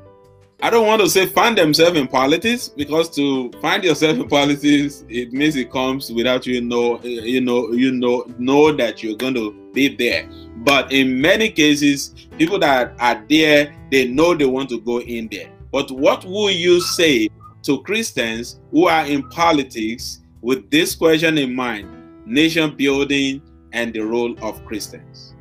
I 0.65 0.71
don't 0.71 0.87
want 0.87 1.03
to 1.03 1.11
say 1.11 1.27
find 1.27 1.59
themselves 1.59 1.99
in 1.99 2.07
politics 2.07 2.69
because 2.69 3.11
to 3.17 3.51
find 3.61 3.83
yourself 3.83 4.17
in 4.17 4.29
politics 4.29 5.05
it 5.09 5.33
means 5.33 5.57
it 5.57 5.73
comes 5.73 6.13
without 6.13 6.47
you 6.47 6.61
know 6.61 7.01
you 7.03 7.41
know 7.41 7.73
you 7.73 7.91
know 7.91 8.25
know 8.39 8.71
that 8.73 9.03
you're 9.03 9.17
going 9.17 9.35
to 9.35 9.53
be 9.73 9.89
there. 9.89 10.29
But 10.59 10.93
in 10.93 11.21
many 11.21 11.51
cases, 11.51 12.15
people 12.39 12.61
that 12.61 12.95
are 13.01 13.25
there 13.29 13.75
they 13.91 14.07
know 14.07 14.35
they 14.35 14.45
want 14.45 14.69
to 14.69 14.81
go 14.81 15.01
in 15.01 15.29
there. 15.33 15.51
But 15.73 15.91
what 15.91 16.25
will 16.25 16.51
you 16.51 16.81
say 16.83 17.31
to 17.63 17.83
Christians 17.83 18.61
who 18.71 18.87
are 18.87 19.07
in 19.07 19.29
politics 19.31 20.21
with 20.43 20.71
this 20.71 20.95
question 20.95 21.39
in 21.39 21.55
mind 21.55 21.89
nation 22.27 22.77
building 22.77 23.43
and 23.73 23.93
the 23.93 24.01
role 24.01 24.37
of 24.43 24.65
Christians? 24.67 25.35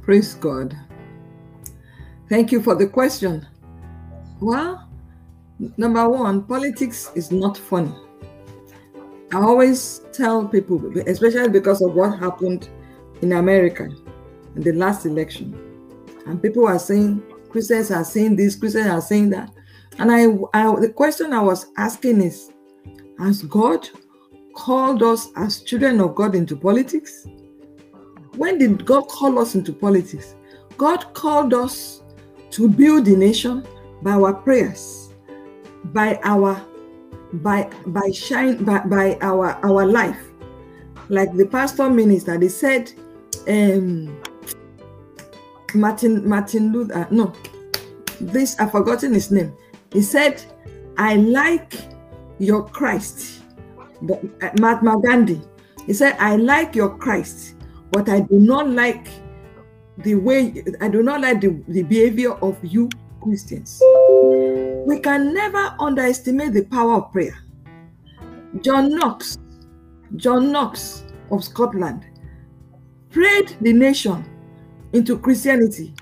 Praise 0.00 0.34
God. 0.34 0.76
Thank 2.28 2.52
you 2.52 2.62
for 2.62 2.74
the 2.76 2.86
question. 2.86 3.46
Well, 4.40 4.88
number 5.76 6.08
one, 6.08 6.44
politics 6.44 7.10
is 7.14 7.32
not 7.32 7.58
funny. 7.58 7.94
I 9.32 9.38
always 9.38 10.02
tell 10.12 10.46
people, 10.46 10.80
especially 11.06 11.48
because 11.48 11.82
of 11.82 11.94
what 11.94 12.18
happened 12.18 12.68
in 13.22 13.32
America 13.32 13.88
in 14.54 14.62
the 14.62 14.72
last 14.72 15.04
election, 15.06 15.58
and 16.26 16.40
people 16.40 16.68
are 16.68 16.78
saying 16.78 17.22
Christians 17.54 17.92
are 17.92 18.02
saying 18.02 18.34
this, 18.34 18.56
Christians 18.56 18.88
are 18.88 19.00
saying 19.00 19.30
that. 19.30 19.48
And 20.00 20.10
I, 20.10 20.24
I 20.52 20.74
the 20.80 20.92
question 20.92 21.32
I 21.32 21.40
was 21.40 21.66
asking 21.76 22.20
is 22.20 22.50
Has 23.20 23.42
God 23.42 23.88
called 24.56 25.04
us 25.04 25.28
as 25.36 25.62
children 25.62 26.00
of 26.00 26.16
God 26.16 26.34
into 26.34 26.56
politics? 26.56 27.28
When 28.34 28.58
did 28.58 28.84
God 28.84 29.02
call 29.02 29.38
us 29.38 29.54
into 29.54 29.72
politics? 29.72 30.34
God 30.78 31.14
called 31.14 31.54
us 31.54 32.02
to 32.50 32.68
build 32.68 33.04
the 33.04 33.14
nation 33.14 33.64
by 34.02 34.14
our 34.14 34.34
prayers, 34.34 35.14
by 35.84 36.18
our 36.24 36.60
by 37.34 37.70
by 37.86 38.10
shine 38.10 38.64
by, 38.64 38.80
by 38.80 39.16
our 39.20 39.64
our 39.64 39.86
life. 39.86 40.18
Like 41.08 41.32
the 41.36 41.46
pastor 41.46 41.88
minister, 41.88 42.36
they 42.36 42.48
said, 42.48 42.92
um, 43.46 44.20
Martin 45.74 46.28
Martin 46.28 46.72
Luther. 46.72 47.06
No, 47.10 47.32
this 48.20 48.58
I've 48.58 48.70
forgotten 48.72 49.14
his 49.14 49.30
name. 49.30 49.52
He 49.92 50.02
said, 50.02 50.42
"I 50.98 51.16
like 51.16 51.74
your 52.38 52.64
Christ." 52.64 53.42
But 54.02 54.22
uh, 54.42 54.50
Mahatma 54.58 55.00
Gandhi. 55.00 55.40
He 55.86 55.92
said, 55.92 56.16
"I 56.18 56.36
like 56.36 56.74
your 56.74 56.96
Christ, 56.98 57.56
but 57.90 58.08
I 58.08 58.20
do 58.20 58.38
not 58.38 58.70
like 58.70 59.08
the 59.98 60.14
way. 60.14 60.64
I 60.80 60.88
do 60.88 61.02
not 61.02 61.20
like 61.20 61.40
the, 61.40 61.62
the 61.68 61.82
behavior 61.82 62.32
of 62.32 62.58
you 62.62 62.88
Christians." 63.20 63.80
We 64.86 64.98
can 65.00 65.32
never 65.32 65.74
underestimate 65.80 66.52
the 66.52 66.64
power 66.64 66.96
of 66.96 67.12
prayer. 67.12 67.38
John 68.60 68.94
Knox, 68.94 69.38
John 70.16 70.52
Knox 70.52 71.04
of 71.30 71.42
Scotland, 71.42 72.04
prayed 73.10 73.56
the 73.60 73.72
nation 73.72 74.24
into 74.94 75.18
Christianity. 75.18 75.92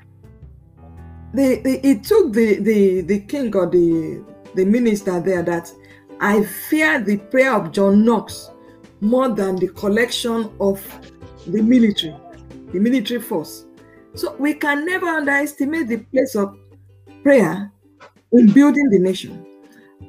They, 1.34 1.56
they, 1.60 1.80
it 1.80 2.04
took 2.04 2.32
the, 2.32 2.60
the, 2.60 3.00
the 3.00 3.20
king 3.20 3.56
or 3.56 3.66
the, 3.66 4.22
the 4.54 4.66
minister 4.66 5.18
there 5.18 5.42
that 5.42 5.72
I 6.20 6.44
fear 6.44 7.00
the 7.00 7.16
prayer 7.16 7.54
of 7.54 7.72
John 7.72 8.04
Knox 8.04 8.50
more 9.00 9.30
than 9.30 9.56
the 9.56 9.68
collection 9.68 10.52
of 10.60 10.80
the 11.46 11.62
military, 11.62 12.14
the 12.72 12.78
military 12.78 13.20
force. 13.20 13.64
So 14.14 14.36
we 14.38 14.52
can 14.54 14.84
never 14.84 15.06
underestimate 15.06 15.88
the 15.88 15.98
place 15.98 16.36
of 16.36 16.56
prayer 17.22 17.72
in 18.32 18.52
building 18.52 18.90
the 18.90 18.98
nation. 18.98 19.46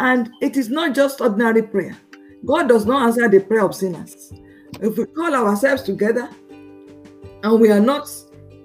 And 0.01 0.29
it 0.41 0.57
is 0.57 0.69
not 0.69 0.93
just 0.93 1.21
ordinary 1.21 1.63
prayer. 1.63 1.97
God 2.45 2.67
does 2.67 2.86
not 2.86 3.03
answer 3.03 3.29
the 3.29 3.39
prayer 3.39 3.63
of 3.63 3.73
sinners. 3.73 4.34
If 4.81 4.97
we 4.97 5.05
call 5.05 5.34
ourselves 5.34 5.84
together 5.84 6.29
and 7.43 7.61
we 7.61 7.71
are 7.71 7.79
not 7.79 8.09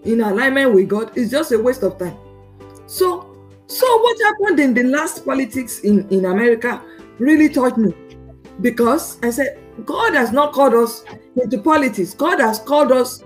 in 0.05 0.21
alignment 0.21 0.75
with 0.75 0.89
God, 0.89 1.17
is 1.17 1.31
just 1.31 1.53
a 1.53 1.59
waste 1.59 1.83
of 1.83 1.99
time. 1.99 2.17
So, 2.87 3.37
so 3.67 3.99
what 3.99 4.17
happened 4.23 4.61
in 4.61 4.75
the 4.75 4.85
last 4.85 5.25
politics 5.25 5.81
in, 5.81 6.09
in 6.09 6.25
America 6.25 6.83
really 7.19 7.49
taught 7.49 7.77
me. 7.77 7.95
Because 8.61 9.19
I 9.23 9.31
said, 9.31 9.59
God 9.85 10.15
has 10.15 10.33
not 10.33 10.53
called 10.53 10.75
us 10.75 11.05
into 11.37 11.59
politics. 11.59 12.15
God 12.15 12.41
has 12.41 12.59
called 12.59 12.91
us 12.93 13.23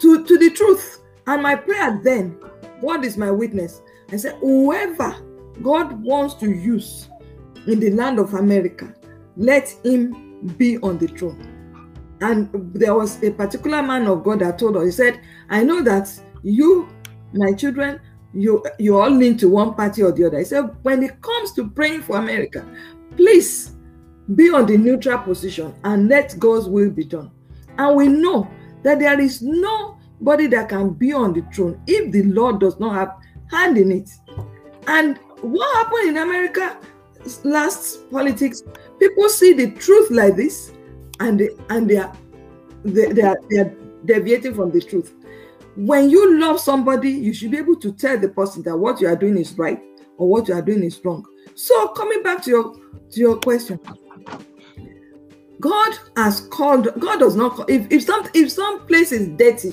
to, 0.00 0.24
to 0.24 0.38
the 0.38 0.50
truth. 0.50 1.00
And 1.26 1.42
my 1.42 1.54
prayer 1.54 2.00
then, 2.02 2.38
God 2.82 3.04
is 3.04 3.16
my 3.16 3.30
witness. 3.30 3.80
I 4.10 4.16
said, 4.16 4.34
whoever 4.40 5.16
God 5.62 6.02
wants 6.02 6.34
to 6.34 6.50
use 6.50 7.08
in 7.66 7.80
the 7.80 7.90
land 7.90 8.18
of 8.18 8.34
America, 8.34 8.92
let 9.36 9.68
him 9.84 10.38
be 10.58 10.78
on 10.78 10.98
the 10.98 11.06
throne. 11.06 11.51
And 12.22 12.48
there 12.72 12.94
was 12.94 13.22
a 13.22 13.32
particular 13.32 13.82
man 13.82 14.06
of 14.06 14.22
God 14.22 14.38
that 14.38 14.58
told 14.58 14.76
us, 14.76 14.84
he 14.84 14.90
said, 14.92 15.20
I 15.50 15.64
know 15.64 15.82
that 15.82 16.08
you, 16.42 16.88
my 17.32 17.52
children, 17.52 18.00
you 18.32 18.64
you 18.78 18.98
all 18.98 19.10
lean 19.10 19.36
to 19.38 19.48
one 19.48 19.74
party 19.74 20.02
or 20.02 20.12
the 20.12 20.24
other. 20.24 20.38
He 20.38 20.44
said, 20.44 20.70
when 20.82 21.02
it 21.02 21.20
comes 21.20 21.52
to 21.54 21.68
praying 21.68 22.02
for 22.02 22.16
America, 22.16 22.64
please 23.16 23.72
be 24.34 24.50
on 24.50 24.66
the 24.66 24.78
neutral 24.78 25.18
position 25.18 25.74
and 25.84 26.08
let 26.08 26.38
God's 26.38 26.68
will 26.68 26.90
be 26.90 27.04
done. 27.04 27.30
And 27.76 27.96
we 27.96 28.06
know 28.06 28.48
that 28.84 29.00
there 29.00 29.20
is 29.20 29.42
nobody 29.42 30.46
that 30.46 30.68
can 30.68 30.90
be 30.90 31.12
on 31.12 31.32
the 31.32 31.42
throne 31.52 31.82
if 31.86 32.12
the 32.12 32.22
Lord 32.22 32.60
does 32.60 32.78
not 32.78 32.94
have 32.94 33.16
hand 33.50 33.76
in 33.76 33.90
it. 33.90 34.10
And 34.86 35.18
what 35.40 35.76
happened 35.76 36.10
in 36.10 36.16
America 36.18 36.78
last 37.44 38.10
politics, 38.10 38.62
people 38.98 39.28
see 39.28 39.52
the 39.52 39.72
truth 39.72 40.10
like 40.10 40.36
this 40.36 40.72
and 41.20 41.40
they, 41.40 41.50
and 41.70 41.88
they 41.88 41.96
are 41.96 42.12
they, 42.84 43.12
they 43.12 43.22
are 43.22 43.38
they 43.48 43.58
are 43.58 43.76
deviating 44.04 44.54
from 44.54 44.70
the 44.70 44.80
truth. 44.80 45.14
When 45.76 46.10
you 46.10 46.38
love 46.38 46.60
somebody, 46.60 47.10
you 47.10 47.32
should 47.32 47.50
be 47.50 47.58
able 47.58 47.76
to 47.76 47.92
tell 47.92 48.18
the 48.18 48.28
person 48.28 48.62
that 48.64 48.76
what 48.76 49.00
you 49.00 49.08
are 49.08 49.16
doing 49.16 49.38
is 49.38 49.56
right 49.56 49.80
or 50.18 50.28
what 50.28 50.48
you 50.48 50.54
are 50.54 50.62
doing 50.62 50.82
is 50.82 51.02
wrong. 51.04 51.26
So 51.54 51.88
coming 51.88 52.22
back 52.22 52.42
to 52.44 52.50
your 52.50 52.74
to 53.10 53.20
your 53.20 53.36
question, 53.36 53.80
God 55.60 55.98
has 56.16 56.42
called. 56.48 56.88
God 56.98 57.20
does 57.20 57.36
not. 57.36 57.56
Call, 57.56 57.66
if 57.68 57.90
if 57.90 58.02
some 58.02 58.28
if 58.34 58.50
some 58.50 58.86
place 58.86 59.12
is 59.12 59.28
dirty, 59.28 59.72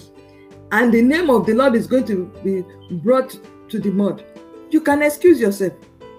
and 0.72 0.94
the 0.94 1.02
name 1.02 1.30
of 1.30 1.46
the 1.46 1.54
Lord 1.54 1.76
is 1.76 1.88
going 1.88 2.06
to 2.06 2.26
be 2.44 2.64
brought 2.98 3.38
to 3.70 3.80
the 3.80 3.90
mud, 3.90 4.24
you 4.70 4.82
can 4.82 5.02
excuse 5.02 5.40
yourself 5.40 5.74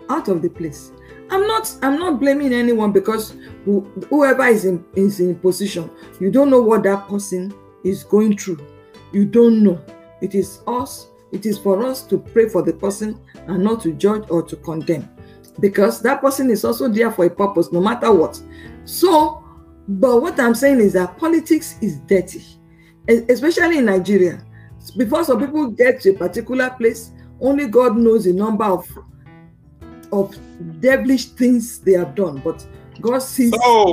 out 0.08 0.28
of 0.28 0.42
the 0.42 0.50
place 0.50 0.92
I'm 1.31 1.47
not 1.47 1.74
I'm 1.83 1.99
not 1.99 2.18
blaming 2.20 2.53
anyone 2.53 2.93
because 2.93 3.35
who, 3.64 3.81
whoever 4.09 4.45
is 4.47 4.64
in 4.64 4.85
is 4.97 5.20
in 5.20 5.37
position, 5.37 5.91
you 6.20 6.31
don't 6.31 6.51
know 6.51 6.61
what 6.61 6.83
that 6.83 7.09
person 7.09 7.55
is 7.85 8.05
going 8.05 8.37
through. 8.37 8.59
You 9.12 9.24
don't 9.24 9.62
know. 9.62 9.81
It 10.20 10.35
is 10.35 10.61
us. 10.66 11.07
It 11.33 11.47
is 11.47 11.57
for 11.59 11.85
us 11.87 12.03
to 12.09 12.18
pray 12.18 12.49
for 12.49 12.62
the 12.62 12.72
person 12.72 13.20
and 13.47 13.62
not 13.62 13.81
to 13.83 13.93
judge 13.93 14.24
or 14.31 14.43
to 14.43 14.57
condemn, 14.57 15.09
because 15.61 16.03
that 16.03 16.20
person 16.20 16.51
is 16.51 16.64
also 16.64 16.89
there 16.89 17.11
for 17.12 17.24
a 17.24 17.31
purpose, 17.31 17.70
no 17.70 17.81
matter 17.81 18.12
what. 18.12 18.41
So, 18.85 19.45
but 19.87 20.20
what 20.20 20.41
I'm 20.41 20.57
saying 20.57 20.81
is 20.81 20.95
that 20.95 21.16
politics 21.18 21.76
is 21.81 21.99
dirty, 22.01 22.43
especially 23.09 23.78
in 23.78 23.85
Nigeria. 23.85 24.45
Before 24.97 25.22
some 25.22 25.39
people 25.39 25.68
get 25.68 26.01
to 26.01 26.11
a 26.11 26.14
particular 26.14 26.70
place, 26.70 27.12
only 27.41 27.68
God 27.68 27.97
knows 27.97 28.24
the 28.24 28.33
number 28.33 28.64
of 28.64 28.89
of 30.12 30.36
devilish 30.80 31.26
things 31.26 31.78
they 31.80 31.92
have 31.92 32.14
done, 32.14 32.40
but 32.44 32.66
God 33.00 33.20
sees. 33.20 33.54
So, 33.54 33.92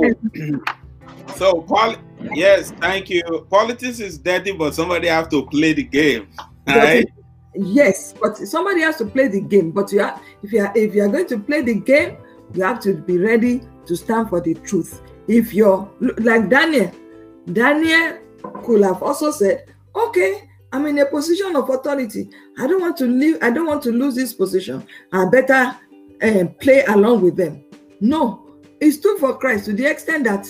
so 1.36 1.62
poli- 1.62 1.96
yes, 2.34 2.72
thank 2.80 3.10
you. 3.10 3.46
Politics 3.50 4.00
is 4.00 4.18
dirty, 4.18 4.52
but 4.52 4.74
somebody 4.74 5.08
have 5.08 5.28
to 5.30 5.46
play 5.46 5.72
the 5.72 5.82
game, 5.82 6.28
right? 6.66 7.04
it- 7.04 7.12
yes, 7.54 8.14
but 8.20 8.36
somebody 8.36 8.80
has 8.82 8.96
to 8.98 9.06
play 9.06 9.28
the 9.28 9.40
game. 9.40 9.70
But 9.70 9.92
you 9.92 10.00
are, 10.02 10.20
if 10.42 10.52
you 10.52 10.60
are 10.60 10.72
if 10.74 10.94
you 10.94 11.02
are 11.04 11.08
going 11.08 11.26
to 11.28 11.38
play 11.38 11.62
the 11.62 11.74
game, 11.74 12.16
you 12.54 12.62
have 12.62 12.80
to 12.80 12.94
be 12.94 13.18
ready 13.18 13.62
to 13.86 13.96
stand 13.96 14.28
for 14.28 14.40
the 14.40 14.54
truth. 14.54 15.02
If 15.26 15.52
you're 15.54 15.90
like 16.00 16.48
Daniel, 16.48 16.92
Daniel 17.52 18.18
could 18.64 18.82
have 18.82 19.02
also 19.02 19.30
said, 19.30 19.64
"Okay, 19.94 20.48
I'm 20.72 20.86
in 20.86 20.98
a 20.98 21.06
position 21.06 21.56
of 21.56 21.68
authority. 21.70 22.28
I 22.58 22.66
don't 22.66 22.80
want 22.80 22.96
to 22.98 23.06
leave. 23.06 23.38
I 23.42 23.50
don't 23.50 23.66
want 23.66 23.82
to 23.84 23.92
lose 23.92 24.14
this 24.14 24.32
position. 24.34 24.86
I 25.12 25.24
better 25.26 25.76
um, 26.22 26.48
play 26.60 26.84
along 26.84 27.22
with 27.22 27.36
them." 27.36 27.64
No, 28.00 28.46
he 28.80 28.90
stood 28.90 29.18
for 29.18 29.36
Christ 29.38 29.66
to 29.66 29.72
the 29.72 29.86
extent 29.86 30.24
that 30.24 30.48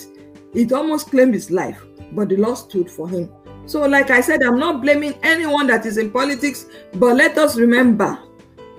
it 0.53 0.71
almost 0.71 1.09
claimed 1.09 1.33
his 1.33 1.51
life, 1.51 1.83
but 2.13 2.29
the 2.29 2.37
Lord 2.37 2.57
stood 2.57 2.89
for 2.89 3.07
him. 3.07 3.29
So, 3.65 3.81
like 3.85 4.09
I 4.09 4.21
said, 4.21 4.41
I'm 4.41 4.57
not 4.57 4.81
blaming 4.81 5.13
anyone 5.21 5.67
that 5.67 5.85
is 5.85 5.97
in 5.97 6.09
politics, 6.11 6.65
but 6.95 7.15
let 7.15 7.37
us 7.37 7.55
remember 7.57 8.17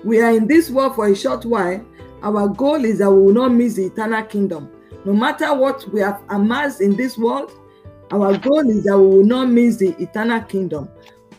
we 0.03 0.21
are 0.21 0.31
in 0.31 0.47
this 0.47 0.69
world 0.69 0.95
for 0.95 1.07
a 1.07 1.15
short 1.15 1.45
while. 1.45 1.85
Our 2.23 2.49
goal 2.49 2.83
is 2.85 2.99
that 2.99 3.09
we 3.09 3.21
will 3.21 3.33
not 3.33 3.53
miss 3.53 3.75
the 3.75 3.85
eternal 3.85 4.23
kingdom. 4.23 4.69
No 5.05 5.13
matter 5.13 5.53
what 5.55 5.87
we 5.93 6.01
have 6.01 6.21
amassed 6.29 6.81
in 6.81 6.95
this 6.95 7.17
world, 7.17 7.51
our 8.11 8.37
goal 8.37 8.69
is 8.69 8.83
that 8.83 8.97
we 8.97 9.05
will 9.05 9.23
not 9.23 9.49
miss 9.49 9.77
the 9.77 9.95
eternal 10.01 10.41
kingdom. 10.41 10.89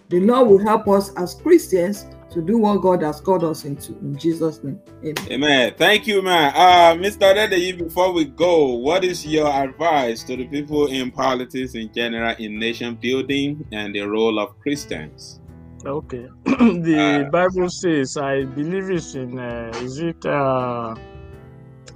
The 0.08 0.20
Lord 0.20 0.48
will 0.48 0.58
help 0.58 0.88
us 0.88 1.14
as 1.16 1.34
Christians 1.34 2.06
to 2.32 2.42
do 2.42 2.58
what 2.58 2.82
God 2.82 3.02
has 3.02 3.20
called 3.20 3.44
us 3.44 3.64
into. 3.66 3.92
In 4.00 4.16
Jesus' 4.18 4.62
name. 4.64 4.80
Amen. 5.04 5.30
Amen. 5.30 5.74
Thank 5.78 6.06
you, 6.06 6.22
man. 6.22 6.52
Uh, 6.54 6.94
Mr. 7.00 7.34
Dedeyi, 7.34 7.78
before 7.78 8.12
we 8.12 8.26
go, 8.26 8.74
what 8.74 9.04
is 9.04 9.26
your 9.26 9.48
advice 9.48 10.24
to 10.24 10.36
the 10.36 10.46
people 10.48 10.88
in 10.88 11.12
politics 11.12 11.74
in 11.74 11.92
general, 11.94 12.34
in 12.38 12.58
nation 12.58 12.96
building, 13.00 13.64
and 13.72 13.94
the 13.94 14.02
role 14.02 14.38
of 14.38 14.58
Christians? 14.60 15.40
Okay. 15.86 16.26
the 16.46 17.26
Uh, 17.26 17.30
Bible 17.30 17.68
says, 17.70 18.16
I 18.16 18.44
believe 18.44 18.90
it's 18.90 19.14
in, 19.14 19.38
uh, 19.38 19.72
is 19.82 19.98
it 19.98 20.24
uh, 20.26 20.94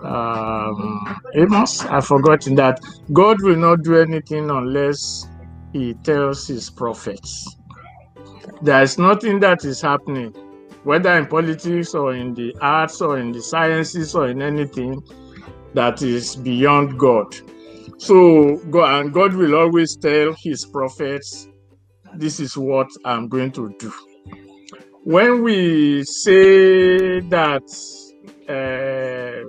um, 0.02 1.20
Amos? 1.34 1.84
I've 1.86 2.06
forgotten 2.06 2.56
that 2.56 2.80
God 3.12 3.42
will 3.42 3.56
not 3.56 3.82
do 3.84 3.96
anything 3.96 4.50
unless 4.50 5.28
He 5.72 5.94
tells 6.04 6.46
His 6.48 6.70
prophets. 6.70 7.58
There 8.66 8.82
is 8.82 8.98
nothing 8.98 9.38
that 9.40 9.64
is 9.64 9.80
happening, 9.80 10.34
whether 10.82 11.16
in 11.16 11.26
politics 11.26 11.94
or 11.94 12.12
in 12.16 12.34
the 12.34 12.52
arts 12.60 13.00
or 13.00 13.16
in 13.16 13.30
the 13.30 13.40
sciences 13.40 14.12
or 14.16 14.26
in 14.28 14.42
anything 14.42 15.00
that 15.74 16.02
is 16.02 16.34
beyond 16.34 16.98
God. 16.98 17.32
So, 17.98 18.56
God, 18.68 19.04
and 19.04 19.12
God 19.14 19.34
will 19.34 19.54
always 19.54 19.96
tell 19.96 20.34
His 20.42 20.64
prophets 20.64 21.46
this 22.16 22.40
is 22.40 22.56
what 22.56 22.88
I'm 23.04 23.28
going 23.28 23.52
to 23.52 23.72
do. 23.78 23.92
When 25.04 25.44
we 25.44 26.02
say 26.02 27.20
that, 27.20 27.68
uh, 28.48 29.48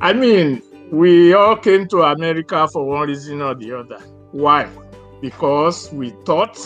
I 0.00 0.12
mean, 0.12 0.62
we 0.92 1.34
all 1.34 1.56
came 1.56 1.88
to 1.88 2.02
America 2.02 2.68
for 2.72 2.86
one 2.86 3.08
reason 3.08 3.42
or 3.42 3.56
the 3.56 3.80
other. 3.80 3.98
Why? 4.30 4.68
Because 5.20 5.92
we 5.92 6.10
thought 6.24 6.56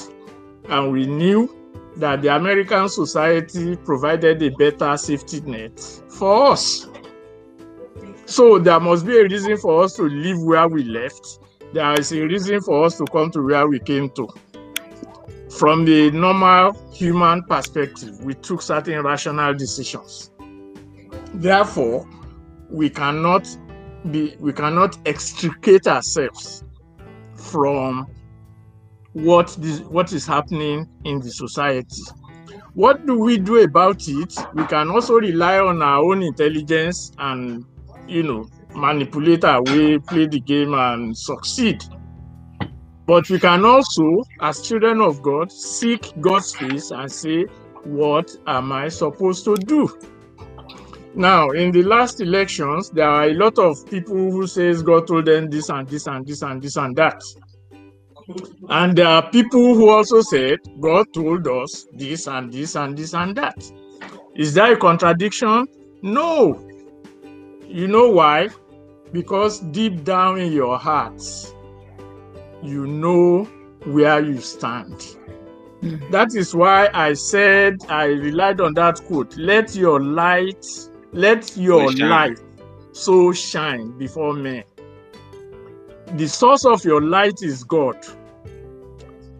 and 0.68 0.92
we 0.92 1.06
knew 1.06 1.57
that 1.98 2.22
the 2.22 2.34
American 2.34 2.88
society 2.88 3.76
provided 3.76 4.42
a 4.42 4.50
better 4.50 4.96
safety 4.96 5.40
net 5.40 5.78
for 6.08 6.52
us. 6.52 6.86
So 8.26 8.58
there 8.58 8.80
must 8.80 9.06
be 9.06 9.18
a 9.18 9.24
reason 9.24 9.56
for 9.56 9.84
us 9.84 9.94
to 9.94 10.02
leave 10.02 10.38
where 10.40 10.68
we 10.68 10.84
left. 10.84 11.40
There 11.72 11.98
is 11.98 12.12
a 12.12 12.22
reason 12.22 12.60
for 12.60 12.84
us 12.84 12.98
to 12.98 13.04
come 13.04 13.30
to 13.32 13.42
where 13.42 13.66
we 13.68 13.78
came 13.78 14.10
to 14.10 14.28
from 15.58 15.84
the 15.84 16.10
normal 16.10 16.72
human 16.92 17.42
perspective, 17.42 18.22
we 18.22 18.34
took 18.34 18.62
certain 18.62 19.02
rational 19.02 19.54
decisions. 19.54 20.30
Therefore, 21.34 22.08
we 22.70 22.90
cannot 22.90 23.48
be 24.10 24.36
we 24.38 24.52
cannot 24.52 24.96
extricate 25.06 25.86
ourselves 25.86 26.64
from 27.34 28.06
what 29.24 29.48
this 29.58 29.80
what 29.80 30.12
is 30.12 30.26
happening 30.26 30.88
in 31.04 31.20
the 31.20 31.30
society. 31.30 32.02
What 32.74 33.04
do 33.06 33.18
we 33.18 33.38
do 33.38 33.62
about 33.62 34.06
it? 34.06 34.34
We 34.54 34.64
can 34.66 34.90
also 34.90 35.14
rely 35.14 35.58
on 35.58 35.82
our 35.82 36.04
own 36.04 36.22
intelligence 36.22 37.10
and 37.18 37.64
you 38.06 38.22
know 38.22 38.48
manipulate 38.74 39.44
our 39.44 39.62
way, 39.62 39.98
play 39.98 40.26
the 40.26 40.40
game 40.40 40.74
and 40.74 41.16
succeed. 41.16 41.82
But 43.06 43.28
we 43.30 43.40
can 43.40 43.64
also, 43.64 44.22
as 44.40 44.60
children 44.60 45.00
of 45.00 45.22
God, 45.22 45.50
seek 45.50 46.12
God's 46.20 46.54
face 46.54 46.90
and 46.90 47.10
say, 47.10 47.46
What 47.84 48.30
am 48.46 48.70
I 48.70 48.88
supposed 48.88 49.44
to 49.46 49.56
do? 49.56 49.88
Now, 51.14 51.50
in 51.50 51.72
the 51.72 51.82
last 51.82 52.20
elections, 52.20 52.90
there 52.90 53.08
are 53.08 53.24
a 53.24 53.34
lot 53.34 53.58
of 53.58 53.84
people 53.90 54.30
who 54.30 54.46
says 54.46 54.82
God 54.82 55.06
told 55.08 55.24
them 55.24 55.48
this 55.48 55.70
and 55.70 55.88
this 55.88 56.06
and 56.06 56.24
this 56.26 56.42
and 56.42 56.62
this 56.62 56.76
and 56.76 56.94
that. 56.96 57.20
And 58.68 58.96
there 58.96 59.06
are 59.06 59.30
people 59.30 59.74
who 59.74 59.88
also 59.88 60.20
said 60.20 60.58
God 60.80 61.06
told 61.14 61.46
us 61.46 61.86
this 61.94 62.26
and 62.26 62.52
this 62.52 62.76
and 62.76 62.96
this 62.96 63.14
and 63.14 63.36
that. 63.36 63.70
Is 64.34 64.54
there 64.54 64.74
a 64.74 64.76
contradiction? 64.76 65.66
No. 66.02 66.64
You 67.66 67.88
know 67.88 68.10
why? 68.10 68.48
Because 69.12 69.60
deep 69.60 70.04
down 70.04 70.38
in 70.38 70.52
your 70.52 70.78
hearts, 70.78 71.54
you 72.62 72.86
know 72.86 73.44
where 73.84 74.22
you 74.22 74.40
stand. 74.40 75.16
Mm. 75.82 76.10
That 76.10 76.34
is 76.34 76.54
why 76.54 76.90
I 76.92 77.14
said 77.14 77.76
I 77.88 78.06
relied 78.06 78.60
on 78.60 78.74
that 78.74 79.00
quote. 79.06 79.36
Let 79.36 79.74
your 79.74 80.00
light, 80.00 80.66
let 81.12 81.56
your 81.56 81.92
shine. 81.92 82.08
light 82.08 82.38
so 82.92 83.32
shine 83.32 83.96
before 83.96 84.34
men. 84.34 84.64
The 86.14 86.26
source 86.26 86.64
of 86.64 86.84
your 86.84 87.02
light 87.02 87.42
is 87.42 87.64
God. 87.64 87.96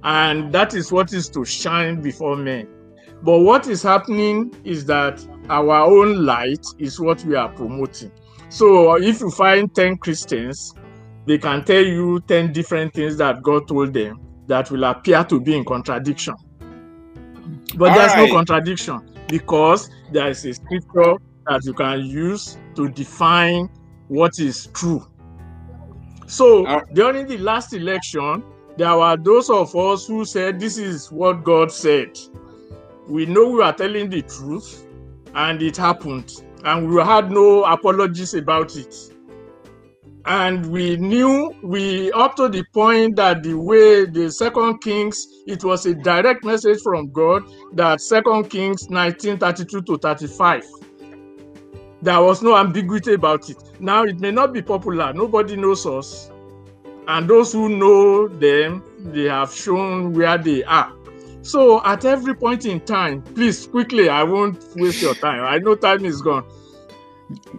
And 0.02 0.52
that 0.52 0.74
is 0.74 0.92
what 0.92 1.12
is 1.12 1.28
to 1.30 1.44
shine 1.44 2.00
before 2.00 2.36
men. 2.36 2.68
But 3.22 3.40
what 3.40 3.66
is 3.66 3.82
happening 3.82 4.54
is 4.64 4.84
that 4.86 5.24
our 5.48 5.80
own 5.80 6.24
light 6.24 6.64
is 6.78 7.00
what 7.00 7.24
we 7.24 7.34
are 7.34 7.48
promoting. 7.48 8.12
So 8.48 8.96
if 9.02 9.20
you 9.20 9.30
find 9.30 9.74
10 9.74 9.98
Christians 9.98 10.74
they 11.28 11.36
can 11.36 11.62
tell 11.62 11.84
you 11.84 12.20
10 12.20 12.54
different 12.54 12.94
things 12.94 13.18
that 13.18 13.42
God 13.42 13.68
told 13.68 13.92
them 13.92 14.18
that 14.46 14.70
will 14.70 14.84
appear 14.84 15.22
to 15.24 15.38
be 15.38 15.54
in 15.54 15.62
contradiction. 15.62 16.34
But 17.76 17.94
there's 17.94 18.12
Alright. 18.12 18.30
no 18.30 18.34
contradiction 18.34 19.06
because 19.28 19.90
there 20.10 20.28
is 20.28 20.42
a 20.46 20.54
scripture 20.54 21.16
that 21.46 21.60
you 21.64 21.74
can 21.74 22.00
use 22.00 22.56
to 22.76 22.88
define 22.88 23.68
what 24.08 24.38
is 24.38 24.68
true. 24.68 25.06
So 26.26 26.66
Alright. 26.66 26.94
during 26.94 27.26
the 27.26 27.36
last 27.36 27.74
election, 27.74 28.42
there 28.78 28.96
were 28.96 29.16
those 29.16 29.50
of 29.50 29.74
us 29.74 30.06
who 30.06 30.24
said, 30.24 30.60
This 30.60 30.78
is 30.78 31.10
what 31.10 31.42
God 31.42 31.72
said. 31.72 32.16
We 33.08 33.26
know 33.26 33.48
we 33.50 33.62
are 33.62 33.72
telling 33.72 34.08
the 34.08 34.22
truth, 34.22 34.86
and 35.34 35.60
it 35.60 35.76
happened, 35.76 36.32
and 36.64 36.88
we 36.88 37.02
had 37.02 37.32
no 37.32 37.64
apologies 37.64 38.34
about 38.34 38.76
it. 38.76 38.94
And 40.26 40.70
we 40.70 40.96
knew 40.96 41.52
we 41.62 42.12
up 42.12 42.36
to 42.36 42.48
the 42.48 42.62
point 42.72 43.16
that 43.16 43.42
the 43.42 43.54
way 43.54 44.04
the 44.04 44.30
second 44.30 44.78
kings 44.78 45.26
it 45.46 45.64
was 45.64 45.86
a 45.86 45.94
direct 45.94 46.44
message 46.44 46.80
from 46.82 47.10
god 47.12 47.44
that 47.72 47.98
second 48.02 48.50
kings 48.50 48.88
1932 48.90 49.82
to 49.82 49.96
35 49.96 50.64
there 52.02 52.20
was 52.20 52.42
no 52.42 52.56
ambiguity 52.56 53.14
about 53.14 53.48
it. 53.48 53.56
Now 53.80 54.04
it 54.04 54.20
may 54.20 54.30
not 54.30 54.52
be 54.52 54.62
popular. 54.62 55.12
Nobody 55.12 55.56
knows 55.56 55.84
us 55.84 56.30
and 57.08 57.28
those 57.28 57.52
who 57.52 57.68
know 57.70 58.28
them 58.28 58.84
they 59.12 59.24
have 59.24 59.52
shown 59.52 60.12
where 60.12 60.38
they 60.38 60.62
are. 60.64 60.92
So 61.42 61.82
at 61.84 62.04
every 62.04 62.34
point 62.34 62.66
in 62.66 62.80
time 62.80 63.22
please 63.22 63.66
quickly 63.66 64.08
i 64.08 64.22
won't 64.22 64.62
waste 64.76 65.00
your 65.02 65.14
time. 65.14 65.42
I 65.42 65.58
know 65.58 65.74
time 65.74 66.04
is 66.04 66.20
gone. 66.20 66.44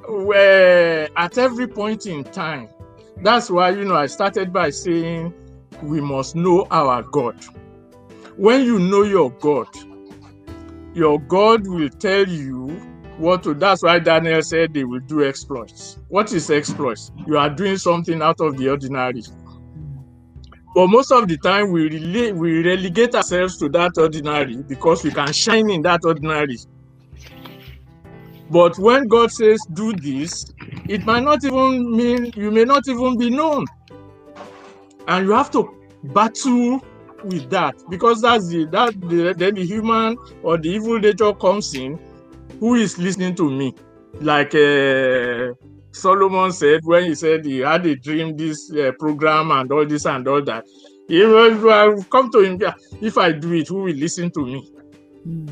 Where 0.07 1.09
at 1.17 1.37
every 1.37 1.67
point 1.67 2.05
in 2.05 2.23
time, 2.23 2.69
that's 3.21 3.49
why 3.49 3.71
you 3.71 3.85
know 3.85 3.95
I 3.95 4.07
started 4.07 4.53
by 4.53 4.69
saying 4.69 5.33
we 5.81 6.01
must 6.01 6.35
know 6.35 6.67
our 6.71 7.03
God. 7.03 7.43
When 8.37 8.63
you 8.63 8.79
know 8.79 9.03
your 9.03 9.31
God, 9.31 9.67
your 10.93 11.19
God 11.19 11.67
will 11.67 11.89
tell 11.89 12.27
you 12.27 12.88
what 13.19 13.43
to. 13.43 13.55
That's 13.55 13.83
why 13.83 13.99
Daniel 13.99 14.43
said 14.43 14.73
they 14.73 14.85
will 14.85 15.01
do 15.01 15.25
exploits. 15.25 15.99
What 16.09 16.33
is 16.33 16.49
exploits? 16.51 17.11
You 17.25 17.37
are 17.37 17.49
doing 17.51 17.77
something 17.77 18.21
out 18.21 18.41
of 18.41 18.57
the 18.57 18.69
ordinary. 18.69 19.23
But 20.75 20.87
most 20.87 21.11
of 21.11 21.27
the 21.27 21.37
time, 21.39 21.71
we 21.71 21.89
we 22.33 22.63
relegate 22.63 23.15
ourselves 23.15 23.57
to 23.59 23.69
that 23.71 23.93
ordinary 23.97 24.63
because 24.67 25.03
we 25.03 25.11
can 25.11 25.33
shine 25.33 25.69
in 25.71 25.83
that 25.83 26.01
ordinary. 26.05 26.57
But 28.49 28.77
when 28.79 29.07
God 29.07 29.31
says 29.31 29.59
do 29.73 29.93
this, 29.93 30.45
it 30.87 31.05
might 31.05 31.23
not 31.23 31.43
even 31.45 31.95
mean 31.95 32.33
you 32.35 32.51
may 32.51 32.65
not 32.65 32.83
even 32.89 33.17
be 33.17 33.29
known. 33.31 33.65
And 35.07 35.25
you 35.27 35.33
have 35.33 35.51
to 35.51 35.65
battle 36.03 36.81
with 37.23 37.49
that 37.51 37.75
because 37.89 38.21
that's 38.21 38.49
the 38.49 38.67
that 38.71 38.93
the, 39.01 39.35
then 39.37 39.55
the 39.55 39.65
human 39.65 40.17
or 40.41 40.57
the 40.59 40.69
evil 40.69 40.99
nature 40.99 41.33
comes 41.35 41.73
in 41.75 41.99
who 42.59 42.75
is 42.75 42.97
listening 42.97 43.35
to 43.35 43.49
me? 43.49 43.73
Like 44.21 44.53
uh, 44.55 45.53
solomon 45.91 46.51
said 46.51 46.81
when 46.83 47.05
he 47.05 47.15
said 47.15 47.43
he 47.45 47.59
had 47.59 47.85
a 47.85 47.95
dream 47.95 48.37
this 48.37 48.71
uh, 48.71 48.91
program 48.99 49.51
and 49.51 49.71
all 49.71 49.85
this 49.85 50.05
and 50.05 50.27
all 50.27 50.43
that. 50.43 50.65
He 51.07 51.25
will 51.25 52.03
come 52.03 52.31
to 52.31 52.39
him 52.41 52.59
if 53.01 53.17
i 53.17 53.31
do 53.31 53.53
it 53.53 53.67
who 53.67 53.83
will 53.83 53.95
listen 53.95 54.29
to 54.31 54.45
me? 54.45 54.71
Mm. 55.27 55.49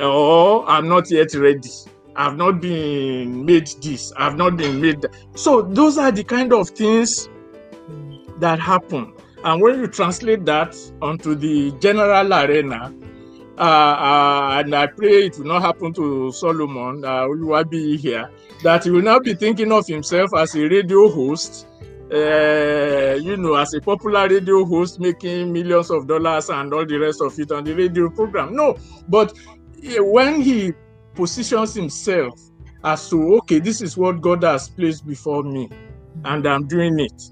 or 0.00 0.68
i'm 0.68 0.88
not 0.88 1.10
yet 1.10 1.34
ready. 1.34 1.68
I've 2.16 2.36
not 2.36 2.60
been 2.60 3.44
made 3.44 3.68
this. 3.82 4.12
I've 4.16 4.36
not 4.36 4.56
been 4.56 4.80
made 4.80 5.00
that. 5.02 5.14
So 5.34 5.62
those 5.62 5.96
are 5.96 6.10
the 6.10 6.24
kind 6.24 6.52
of 6.52 6.68
things 6.70 7.28
that 8.38 8.58
happen. 8.58 9.12
And 9.44 9.62
when 9.62 9.80
you 9.80 9.86
translate 9.86 10.44
that 10.44 10.76
onto 11.00 11.34
the 11.34 11.72
general 11.80 12.32
arena, 12.32 12.92
uh, 13.60 13.62
uh, 13.62 14.60
and 14.60 14.74
I 14.74 14.86
pray 14.86 15.26
it 15.26 15.38
will 15.38 15.44
not 15.44 15.60
happen 15.60 15.92
to 15.92 16.32
Solomon, 16.32 17.04
uh, 17.04 17.28
will 17.28 17.62
be 17.64 17.98
here, 17.98 18.30
that 18.62 18.84
he 18.84 18.90
will 18.90 19.02
not 19.02 19.22
be 19.22 19.34
thinking 19.34 19.70
of 19.70 19.86
himself 19.86 20.30
as 20.34 20.54
a 20.54 20.66
radio 20.66 21.10
host, 21.10 21.66
uh, 22.10 23.18
you 23.20 23.36
know, 23.36 23.56
as 23.56 23.74
a 23.74 23.80
popular 23.82 24.28
radio 24.28 24.64
host 24.64 24.98
making 24.98 25.52
millions 25.52 25.90
of 25.90 26.06
dollars 26.06 26.48
and 26.48 26.72
all 26.72 26.86
the 26.86 26.96
rest 26.96 27.20
of 27.20 27.38
it 27.38 27.52
on 27.52 27.64
the 27.64 27.74
radio 27.74 28.08
program. 28.08 28.56
No, 28.56 28.78
but 29.08 29.34
when 29.98 30.40
he 30.40 30.72
positions 31.14 31.74
himself 31.74 32.40
as 32.82 33.10
to, 33.10 33.36
okay, 33.40 33.58
this 33.58 33.82
is 33.82 33.94
what 33.94 34.22
God 34.22 34.42
has 34.42 34.70
placed 34.70 35.06
before 35.06 35.42
me, 35.42 35.68
and 36.24 36.48
I'm 36.48 36.66
doing 36.66 36.98
it 36.98 37.30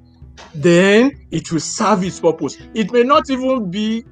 then 0.55 1.11
it 1.31 1.51
will 1.51 1.61
serve 1.61 2.05
its 2.05 2.21
purpose. 2.21 2.59
It 2.75 2.93
may 2.93 3.03
not 3.03 3.29
even 3.31 3.71
be 3.71 4.05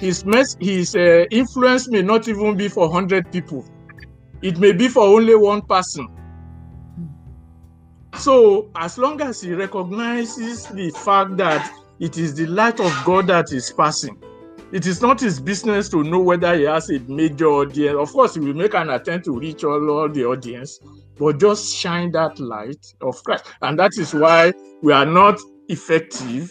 his 0.00 0.24
mess, 0.24 0.56
his 0.60 0.94
uh, 0.94 1.24
influence 1.30 1.88
may 1.88 2.02
not 2.02 2.28
even 2.28 2.56
be 2.56 2.68
for 2.68 2.88
100 2.88 3.30
people. 3.30 3.64
It 4.42 4.58
may 4.58 4.72
be 4.72 4.88
for 4.88 5.02
only 5.04 5.34
one 5.34 5.62
person. 5.62 6.08
So, 8.16 8.70
as 8.76 8.98
long 8.98 9.20
as 9.20 9.40
he 9.40 9.54
recognizes 9.54 10.66
the 10.66 10.90
fact 10.90 11.36
that 11.38 11.72
it 11.98 12.18
is 12.18 12.34
the 12.34 12.46
light 12.46 12.80
of 12.80 12.92
God 13.04 13.28
that 13.28 13.52
is 13.52 13.72
passing, 13.72 14.20
it 14.72 14.86
is 14.86 15.02
not 15.02 15.20
his 15.20 15.38
business 15.38 15.88
to 15.90 16.02
know 16.02 16.20
whether 16.20 16.56
he 16.56 16.64
has 16.64 16.90
a 16.90 16.98
major 17.00 17.46
audience. 17.46 17.96
Of 17.98 18.12
course, 18.12 18.34
he 18.34 18.40
will 18.40 18.54
make 18.54 18.74
an 18.74 18.90
attempt 18.90 19.26
to 19.26 19.38
reach 19.38 19.64
all, 19.64 19.90
all 19.90 20.08
the 20.08 20.24
audience, 20.24 20.80
but 21.18 21.38
just 21.38 21.74
shine 21.74 22.10
that 22.12 22.38
light 22.38 22.84
of 23.00 23.22
Christ. 23.22 23.44
And 23.60 23.78
that 23.78 23.92
is 23.98 24.14
why 24.14 24.52
we 24.82 24.92
are 24.92 25.06
not 25.06 25.38
effective 25.68 26.50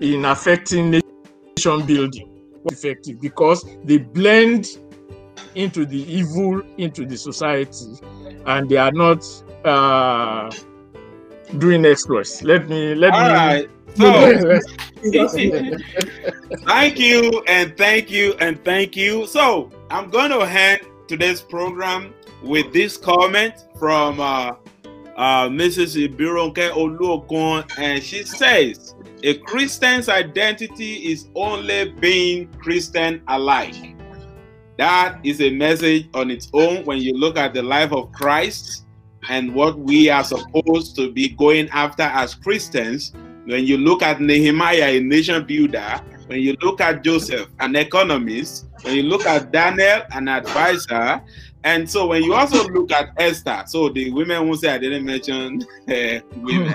in 0.00 0.24
affecting 0.24 0.90
nation 0.90 1.86
building. 1.86 2.29
Effective 2.66 3.20
because 3.20 3.64
they 3.84 3.98
blend 3.98 4.78
into 5.54 5.86
the 5.86 5.98
evil 6.12 6.62
into 6.76 7.06
the 7.06 7.16
society 7.16 7.98
and 8.46 8.68
they 8.68 8.76
are 8.76 8.92
not 8.92 9.24
uh, 9.64 10.50
doing 11.58 11.84
exploits. 11.84 12.42
Let 12.42 12.68
me 12.68 12.94
let 12.94 13.12
All 13.12 13.22
me. 13.22 13.32
Right. 13.32 13.70
So, 13.96 14.06
thank 16.64 16.98
you 17.00 17.42
and 17.48 17.76
thank 17.76 18.08
you 18.08 18.34
and 18.38 18.64
thank 18.64 18.94
you. 18.96 19.26
So 19.26 19.68
I'm 19.90 20.10
going 20.10 20.30
to 20.30 20.46
hand 20.46 20.82
today's 21.08 21.40
program 21.40 22.14
with 22.40 22.72
this 22.72 22.96
comment 22.96 23.54
from 23.80 24.20
uh, 24.20 24.52
uh, 25.20 25.50
Mrs. 25.50 26.08
Ibironke 26.08 26.70
Oluokun, 26.70 27.70
and 27.78 28.02
she 28.02 28.22
says, 28.22 28.94
a 29.22 29.36
Christian's 29.40 30.08
identity 30.08 30.94
is 31.12 31.28
only 31.34 31.90
being 32.00 32.50
Christian 32.54 33.22
alike. 33.28 33.96
That 34.78 35.20
is 35.22 35.42
a 35.42 35.50
message 35.50 36.08
on 36.14 36.30
its 36.30 36.48
own 36.54 36.86
when 36.86 36.98
you 36.98 37.12
look 37.12 37.36
at 37.36 37.52
the 37.52 37.62
life 37.62 37.92
of 37.92 38.10
Christ 38.12 38.86
and 39.28 39.54
what 39.54 39.78
we 39.78 40.08
are 40.08 40.24
supposed 40.24 40.96
to 40.96 41.12
be 41.12 41.28
going 41.28 41.68
after 41.68 42.04
as 42.04 42.34
Christians. 42.34 43.12
When 43.44 43.66
you 43.66 43.76
look 43.76 44.02
at 44.02 44.22
Nehemiah, 44.22 44.96
a 44.96 45.00
nation 45.00 45.44
builder, 45.44 46.00
when 46.28 46.40
you 46.40 46.56
look 46.62 46.80
at 46.80 47.04
Joseph, 47.04 47.48
an 47.58 47.76
economist, 47.76 48.68
when 48.84 48.96
you 48.96 49.02
look 49.02 49.26
at 49.26 49.52
Daniel, 49.52 50.00
an 50.12 50.28
advisor, 50.28 51.20
and 51.64 51.88
so 51.88 52.06
when 52.06 52.22
you 52.22 52.34
also 52.34 52.66
look 52.68 52.90
at 52.90 53.10
Esther, 53.18 53.64
so 53.66 53.88
the 53.90 54.10
women 54.12 54.46
who 54.46 54.56
say 54.56 54.70
I 54.70 54.78
didn't 54.78 55.04
mention 55.04 55.62
uh, 55.88 56.20
women. 56.36 56.74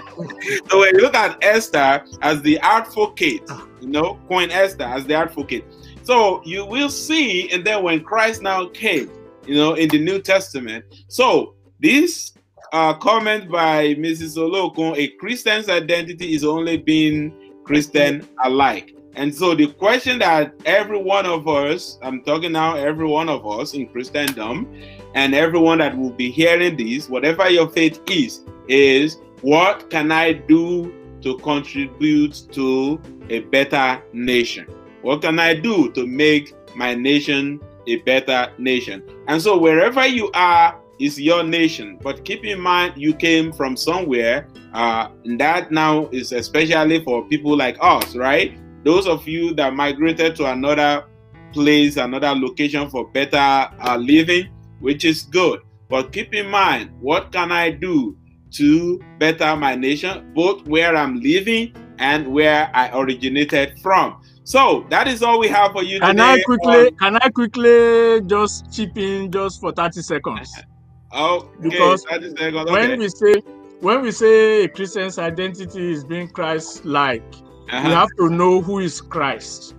so 0.69 0.79
when 0.79 0.95
you 0.95 1.01
look 1.01 1.15
at 1.15 1.43
Esther 1.43 2.03
as 2.21 2.41
the 2.43 2.59
advocate, 2.59 3.49
you 3.81 3.87
know, 3.87 4.15
Queen 4.27 4.51
Esther 4.51 4.83
as 4.83 5.05
the 5.05 5.15
advocate. 5.15 5.65
So 6.03 6.43
you 6.45 6.65
will 6.65 6.89
see, 6.89 7.49
and 7.51 7.65
then 7.65 7.83
when 7.83 8.03
Christ 8.03 8.43
now 8.43 8.67
came, 8.67 9.09
you 9.47 9.55
know, 9.55 9.73
in 9.73 9.89
the 9.89 9.99
New 9.99 10.21
Testament. 10.21 10.85
So 11.07 11.55
this 11.79 12.33
uh, 12.71 12.93
comment 12.93 13.49
by 13.49 13.95
Mrs. 13.95 14.37
Oluokun, 14.37 14.97
a 14.97 15.07
Christian's 15.19 15.69
identity 15.69 16.33
is 16.33 16.43
only 16.43 16.77
being 16.77 17.33
Christian 17.63 18.27
alike. 18.43 18.94
And 19.15 19.33
so 19.33 19.55
the 19.55 19.67
question 19.67 20.19
that 20.19 20.53
every 20.65 21.01
one 21.01 21.25
of 21.25 21.47
us, 21.47 21.97
I'm 22.01 22.21
talking 22.23 22.51
now, 22.51 22.75
every 22.75 23.07
one 23.07 23.29
of 23.29 23.47
us 23.47 23.73
in 23.73 23.87
Christendom, 23.87 24.73
and 25.13 25.33
everyone 25.33 25.77
that 25.77 25.97
will 25.97 26.11
be 26.11 26.29
hearing 26.29 26.75
this, 26.75 27.07
whatever 27.09 27.49
your 27.49 27.69
faith 27.69 28.01
is, 28.07 28.41
is 28.67 29.17
what 29.41 29.89
can 29.89 30.11
I 30.11 30.33
do 30.33 30.93
to 31.21 31.37
contribute 31.37 32.47
to 32.51 33.01
a 33.29 33.39
better 33.39 34.01
nation? 34.11 34.67
What 35.01 35.21
can 35.21 35.39
I 35.39 35.53
do 35.53 35.91
to 35.93 36.05
make 36.05 36.53
my 36.75 36.93
nation 36.93 37.61
a 37.87 37.97
better 37.97 38.51
nation? 38.57 39.01
And 39.27 39.41
so 39.41 39.57
wherever 39.57 40.05
you 40.05 40.29
are 40.33 40.77
is 40.99 41.19
your 41.19 41.43
nation. 41.43 41.97
But 42.01 42.25
keep 42.25 42.43
in 42.43 42.59
mind, 42.59 42.93
you 42.97 43.13
came 43.13 43.53
from 43.53 43.77
somewhere. 43.77 44.47
Uh, 44.73 45.09
that 45.37 45.71
now 45.71 46.07
is 46.07 46.33
especially 46.33 47.03
for 47.03 47.23
people 47.25 47.55
like 47.55 47.77
us, 47.79 48.15
right? 48.15 48.57
Those 48.85 49.07
of 49.07 49.27
you 49.27 49.55
that 49.55 49.73
migrated 49.73 50.35
to 50.35 50.45
another 50.45 51.05
place, 51.53 51.97
another 51.97 52.35
location 52.35 52.87
for 52.87 53.07
better 53.07 53.35
uh, 53.81 53.97
living, 53.99 54.49
which 54.79 55.03
is 55.03 55.23
good. 55.23 55.61
But 55.89 56.13
keep 56.13 56.35
in 56.35 56.51
mind, 56.51 56.91
what 56.99 57.31
can 57.31 57.51
I 57.51 57.71
do 57.71 58.15
to 58.51 59.01
better 59.17 59.55
my 59.55 59.73
nation, 59.73 60.31
both 60.35 60.67
where 60.67 60.95
I'm 60.95 61.19
living 61.19 61.75
and 61.97 62.27
where 62.27 62.69
I 62.75 62.95
originated 62.95 63.79
from? 63.79 64.21
So 64.43 64.85
that 64.91 65.07
is 65.07 65.23
all 65.23 65.39
we 65.39 65.47
have 65.47 65.71
for 65.71 65.81
you 65.81 65.99
can 65.99 66.17
today. 66.17 66.33
I 66.33 66.43
quickly 66.45 66.87
um, 66.89 66.95
can 66.97 67.15
I 67.15 67.29
quickly 67.29 68.21
just 68.27 68.71
chip 68.71 68.95
in 68.99 69.31
just 69.31 69.61
for 69.61 69.71
30 69.71 70.03
seconds? 70.03 70.53
okay, 71.15 71.47
because 71.59 72.03
30 72.03 72.37
seconds. 72.37 72.71
when 72.71 72.99
we 72.99 73.09
say 73.09 73.33
when 73.79 74.03
we 74.03 74.11
say 74.11 74.65
a 74.65 74.67
Christian's 74.67 75.17
identity 75.17 75.91
is 75.91 76.03
being 76.03 76.27
Christ-like, 76.29 77.44
Uh-huh. 77.69 77.87
we 77.87 77.93
have 77.93 78.09
to 78.17 78.29
know 78.29 78.61
who 78.61 78.79
is 78.79 79.01
Christ. 79.01 79.75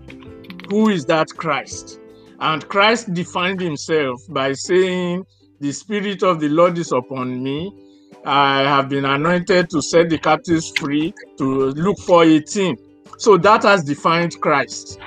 Who 0.68 0.88
is 0.88 1.04
that 1.06 1.28
Christ? 1.36 2.00
And 2.40 2.66
Christ 2.68 3.14
defined 3.14 3.60
himself 3.60 4.20
by 4.28 4.52
saying, 4.52 5.24
The 5.60 5.72
Spirit 5.72 6.22
of 6.22 6.40
the 6.40 6.48
Lord 6.48 6.76
is 6.78 6.92
upon 6.92 7.42
me. 7.42 7.72
I 8.24 8.62
have 8.62 8.88
been 8.88 9.04
anointed 9.04 9.70
to 9.70 9.80
set 9.80 10.10
the 10.10 10.18
captives 10.18 10.70
free, 10.76 11.14
to 11.38 11.70
Luke 11.70 11.98
for 12.06 12.24
18. 12.24 12.76
So 13.18 13.38
that 13.38 13.62
has 13.62 13.84
defined 13.84 14.40
Christ. 14.40 14.98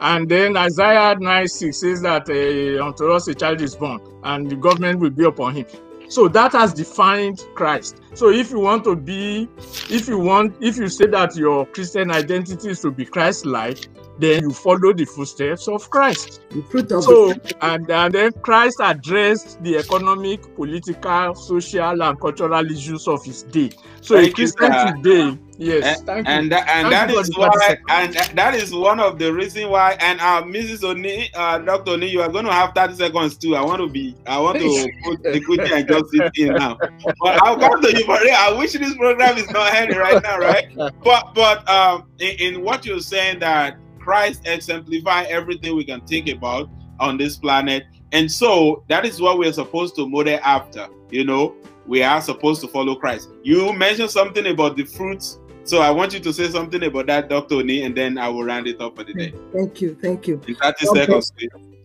And 0.00 0.28
then 0.28 0.56
Isaiah 0.56 1.16
9 1.18 1.48
6 1.48 1.76
says 1.76 2.02
that 2.02 2.30
uh, 2.30 2.84
unto 2.84 3.12
us 3.12 3.28
a 3.28 3.34
child 3.34 3.60
is 3.60 3.74
born, 3.74 4.00
and 4.24 4.50
the 4.50 4.56
government 4.56 5.00
will 5.00 5.10
be 5.10 5.24
upon 5.24 5.56
him. 5.56 5.66
So 6.10 6.26
that 6.26 6.52
has 6.52 6.74
defined 6.74 7.38
Christ. 7.54 8.02
So 8.14 8.30
if 8.30 8.50
you 8.50 8.58
want 8.58 8.82
to 8.84 8.96
be, 8.96 9.48
if 9.88 10.08
you 10.08 10.18
want, 10.18 10.56
if 10.60 10.76
you 10.76 10.88
say 10.88 11.06
that 11.06 11.36
your 11.36 11.66
Christian 11.66 12.10
identity 12.10 12.70
is 12.70 12.80
to 12.80 12.90
be 12.90 13.04
Christ-like, 13.04 13.88
then 14.18 14.42
you 14.42 14.50
follow 14.50 14.92
the 14.92 15.04
footsteps 15.04 15.68
of 15.68 15.88
Christ. 15.88 16.42
Of 16.52 17.04
So, 17.04 17.32
and, 17.62 17.88
and 17.88 18.12
then 18.12 18.32
Christ 18.42 18.78
addressed 18.82 19.62
the 19.62 19.76
economic, 19.76 20.54
political, 20.56 21.34
social, 21.36 22.02
and 22.02 22.20
cultural 22.20 22.70
issues 22.70 23.06
of 23.06 23.24
his 23.24 23.44
day. 23.44 23.70
So, 24.00 24.16
Thank 24.16 24.26
a 24.26 24.28
you, 24.28 24.34
Christian 24.34 24.72
sir. 24.72 24.92
today, 24.96 25.38
yes, 25.60 26.02
thank 26.02 26.26
you. 26.26 26.32
and 26.32 26.50
that, 26.50 26.68
and 26.68 26.90
that 26.90 27.10
you 27.10 27.18
is 27.18 27.36
why 27.36 27.76
and 27.90 28.14
that 28.14 28.54
is 28.54 28.74
one 28.74 28.98
of 28.98 29.18
the 29.18 29.32
reason 29.32 29.68
why 29.68 29.92
and 30.00 30.20
uh 30.20 30.42
mrs 30.42 30.82
oni 30.82 31.30
uh 31.34 31.58
dr 31.58 31.90
oni 31.90 32.06
you 32.06 32.22
are 32.22 32.28
going 32.28 32.44
to 32.44 32.52
have 32.52 32.72
30 32.74 32.94
seconds 32.94 33.36
too. 33.36 33.54
I 33.54 33.62
want 33.62 33.80
to 33.80 33.88
be 33.88 34.16
i 34.26 34.38
want 34.38 34.58
to 34.58 34.88
put 35.04 35.22
the 35.22 35.40
kuchi 35.40 35.70
and 35.70 35.86
just 35.86 36.10
sit 36.10 36.30
in 36.36 36.54
now. 36.54 36.78
But 37.20 37.42
i'll 37.42 37.58
come 37.58 37.80
to 37.82 37.88
you 37.88 38.04
it. 38.08 38.34
I 38.34 38.56
wish 38.56 38.72
this 38.72 38.96
program 38.96 39.36
is 39.36 39.50
not 39.50 39.74
ending 39.74 39.98
right 39.98 40.22
now 40.22 40.38
right? 40.38 40.66
But 41.04 41.34
but 41.34 41.68
um 41.68 42.08
in, 42.18 42.54
in 42.54 42.62
what 42.62 42.86
you're 42.86 43.00
saying 43.00 43.40
that 43.40 43.76
christ 43.98 44.46
exemplify 44.46 45.24
everything 45.24 45.76
we 45.76 45.84
can 45.84 46.00
think 46.06 46.28
about 46.28 46.70
on 46.98 47.18
this 47.18 47.36
planet 47.36 47.84
and 48.12 48.30
so 48.30 48.82
that 48.88 49.04
is 49.04 49.20
what 49.20 49.38
we're 49.38 49.52
supposed 49.52 49.94
to 49.96 50.08
model 50.08 50.38
after 50.42 50.88
you 51.10 51.24
know? 51.24 51.54
We 51.86 52.02
are 52.02 52.20
supposed 52.20 52.60
to 52.60 52.68
follow 52.68 52.94
christ. 52.94 53.30
You 53.42 53.72
mentioned 53.72 54.10
something 54.10 54.46
about 54.46 54.76
the 54.76 54.84
fruits 54.84 55.38
so 55.70 55.80
I 55.80 55.90
want 55.90 56.12
you 56.12 56.18
to 56.20 56.32
say 56.32 56.48
something 56.48 56.82
about 56.82 57.06
that, 57.06 57.28
Dr. 57.28 57.54
Oni, 57.56 57.84
and 57.84 57.96
then 57.96 58.18
I 58.18 58.28
will 58.28 58.42
round 58.42 58.66
it 58.66 58.80
up 58.80 58.96
for 58.96 59.04
the 59.04 59.14
day. 59.14 59.32
Thank 59.54 59.80
you, 59.80 59.96
thank 60.02 60.26
you. 60.26 60.42
In 60.48 60.56
30 60.56 60.88
Okay. 60.88 61.00
seconds. 61.00 61.32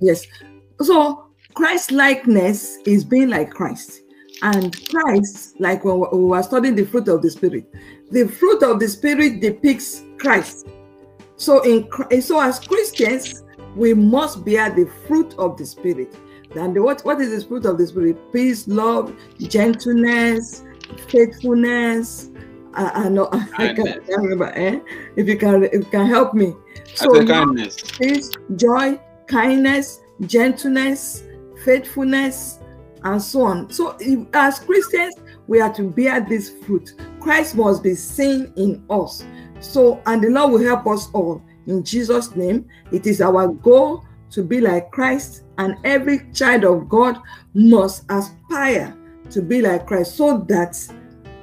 Yes. 0.01 0.25
So 0.81 1.27
Christ 1.53 1.91
likeness 1.91 2.79
is 2.87 3.03
being 3.03 3.29
like 3.29 3.51
Christ. 3.51 4.01
And 4.41 4.75
Christ, 4.89 5.55
like 5.59 5.85
when 5.85 5.99
we 5.99 6.07
we 6.11 6.25
were 6.25 6.41
studying 6.41 6.75
the 6.75 6.85
fruit 6.85 7.07
of 7.07 7.21
the 7.21 7.29
Spirit, 7.29 7.65
the 8.09 8.27
fruit 8.27 8.63
of 8.63 8.79
the 8.79 8.89
Spirit 8.89 9.39
depicts 9.39 10.01
Christ. 10.17 10.65
So 11.37 11.61
in 11.61 11.87
so 12.21 12.41
as 12.41 12.59
Christians, 12.59 13.43
we 13.75 13.93
must 13.93 14.43
bear 14.43 14.71
the 14.71 14.89
fruit 15.07 15.35
of 15.37 15.57
the 15.57 15.65
Spirit. 15.65 16.15
And 16.55 16.75
the, 16.75 16.81
what, 16.81 17.01
what 17.01 17.19
is 17.21 17.43
the 17.43 17.47
fruit 17.47 17.65
of 17.65 17.77
the 17.77 17.85
Spirit? 17.85 18.17
Peace, 18.33 18.67
love, 18.67 19.15
gentleness, 19.41 20.63
faithfulness. 21.09 22.29
I, 22.75 23.05
I 23.05 23.09
know 23.09 23.29
I 23.31 23.73
can't, 23.73 24.03
remember. 24.07 24.51
Eh? 24.55 24.79
If 25.15 25.27
you 25.27 25.37
can, 25.37 25.63
if 25.63 25.73
you 25.73 25.85
can 25.85 26.07
help 26.07 26.33
me. 26.33 26.53
So, 26.95 27.25
kindness. 27.25 27.81
peace, 27.99 28.31
joy, 28.55 28.99
kindness, 29.27 30.01
gentleness, 30.21 31.23
faithfulness, 31.63 32.59
and 33.03 33.21
so 33.21 33.43
on. 33.43 33.69
So, 33.71 33.95
if- 33.99 34.27
as 34.33 34.59
Christians, 34.59 35.15
we 35.47 35.61
are 35.61 35.73
to 35.73 35.83
bear 35.83 36.21
this 36.21 36.49
fruit. 36.49 36.93
Christ 37.19 37.55
must 37.55 37.83
be 37.83 37.95
seen 37.95 38.51
in 38.55 38.83
us. 38.89 39.23
So, 39.59 40.01
and 40.05 40.23
the 40.23 40.29
Lord 40.29 40.51
will 40.53 40.63
help 40.63 40.87
us 40.87 41.09
all. 41.13 41.41
In 41.67 41.83
Jesus' 41.83 42.35
name, 42.35 42.65
it 42.91 43.07
is 43.07 43.21
our 43.21 43.47
goal 43.47 44.03
to 44.31 44.43
be 44.43 44.59
like 44.61 44.91
Christ, 44.91 45.43
and 45.57 45.75
every 45.83 46.29
child 46.33 46.65
of 46.65 46.89
God 46.89 47.17
must 47.53 48.03
aspire 48.09 48.95
to 49.31 49.41
be 49.41 49.61
like 49.61 49.87
Christ 49.87 50.15
so 50.15 50.45
that 50.49 50.77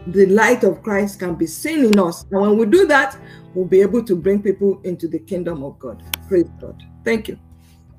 the 0.08 0.26
light 0.26 0.64
of 0.64 0.82
Christ 0.82 1.18
can 1.18 1.34
be 1.34 1.46
seen 1.46 1.84
in 1.84 1.98
us. 1.98 2.24
And 2.30 2.40
when 2.40 2.58
we 2.58 2.66
do 2.66 2.86
that, 2.86 3.16
we'll 3.54 3.66
be 3.66 3.80
able 3.80 4.02
to 4.04 4.16
bring 4.16 4.42
people 4.42 4.80
into 4.84 5.08
the 5.08 5.18
kingdom 5.18 5.62
of 5.62 5.78
God. 5.78 6.02
Praise 6.28 6.48
God. 6.60 6.82
Thank 7.04 7.28
you. 7.28 7.38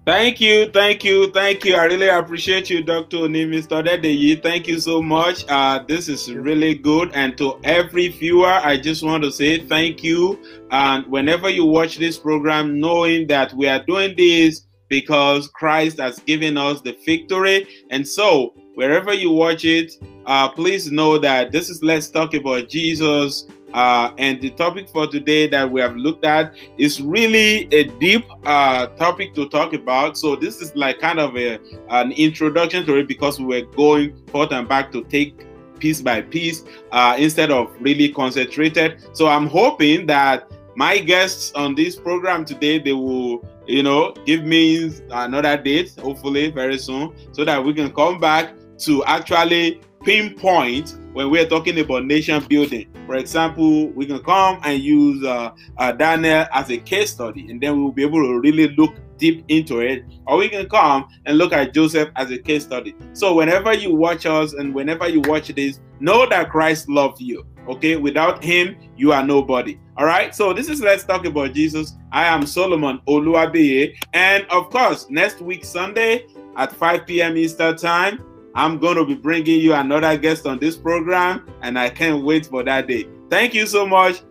Thank 0.05 0.41
you, 0.41 0.69
thank 0.69 1.05
you, 1.05 1.31
thank 1.31 1.63
you. 1.63 1.75
I 1.75 1.85
really 1.85 2.09
appreciate 2.09 2.69
you, 2.69 2.83
Dr. 2.83 3.19
Oni, 3.19 3.45
Mr. 3.45 3.81
Dedeyi. 3.81 4.43
Thank 4.43 4.67
you 4.67 4.77
so 4.81 5.01
much. 5.01 5.45
Uh, 5.47 5.81
this 5.87 6.09
is 6.09 6.29
really 6.29 6.75
good. 6.75 7.11
And 7.13 7.37
to 7.37 7.57
every 7.63 8.09
viewer, 8.09 8.51
I 8.51 8.75
just 8.75 9.01
want 9.01 9.23
to 9.23 9.31
say 9.31 9.59
thank 9.59 10.03
you. 10.03 10.37
And 10.71 11.07
whenever 11.07 11.49
you 11.49 11.63
watch 11.63 11.99
this 11.99 12.17
program, 12.17 12.81
knowing 12.81 13.27
that 13.27 13.53
we 13.53 13.69
are 13.69 13.81
doing 13.81 14.13
this 14.17 14.67
because 14.89 15.47
Christ 15.47 15.99
has 15.99 16.19
given 16.19 16.57
us 16.57 16.81
the 16.81 16.97
victory. 17.05 17.65
And 17.89 18.05
so, 18.05 18.53
wherever 18.75 19.13
you 19.13 19.31
watch 19.31 19.65
it, 19.65 19.97
uh, 20.25 20.49
please 20.49 20.91
know 20.91 21.17
that 21.17 21.51
this 21.51 21.69
is 21.69 21.83
Let's 21.83 22.09
Talk 22.09 22.33
About 22.33 22.69
Jesus. 22.69 23.47
Uh, 23.73 24.13
and 24.19 24.39
the 24.39 24.51
topic 24.51 24.87
for 24.87 25.07
today 25.07 25.47
that 25.47 25.69
we 25.69 25.81
have 25.81 25.95
looked 25.95 26.23
at 26.23 26.53
is 26.77 27.01
really 27.01 27.67
a 27.73 27.85
deep 27.99 28.23
uh, 28.45 28.85
topic 28.87 29.33
to 29.33 29.49
talk 29.49 29.73
about. 29.73 30.15
So 30.15 30.35
this 30.35 30.61
is 30.61 30.75
like 30.75 30.99
kind 30.99 31.19
of 31.19 31.35
a, 31.35 31.59
an 31.89 32.11
introduction 32.11 32.85
to 32.85 32.97
it 32.97 33.07
because 33.07 33.39
we 33.39 33.45
were 33.45 33.65
going 33.75 34.15
forth 34.27 34.51
and 34.51 34.69
back 34.69 34.91
to 34.91 35.03
take 35.05 35.47
piece 35.79 36.01
by 36.01 36.21
piece 36.21 36.63
uh, 36.91 37.15
instead 37.17 37.49
of 37.49 37.75
really 37.79 38.09
concentrated. 38.09 39.03
So 39.13 39.27
I'm 39.27 39.47
hoping 39.47 40.05
that 40.05 40.51
my 40.75 40.99
guests 40.99 41.51
on 41.53 41.75
this 41.75 41.95
program 41.95 42.45
today 42.45 42.79
they 42.79 42.93
will 42.93 43.45
you 43.67 43.83
know 43.83 44.11
give 44.25 44.43
me 44.43 44.91
another 45.11 45.55
date 45.55 45.93
hopefully 45.99 46.49
very 46.49 46.77
soon 46.79 47.13
so 47.31 47.45
that 47.45 47.63
we 47.63 47.73
can 47.73 47.91
come 47.91 48.19
back 48.19 48.53
to 48.85 49.03
actually 49.05 49.81
pinpoint 50.03 50.97
when 51.13 51.29
we're 51.29 51.47
talking 51.47 51.79
about 51.79 52.05
nation 52.05 52.43
building. 52.45 52.89
For 53.05 53.15
example 53.15 53.87
we 53.89 54.05
can 54.05 54.19
come 54.19 54.59
and 54.63 54.81
use 54.81 55.23
uh, 55.23 55.51
uh, 55.77 55.91
daniel 55.93 56.45
as 56.53 56.69
a 56.69 56.77
case 56.77 57.11
study 57.11 57.49
and 57.49 57.61
then 57.61 57.81
we'll 57.81 57.91
be 57.91 58.03
able 58.03 58.21
to 58.21 58.39
really 58.39 58.69
look 58.75 58.95
deep 59.17 59.45
into 59.47 59.79
it. 59.79 60.03
Or 60.27 60.37
we 60.37 60.49
can 60.49 60.67
come 60.67 61.07
and 61.25 61.37
look 61.37 61.53
at 61.53 61.73
joseph 61.73 62.09
as 62.15 62.31
a 62.31 62.37
case 62.37 62.63
study. 62.63 62.95
So 63.13 63.33
whenever 63.35 63.73
you 63.73 63.93
watch 63.95 64.25
us 64.25 64.53
and 64.53 64.73
whenever 64.73 65.07
you 65.07 65.21
watch 65.21 65.47
this 65.49 65.79
know 65.99 66.27
that 66.27 66.49
christ 66.49 66.89
loved 66.89 67.21
you 67.21 67.45
okay? 67.67 67.95
Without 67.95 68.43
him 68.43 68.75
you 68.97 69.11
are 69.13 69.25
nobody. 69.25 69.79
All 69.97 70.05
right? 70.05 70.35
So 70.35 70.53
this 70.53 70.69
is 70.69 70.81
let's 70.81 71.03
talk 71.03 71.25
about 71.25 71.53
jesus. 71.53 71.95
I 72.11 72.25
am 72.25 72.45
solomon 72.45 72.99
oluwabiye. 73.07 73.95
And 74.13 74.45
of 74.49 74.69
course 74.69 75.09
next 75.09 75.41
week 75.41 75.63
sunday 75.63 76.25
at 76.57 76.71
5 76.71 77.07
p.m 77.07 77.37
eastern 77.37 77.77
time 77.77 78.23
i'm 78.55 78.77
going 78.77 78.95
to 78.95 79.05
be 79.05 79.15
bringing 79.15 79.59
you 79.59 79.73
another 79.73 80.17
guest 80.17 80.45
on 80.45 80.59
this 80.59 80.77
program 80.77 81.45
and 81.61 81.77
i 81.77 81.89
can't 81.89 82.23
wait 82.23 82.45
for 82.45 82.63
that 82.63 82.87
day 82.87 83.07
thank 83.29 83.53
you 83.53 83.65
so 83.65 83.85
much 83.85 84.21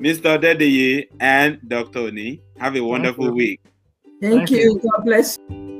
mr 0.00 0.38
dedeye 0.38 1.08
and 1.20 1.58
dr 1.68 1.98
oni 1.98 2.40
have 2.58 2.76
a 2.76 2.80
wonderful 2.80 3.26
you. 3.26 3.32
week 3.32 3.60
Thank, 4.20 4.48
Thank 4.48 4.50
you. 4.50 4.58
you. 4.58 4.80
God 4.80 5.04
bless 5.04 5.38
you. 5.50 5.75